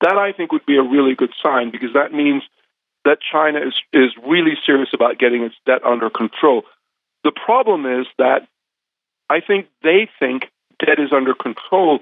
That 0.00 0.16
I 0.16 0.32
think 0.32 0.52
would 0.52 0.64
be 0.64 0.78
a 0.78 0.82
really 0.82 1.14
good 1.14 1.32
sign 1.42 1.70
because 1.70 1.92
that 1.92 2.14
means 2.14 2.42
that 3.04 3.18
China 3.20 3.60
is, 3.60 3.74
is 3.92 4.12
really 4.26 4.56
serious 4.64 4.90
about 4.94 5.18
getting 5.18 5.42
its 5.42 5.54
debt 5.66 5.84
under 5.84 6.08
control. 6.08 6.64
The 7.24 7.32
problem 7.32 7.84
is 7.84 8.06
that 8.18 8.48
I 9.28 9.40
think 9.40 9.66
they 9.82 10.08
think 10.18 10.50
debt 10.78 10.98
is 10.98 11.12
under 11.12 11.34
control 11.34 12.00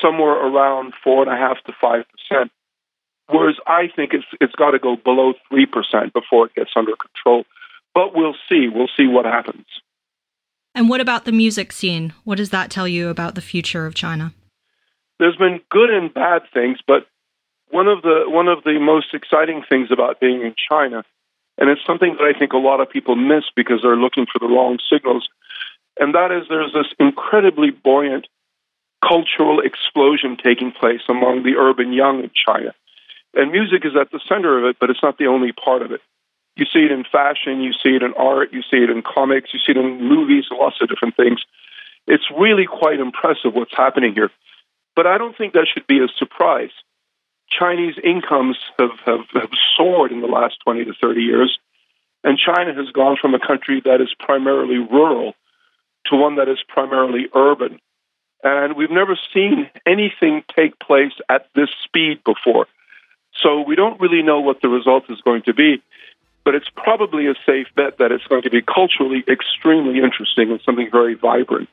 somewhere 0.00 0.34
around 0.34 0.94
four 1.02 1.22
and 1.22 1.32
a 1.32 1.36
half 1.36 1.62
to 1.64 1.72
five 1.80 2.04
percent. 2.08 2.52
Whereas 3.32 3.56
I 3.66 3.88
think 3.94 4.12
it's 4.12 4.26
it's 4.40 4.54
got 4.54 4.72
to 4.72 4.78
go 4.78 4.96
below 4.96 5.34
three 5.48 5.66
percent 5.66 6.12
before 6.12 6.46
it 6.46 6.54
gets 6.54 6.70
under 6.76 6.94
control. 6.96 7.44
But 7.94 8.14
we'll 8.14 8.36
see. 8.48 8.68
We'll 8.68 8.90
see 8.96 9.06
what 9.06 9.24
happens. 9.24 9.66
And 10.74 10.88
what 10.88 11.00
about 11.00 11.24
the 11.24 11.32
music 11.32 11.72
scene? 11.72 12.12
What 12.24 12.38
does 12.38 12.50
that 12.50 12.70
tell 12.70 12.86
you 12.86 13.08
about 13.08 13.34
the 13.34 13.40
future 13.40 13.86
of 13.86 13.94
China? 13.94 14.32
There's 15.18 15.36
been 15.36 15.60
good 15.70 15.90
and 15.90 16.12
bad 16.12 16.42
things, 16.54 16.78
but 16.86 17.06
one 17.70 17.88
of 17.88 18.02
the 18.02 18.24
one 18.26 18.48
of 18.48 18.64
the 18.64 18.78
most 18.78 19.14
exciting 19.14 19.62
things 19.68 19.88
about 19.90 20.20
being 20.20 20.42
in 20.42 20.54
China, 20.70 21.04
and 21.58 21.68
it's 21.68 21.84
something 21.86 22.16
that 22.18 22.24
I 22.24 22.38
think 22.38 22.52
a 22.52 22.58
lot 22.58 22.80
of 22.80 22.90
people 22.90 23.16
miss 23.16 23.44
because 23.54 23.80
they're 23.82 23.96
looking 23.96 24.26
for 24.26 24.38
the 24.38 24.52
wrong 24.52 24.78
signals, 24.92 25.28
and 25.98 26.14
that 26.14 26.32
is 26.32 26.46
there's 26.48 26.72
this 26.72 26.92
incredibly 26.98 27.70
buoyant 27.70 28.26
cultural 29.06 29.60
explosion 29.60 30.36
taking 30.42 30.72
place 30.72 31.00
among 31.08 31.42
the 31.42 31.56
urban 31.56 31.92
young 31.92 32.24
in 32.24 32.30
China. 32.46 32.74
And 33.34 33.52
music 33.52 33.84
is 33.84 33.92
at 34.00 34.10
the 34.10 34.20
center 34.28 34.58
of 34.58 34.64
it, 34.64 34.76
but 34.80 34.90
it's 34.90 35.02
not 35.02 35.18
the 35.18 35.26
only 35.26 35.52
part 35.52 35.82
of 35.82 35.92
it. 35.92 36.00
You 36.56 36.66
see 36.66 36.80
it 36.80 36.90
in 36.90 37.04
fashion, 37.04 37.60
you 37.60 37.72
see 37.72 37.90
it 37.90 38.02
in 38.02 38.12
art, 38.14 38.52
you 38.52 38.62
see 38.62 38.78
it 38.78 38.90
in 38.90 39.02
comics, 39.02 39.50
you 39.52 39.60
see 39.60 39.72
it 39.72 39.76
in 39.76 40.02
movies, 40.02 40.46
lots 40.50 40.76
of 40.80 40.88
different 40.88 41.16
things. 41.16 41.40
It's 42.06 42.28
really 42.36 42.66
quite 42.66 42.98
impressive 42.98 43.54
what's 43.54 43.76
happening 43.76 44.14
here. 44.14 44.30
But 44.96 45.06
I 45.06 45.16
don't 45.16 45.36
think 45.36 45.52
that 45.52 45.68
should 45.72 45.86
be 45.86 46.00
a 46.00 46.08
surprise. 46.18 46.70
Chinese 47.48 47.94
incomes 48.02 48.58
have, 48.78 48.98
have, 49.06 49.26
have 49.34 49.50
soared 49.76 50.12
in 50.12 50.20
the 50.20 50.26
last 50.26 50.56
20 50.64 50.84
to 50.84 50.92
30 51.00 51.20
years, 51.20 51.58
and 52.24 52.38
China 52.38 52.74
has 52.74 52.90
gone 52.90 53.16
from 53.20 53.34
a 53.34 53.44
country 53.44 53.80
that 53.84 54.00
is 54.00 54.14
primarily 54.18 54.78
rural 54.78 55.34
to 56.06 56.16
one 56.16 56.36
that 56.36 56.48
is 56.48 56.58
primarily 56.68 57.26
urban. 57.34 57.78
And 58.42 58.76
we've 58.76 58.90
never 58.90 59.18
seen 59.32 59.70
anything 59.86 60.44
take 60.54 60.78
place 60.78 61.12
at 61.28 61.46
this 61.54 61.68
speed 61.84 62.22
before. 62.24 62.66
So 63.42 63.60
we 63.60 63.74
don't 63.74 64.00
really 64.00 64.22
know 64.22 64.40
what 64.40 64.60
the 64.62 64.68
result 64.68 65.04
is 65.08 65.20
going 65.22 65.42
to 65.42 65.54
be, 65.54 65.82
but 66.44 66.54
it's 66.54 66.68
probably 66.74 67.26
a 67.26 67.34
safe 67.46 67.66
bet 67.76 67.98
that 67.98 68.12
it's 68.12 68.26
going 68.26 68.42
to 68.42 68.50
be 68.50 68.62
culturally 68.62 69.24
extremely 69.28 69.98
interesting 69.98 70.50
and 70.50 70.60
something 70.64 70.88
very 70.90 71.14
vibrant. 71.14 71.68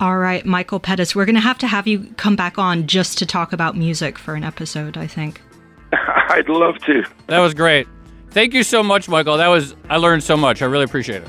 All 0.00 0.18
right, 0.18 0.44
Michael 0.44 0.80
Pettis, 0.80 1.14
we're 1.14 1.24
going 1.24 1.36
to 1.36 1.40
have 1.40 1.58
to 1.58 1.68
have 1.68 1.86
you 1.86 2.12
come 2.16 2.34
back 2.34 2.58
on 2.58 2.86
just 2.86 3.18
to 3.18 3.26
talk 3.26 3.52
about 3.52 3.76
music 3.76 4.18
for 4.18 4.34
an 4.34 4.42
episode, 4.42 4.96
I 4.96 5.06
think. 5.06 5.40
I'd 5.92 6.48
love 6.48 6.78
to. 6.80 7.04
That 7.28 7.38
was 7.38 7.54
great. 7.54 7.86
Thank 8.30 8.54
you 8.54 8.64
so 8.64 8.82
much, 8.82 9.08
Michael. 9.08 9.36
That 9.36 9.48
was 9.48 9.76
I 9.88 9.96
learned 9.98 10.24
so 10.24 10.36
much. 10.36 10.60
I 10.62 10.64
really 10.66 10.84
appreciate 10.84 11.22
it. 11.22 11.28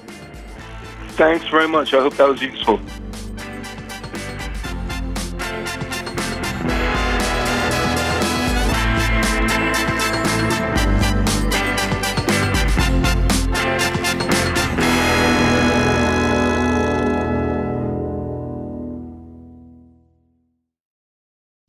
Thanks 1.10 1.48
very 1.48 1.68
much. 1.68 1.94
I 1.94 2.02
hope 2.02 2.16
that 2.16 2.28
was 2.28 2.42
useful. 2.42 2.80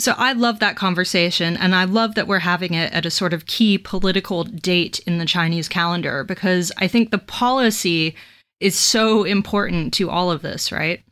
So 0.07 0.15
I 0.17 0.35
love 0.35 0.61
that 0.61 0.77
conversation, 0.77 1.57
and 1.57 1.75
I 1.75 1.83
love 1.83 2.15
that 2.15 2.29
we're 2.29 2.39
having 2.39 2.75
it 2.75 2.93
at 2.93 3.05
a 3.05 3.11
sort 3.11 3.33
of 3.33 3.47
key 3.47 3.77
political 3.77 4.45
date 4.45 5.01
in 5.01 5.19
the 5.19 5.25
Chinese 5.25 5.69
calendar 5.69 6.23
because 6.23 6.71
I 6.79 6.87
think 6.87 7.11
the 7.11 7.19
policy 7.19 8.15
is 8.61 8.79
so 8.79 9.25
important 9.25 9.93
to 9.95 10.09
all 10.09 10.31
of 10.31 10.43
this, 10.43 10.71
right? 10.71 11.03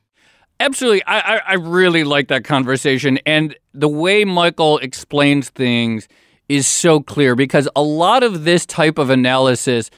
Absolutely. 0.60 1.02
I, 1.06 1.40
I, 1.44 1.54
really 1.54 2.04
like 2.04 2.28
that 2.28 2.44
conversation. 2.44 3.18
And 3.26 3.56
the 3.72 3.88
way 3.88 4.24
Michael 4.24 4.78
explains 4.78 5.50
things 5.50 6.06
is 6.48 6.68
so 6.68 7.00
clear 7.00 7.34
because 7.34 7.68
a 7.74 7.82
lot 7.82 8.22
of 8.22 8.44
this 8.44 8.64
type 8.64 8.98
of 8.98 9.10
analysis 9.10 9.90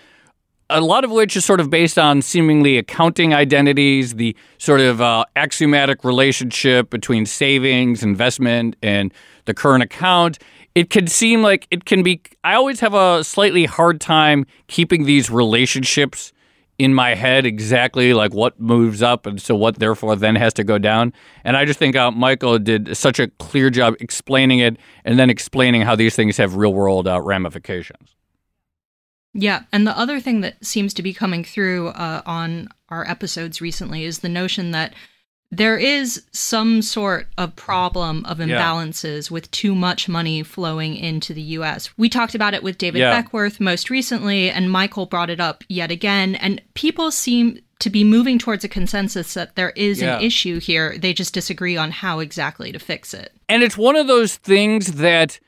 a 0.68 0.80
lot 0.80 1.04
of 1.04 1.10
which 1.10 1.36
is 1.36 1.44
sort 1.44 1.60
of 1.60 1.70
based 1.70 1.98
on 1.98 2.22
seemingly 2.22 2.76
accounting 2.78 3.32
identities, 3.32 4.14
the 4.14 4.36
sort 4.58 4.80
of 4.80 5.00
uh, 5.00 5.24
axiomatic 5.36 6.04
relationship 6.04 6.90
between 6.90 7.26
savings, 7.26 8.02
investment, 8.02 8.76
and 8.82 9.12
the 9.44 9.54
current 9.54 9.82
account. 9.82 10.38
It 10.74 10.90
can 10.90 11.06
seem 11.06 11.42
like 11.42 11.66
it 11.70 11.84
can 11.84 12.02
be. 12.02 12.20
I 12.44 12.54
always 12.54 12.80
have 12.80 12.94
a 12.94 13.22
slightly 13.24 13.64
hard 13.64 14.00
time 14.00 14.44
keeping 14.66 15.04
these 15.04 15.30
relationships 15.30 16.32
in 16.78 16.92
my 16.92 17.14
head 17.14 17.46
exactly 17.46 18.12
like 18.12 18.34
what 18.34 18.60
moves 18.60 19.02
up 19.02 19.24
and 19.24 19.40
so 19.40 19.56
what 19.56 19.78
therefore 19.78 20.14
then 20.16 20.36
has 20.36 20.52
to 20.54 20.64
go 20.64 20.78
down. 20.78 21.12
And 21.44 21.56
I 21.56 21.64
just 21.64 21.78
think 21.78 21.96
uh, 21.96 22.10
Michael 22.10 22.58
did 22.58 22.96
such 22.96 23.18
a 23.18 23.28
clear 23.38 23.70
job 23.70 23.94
explaining 24.00 24.58
it 24.58 24.76
and 25.04 25.18
then 25.18 25.30
explaining 25.30 25.82
how 25.82 25.96
these 25.96 26.14
things 26.14 26.36
have 26.36 26.56
real 26.56 26.74
world 26.74 27.08
uh, 27.08 27.20
ramifications. 27.20 28.15
Yeah, 29.38 29.64
and 29.70 29.86
the 29.86 29.96
other 29.96 30.18
thing 30.18 30.40
that 30.40 30.64
seems 30.64 30.94
to 30.94 31.02
be 31.02 31.12
coming 31.12 31.44
through 31.44 31.88
uh, 31.88 32.22
on 32.24 32.68
our 32.88 33.08
episodes 33.08 33.60
recently 33.60 34.04
is 34.04 34.20
the 34.20 34.28
notion 34.28 34.70
that 34.70 34.94
there 35.50 35.76
is 35.76 36.24
some 36.32 36.82
sort 36.82 37.28
of 37.38 37.54
problem 37.54 38.24
of 38.24 38.38
imbalances 38.38 39.30
yeah. 39.30 39.34
with 39.34 39.50
too 39.50 39.74
much 39.74 40.08
money 40.08 40.42
flowing 40.42 40.96
into 40.96 41.32
the 41.32 41.42
US. 41.42 41.96
We 41.96 42.08
talked 42.08 42.34
about 42.34 42.54
it 42.54 42.62
with 42.62 42.78
David 42.78 43.00
yeah. 43.00 43.10
Beckworth 43.10 43.60
most 43.60 43.90
recently, 43.90 44.50
and 44.50 44.70
Michael 44.70 45.06
brought 45.06 45.30
it 45.30 45.40
up 45.40 45.62
yet 45.68 45.90
again. 45.90 46.34
And 46.36 46.60
people 46.74 47.10
seem 47.10 47.60
to 47.78 47.90
be 47.90 48.04
moving 48.04 48.38
towards 48.38 48.64
a 48.64 48.68
consensus 48.68 49.34
that 49.34 49.54
there 49.54 49.70
is 49.70 50.00
yeah. 50.00 50.16
an 50.16 50.24
issue 50.24 50.58
here. 50.58 50.96
They 50.98 51.12
just 51.12 51.34
disagree 51.34 51.76
on 51.76 51.90
how 51.90 52.20
exactly 52.20 52.72
to 52.72 52.78
fix 52.78 53.14
it. 53.14 53.32
And 53.48 53.62
it's 53.62 53.76
one 53.76 53.96
of 53.96 54.06
those 54.06 54.36
things 54.36 54.94
that 54.94 55.38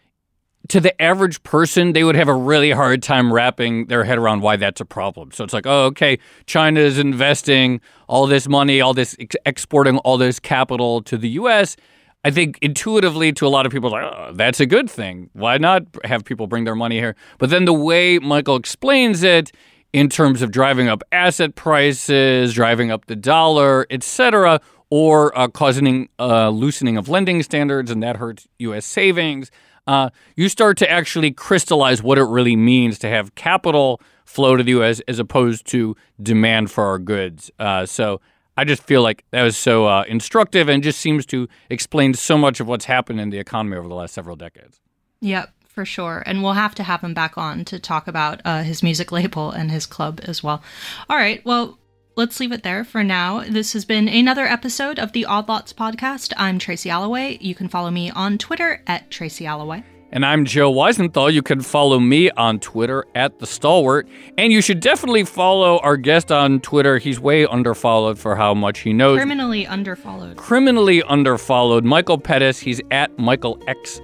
to 0.69 0.81
the 0.81 1.01
average 1.01 1.43
person, 1.43 1.93
they 1.93 2.05
would 2.05 2.15
have 2.15 2.29
a 2.29 2.35
really 2.35 2.71
hard 2.71 3.03
time 3.03 3.33
wrapping 3.33 3.87
their 3.87 4.05
head 4.05 4.19
around 4.19 4.43
why 4.43 4.57
that's 4.57 4.81
a 4.81 4.85
problem. 4.85 5.33
So 5.33 5.45
it's 5.45 5.55
like, 5.55 5.67
oh, 5.67 5.87
okay, 5.87 6.19
China 6.47 6.81
is 6.81 6.99
investing 6.99 7.81
all 8.07 8.27
this 8.27 8.49
money, 8.49 8.81
all 8.81 8.95
this 8.95 9.17
ex- 9.19 9.37
exporting 9.47 9.99
all 9.99 10.19
this 10.19 10.39
capital 10.39 11.03
to 11.03 11.17
the 11.17 11.31
U.S. 11.31 11.77
I 12.25 12.31
think 12.31 12.59
intuitively 12.61 13.33
to 13.33 13.47
a 13.47 13.49
lot 13.49 13.65
of 13.65 13.73
people, 13.73 13.91
like, 13.91 14.05
oh, 14.05 14.33
that's 14.35 14.61
a 14.61 14.67
good 14.67 14.91
thing. 14.91 15.31
Why 15.33 15.57
not 15.57 15.85
have 16.05 16.25
people 16.25 16.47
bring 16.47 16.65
their 16.65 16.77
money 16.77 16.99
here? 16.99 17.17
But 17.39 17.51
then 17.51 17.65
the 17.65 17.73
way 17.73 18.19
Michael 18.19 18.57
explains 18.57 19.23
it, 19.23 19.53
in 19.93 20.11
terms 20.11 20.43
of 20.43 20.51
driving 20.51 20.87
up 20.87 21.03
asset 21.13 21.55
prices, 21.55 22.53
driving 22.53 22.91
up 22.91 23.07
the 23.07 23.17
dollar, 23.17 23.87
etc., 23.89 24.61
or 24.91 25.37
uh, 25.39 25.49
causing 25.49 26.09
uh, 26.19 26.51
loosening 26.51 26.97
of 26.97 27.09
lending 27.09 27.43
standards, 27.43 27.91
and 27.91 28.03
that 28.03 28.17
hurts 28.17 28.47
U.S. 28.59 28.85
savings 28.85 29.51
uh, 29.89 30.11
you 30.37 30.49
start 30.51 30.77
to 30.77 30.91
actually 30.91 31.33
crystallize 31.33 32.03
what 32.03 32.19
it 32.19 32.25
really 32.25 32.57
means 32.57 32.99
to 33.01 33.09
have 33.09 33.35
capital 33.35 34.01
flow 34.27 34.55
to 34.55 34.63
the 34.63 34.73
U.S. 34.73 35.01
as 35.09 35.19
opposed 35.19 35.67
to 35.69 35.97
demand 36.23 36.71
for 36.71 36.85
our 36.85 36.99
goods. 36.99 37.51
Uh, 37.59 37.87
so 37.87 38.21
I 38.59 38.65
just 38.65 38.83
feel 38.83 39.01
like 39.01 39.25
that 39.31 39.43
was 39.43 39.57
so 39.57 39.87
uh, 39.87 40.05
instructive 40.07 40.69
and 40.69 40.83
just 40.83 41.01
seems 41.01 41.25
to 41.27 41.49
explain 41.71 42.13
so 42.13 42.37
much 42.37 42.61
of 42.61 42.69
what's 42.69 42.85
happened 42.85 43.19
in 43.19 43.31
the 43.31 43.39
economy 43.39 43.79
over 43.79 43.89
the 43.89 43.95
last 43.95 44.13
several 44.13 44.37
decades. 44.37 44.79
Yep, 45.23 45.55
for 45.67 45.87
sure. 45.87 46.23
And 46.27 46.43
we'll 46.43 46.53
have 46.53 46.75
to 46.75 46.83
have 46.83 47.01
him 47.01 47.15
back 47.15 47.39
on 47.39 47.65
to 47.65 47.79
talk 47.79 48.07
about 48.07 48.43
uh, 48.45 48.65
his 48.65 48.83
music 48.83 49.11
label 49.11 49.51
and 49.51 49.71
his 49.71 49.87
club 49.87 50.21
as 50.25 50.43
well. 50.43 50.63
All 51.09 51.17
right. 51.17 51.43
Well, 51.47 51.79
let's 52.19 52.41
leave 52.41 52.51
it 52.51 52.65
there 52.65 52.83
for 52.83 53.05
now. 53.05 53.45
This 53.49 53.73
has 53.75 53.85
been 53.85 54.09
another 54.09 54.45
episode 54.45 54.99
of 54.99 55.13
the 55.13 55.25
Odd 55.25 55.49
Lots 55.49 55.73
podcast. 55.73 56.33
I'm 56.37 56.59
Tracy 56.59 56.91
Alloway. 56.91 57.39
You 57.41 57.55
can 57.55 57.69
follow 57.69 57.93
me 57.93 58.11
on 58.11 58.39
Twitter 58.39 58.83
at 58.89 59.09
Tracy 59.09 59.47
Alloway. 59.47 59.85
And 60.11 60.27
I'm 60.27 60.45
Joe 60.45 60.73
Weisenthal. 60.73 61.33
You 61.33 61.43
can 61.43 61.61
follow 61.61 62.01
me 62.01 62.29
on 62.31 62.59
Twitter 62.59 63.05
at 63.15 63.39
The 63.39 63.47
Stalwart. 63.47 64.09
And 64.37 64.53
you 64.53 64.61
should 64.61 64.81
definitely 64.81 65.25
follow 65.25 65.79
our 65.79 65.97
guest 65.97 66.33
on 66.33 66.59
Twitter. 66.59 66.99
He's 66.99 67.21
way 67.21 67.47
underfollowed 67.47 68.19
for 68.19 68.35
how 68.35 68.53
much 68.53 68.81
he 68.81 68.93
knows. 68.93 69.19
Criminally 69.19 69.67
underfollowed. 69.67 70.37
Criminally 70.37 71.03
underfollowed. 71.03 71.85
Michael 71.85 72.19
Pettis. 72.19 72.59
He's 72.59 72.81
at 72.91 73.17
Michael 73.17 73.63
X 73.69 74.01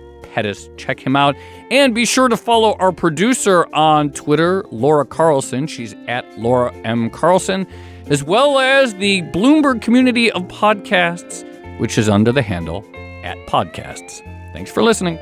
Check 0.76 1.00
him 1.00 1.16
out. 1.16 1.36
And 1.70 1.94
be 1.94 2.04
sure 2.04 2.28
to 2.28 2.36
follow 2.36 2.74
our 2.78 2.92
producer 2.92 3.66
on 3.74 4.10
Twitter, 4.10 4.64
Laura 4.70 5.04
Carlson. 5.04 5.66
She's 5.66 5.94
at 6.08 6.38
Laura 6.38 6.72
M. 6.84 7.10
Carlson 7.10 7.66
as 8.06 8.22
well 8.22 8.58
as 8.58 8.94
the 8.94 9.22
Bloomberg 9.22 9.80
community 9.80 10.30
of 10.32 10.42
podcasts, 10.44 11.44
which 11.78 11.96
is 11.96 12.08
under 12.08 12.32
the 12.32 12.42
handle 12.42 12.84
at 13.24 13.38
podcasts. 13.46 14.22
Thanks 14.52 14.70
for 14.70 14.82
listening. 14.82 15.18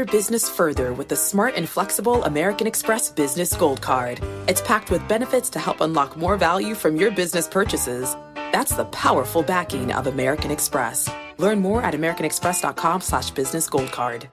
Your 0.00 0.06
business 0.06 0.48
further 0.48 0.94
with 0.94 1.08
the 1.08 1.16
smart 1.16 1.56
and 1.56 1.68
flexible 1.68 2.24
American 2.24 2.66
Express 2.66 3.12
Business 3.12 3.52
Gold 3.52 3.82
Card. 3.82 4.18
It's 4.48 4.62
packed 4.62 4.90
with 4.90 5.06
benefits 5.06 5.50
to 5.50 5.58
help 5.58 5.82
unlock 5.82 6.16
more 6.16 6.38
value 6.38 6.74
from 6.74 6.96
your 6.96 7.10
business 7.10 7.46
purchases. 7.46 8.16
That's 8.34 8.74
the 8.74 8.86
powerful 8.86 9.42
backing 9.42 9.92
of 9.92 10.06
American 10.06 10.50
Express. 10.50 11.10
Learn 11.36 11.60
more 11.60 11.82
at 11.82 11.92
americanexpress.com 11.92 13.02
slash 13.02 13.30
business 13.32 13.68
gold 13.68 13.92
card. 13.92 14.30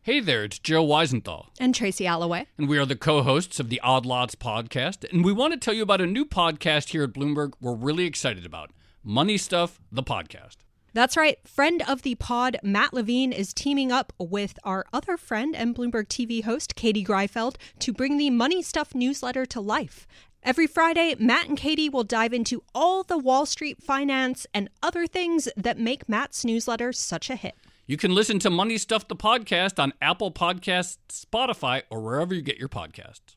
Hey 0.00 0.20
there, 0.20 0.42
it's 0.44 0.58
Joe 0.58 0.86
Weisenthal. 0.86 1.48
And 1.58 1.74
Tracy 1.74 2.06
Alloway. 2.06 2.46
And 2.56 2.66
we 2.66 2.78
are 2.78 2.86
the 2.86 2.96
co-hosts 2.96 3.60
of 3.60 3.68
the 3.68 3.80
Odd 3.82 4.06
Lots 4.06 4.36
podcast. 4.36 5.04
And 5.12 5.22
we 5.22 5.34
want 5.34 5.52
to 5.52 5.58
tell 5.58 5.74
you 5.74 5.82
about 5.82 6.00
a 6.00 6.06
new 6.06 6.24
podcast 6.24 6.88
here 6.88 7.02
at 7.02 7.12
Bloomberg 7.12 7.52
we're 7.60 7.74
really 7.74 8.06
excited 8.06 8.46
about. 8.46 8.70
Money 9.04 9.36
Stuff, 9.36 9.82
the 9.92 10.02
podcast. 10.02 10.56
That's 10.92 11.16
right. 11.16 11.38
Friend 11.46 11.82
of 11.86 12.02
the 12.02 12.16
pod, 12.16 12.56
Matt 12.62 12.92
Levine, 12.92 13.32
is 13.32 13.54
teaming 13.54 13.92
up 13.92 14.12
with 14.18 14.58
our 14.64 14.84
other 14.92 15.16
friend 15.16 15.54
and 15.54 15.74
Bloomberg 15.74 16.08
TV 16.08 16.42
host, 16.42 16.74
Katie 16.74 17.04
Greifeld, 17.04 17.56
to 17.78 17.92
bring 17.92 18.16
the 18.16 18.30
Money 18.30 18.62
Stuff 18.62 18.94
newsletter 18.94 19.46
to 19.46 19.60
life. 19.60 20.06
Every 20.42 20.66
Friday, 20.66 21.14
Matt 21.18 21.48
and 21.48 21.58
Katie 21.58 21.90
will 21.90 22.02
dive 22.02 22.32
into 22.32 22.62
all 22.74 23.02
the 23.02 23.18
Wall 23.18 23.44
Street 23.46 23.82
finance 23.82 24.46
and 24.54 24.70
other 24.82 25.06
things 25.06 25.48
that 25.56 25.78
make 25.78 26.08
Matt's 26.08 26.44
newsletter 26.44 26.92
such 26.92 27.28
a 27.28 27.36
hit. 27.36 27.54
You 27.86 27.96
can 27.96 28.14
listen 28.14 28.38
to 28.40 28.50
Money 28.50 28.78
Stuff, 28.78 29.06
the 29.08 29.16
podcast, 29.16 29.82
on 29.82 29.92
Apple 30.00 30.32
Podcasts, 30.32 30.96
Spotify, 31.10 31.82
or 31.90 32.00
wherever 32.00 32.34
you 32.34 32.40
get 32.40 32.56
your 32.56 32.68
podcasts. 32.68 33.36